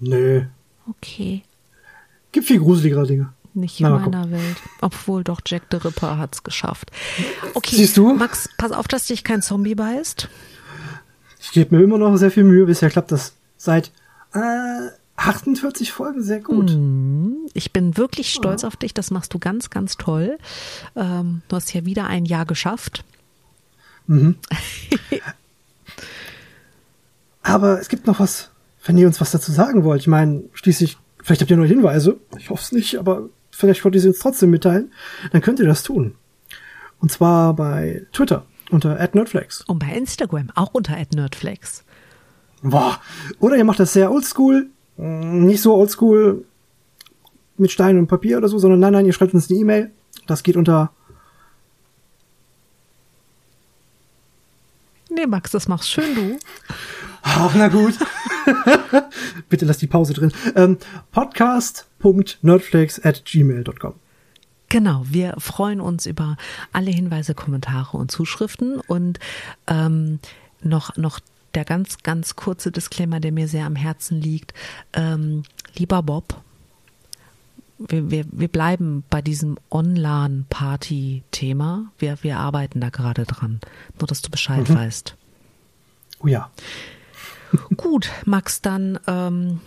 Nö. 0.00 0.42
Okay. 0.88 1.42
Gibt 2.32 2.46
viel 2.46 2.60
gruseligere 2.60 3.06
Dinge. 3.06 3.32
Nicht 3.54 3.80
in 3.80 3.88
meiner 3.88 4.04
gucken. 4.04 4.30
Welt. 4.30 4.56
Obwohl 4.80 5.24
doch 5.24 5.40
Jack 5.44 5.62
the 5.70 5.78
Ripper 5.78 6.18
hat's 6.18 6.44
geschafft. 6.44 6.90
Okay, 7.54 7.76
Siehst 7.76 7.96
du? 7.96 8.14
Max, 8.14 8.48
pass 8.56 8.72
auf, 8.72 8.86
dass 8.86 9.06
dich 9.06 9.24
kein 9.24 9.42
Zombie 9.42 9.74
beißt. 9.74 10.28
Ich 11.40 11.52
gebe 11.52 11.76
mir 11.76 11.82
immer 11.82 11.98
noch 11.98 12.16
sehr 12.16 12.30
viel 12.30 12.44
Mühe. 12.44 12.66
Bisher 12.66 12.90
klappt 12.90 13.10
das 13.10 13.32
seit 13.56 13.90
äh, 14.34 14.88
48 15.16 15.92
Folgen 15.92 16.22
sehr 16.22 16.40
gut. 16.40 16.70
Mhm. 16.70 17.48
Ich 17.54 17.72
bin 17.72 17.96
wirklich 17.96 18.32
stolz 18.32 18.64
oh. 18.64 18.68
auf 18.68 18.76
dich. 18.76 18.94
Das 18.94 19.10
machst 19.10 19.34
du 19.34 19.38
ganz, 19.38 19.70
ganz 19.70 19.96
toll. 19.96 20.38
Ähm, 20.94 21.42
du 21.48 21.56
hast 21.56 21.72
ja 21.74 21.84
wieder 21.84 22.06
ein 22.06 22.24
Jahr 22.24 22.46
geschafft. 22.46 23.04
Mhm. 24.06 24.36
Aber 27.48 27.80
es 27.80 27.88
gibt 27.88 28.06
noch 28.06 28.20
was, 28.20 28.50
wenn 28.84 28.98
ihr 28.98 29.06
uns 29.06 29.20
was 29.20 29.30
dazu 29.30 29.50
sagen 29.52 29.84
wollt. 29.84 30.02
Ich 30.02 30.06
meine, 30.06 30.44
schließlich, 30.52 30.98
vielleicht 31.22 31.40
habt 31.40 31.50
ihr 31.50 31.56
neue 31.56 31.68
Hinweise. 31.68 32.18
Ich 32.38 32.50
hoffe 32.50 32.62
es 32.62 32.72
nicht, 32.72 32.98
aber 32.98 33.28
vielleicht 33.50 33.84
wollt 33.84 33.94
ihr 33.94 34.00
sie 34.00 34.08
uns 34.08 34.18
trotzdem 34.18 34.50
mitteilen. 34.50 34.92
Dann 35.32 35.40
könnt 35.40 35.58
ihr 35.58 35.66
das 35.66 35.82
tun. 35.82 36.14
Und 37.00 37.10
zwar 37.10 37.54
bei 37.54 38.06
Twitter 38.12 38.44
unter 38.70 38.96
@nerdflex. 39.14 39.62
Und 39.62 39.78
bei 39.78 39.92
Instagram 39.92 40.50
auch 40.54 40.74
unter 40.74 40.96
@nerdflex. 41.14 41.84
Boah. 42.62 43.00
Oder 43.40 43.56
ihr 43.56 43.64
macht 43.64 43.80
das 43.80 43.92
sehr 43.92 44.10
oldschool, 44.10 44.66
nicht 44.96 45.62
so 45.62 45.74
oldschool 45.74 46.44
mit 47.56 47.70
Stein 47.70 47.98
und 47.98 48.08
Papier 48.08 48.38
oder 48.38 48.48
so, 48.48 48.58
sondern 48.58 48.80
nein, 48.80 48.92
nein, 48.92 49.06
ihr 49.06 49.12
schreibt 49.12 49.32
uns 49.32 49.48
eine 49.48 49.58
E-Mail. 49.58 49.90
Das 50.26 50.42
geht 50.42 50.56
unter 50.56 50.92
Nee, 55.10 55.26
Max, 55.26 55.50
das 55.50 55.68
machst 55.68 55.90
schön 55.90 56.14
du. 56.14 56.38
Ach, 57.40 57.54
na 57.54 57.68
gut. 57.68 57.94
Bitte 59.48 59.64
lass 59.64 59.78
die 59.78 59.86
Pause 59.86 60.12
drin. 60.12 60.32
Ähm, 60.56 60.76
podcast.nerdflakes 61.12 63.04
at 63.04 63.24
gmail.com. 63.24 63.94
Genau, 64.68 65.04
wir 65.08 65.34
freuen 65.38 65.80
uns 65.80 66.06
über 66.06 66.36
alle 66.72 66.90
Hinweise, 66.90 67.34
Kommentare 67.34 67.96
und 67.96 68.10
Zuschriften 68.10 68.80
und 68.80 69.20
ähm, 69.68 70.18
noch, 70.62 70.96
noch 70.96 71.20
der 71.54 71.64
ganz, 71.64 71.98
ganz 72.02 72.34
kurze 72.34 72.72
Disclaimer, 72.72 73.20
der 73.20 73.30
mir 73.30 73.46
sehr 73.46 73.66
am 73.66 73.76
Herzen 73.76 74.20
liegt. 74.20 74.52
Ähm, 74.92 75.44
lieber 75.76 76.02
Bob, 76.02 76.42
wir, 77.78 78.10
wir, 78.10 78.24
wir 78.32 78.48
bleiben 78.48 79.04
bei 79.08 79.22
diesem 79.22 79.58
Online-Party-Thema. 79.70 81.92
Wir, 81.98 82.18
wir 82.22 82.38
arbeiten 82.38 82.80
da 82.80 82.90
gerade 82.90 83.26
dran. 83.26 83.60
Nur, 84.00 84.08
dass 84.08 84.22
du 84.22 84.30
Bescheid 84.30 84.68
mhm. 84.68 84.74
weißt. 84.74 85.14
Oh 86.24 86.26
ja. 86.26 86.50
Gut, 87.76 88.10
Max, 88.24 88.60
dann 88.60 88.98
ähm, 89.06 89.60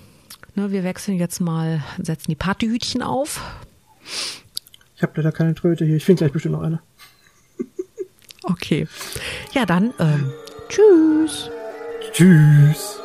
ne, 0.55 0.71
wir 0.71 0.83
wechseln 0.83 1.17
jetzt 1.17 1.39
mal, 1.39 1.83
setzen 2.01 2.31
die 2.31 2.35
Partyhütchen 2.35 3.01
auf. 3.01 3.41
Ich 4.95 5.03
habe 5.03 5.13
leider 5.15 5.31
keine 5.31 5.55
Tröte 5.55 5.85
hier. 5.85 5.95
Ich 5.95 6.05
finde 6.05 6.19
gleich 6.19 6.31
bestimmt 6.31 6.55
noch 6.55 6.61
eine. 6.61 6.81
okay. 8.43 8.87
Ja, 9.53 9.65
dann 9.65 9.93
ähm, 9.99 10.31
tschüss. 10.69 11.49
Tschüss. 12.11 13.01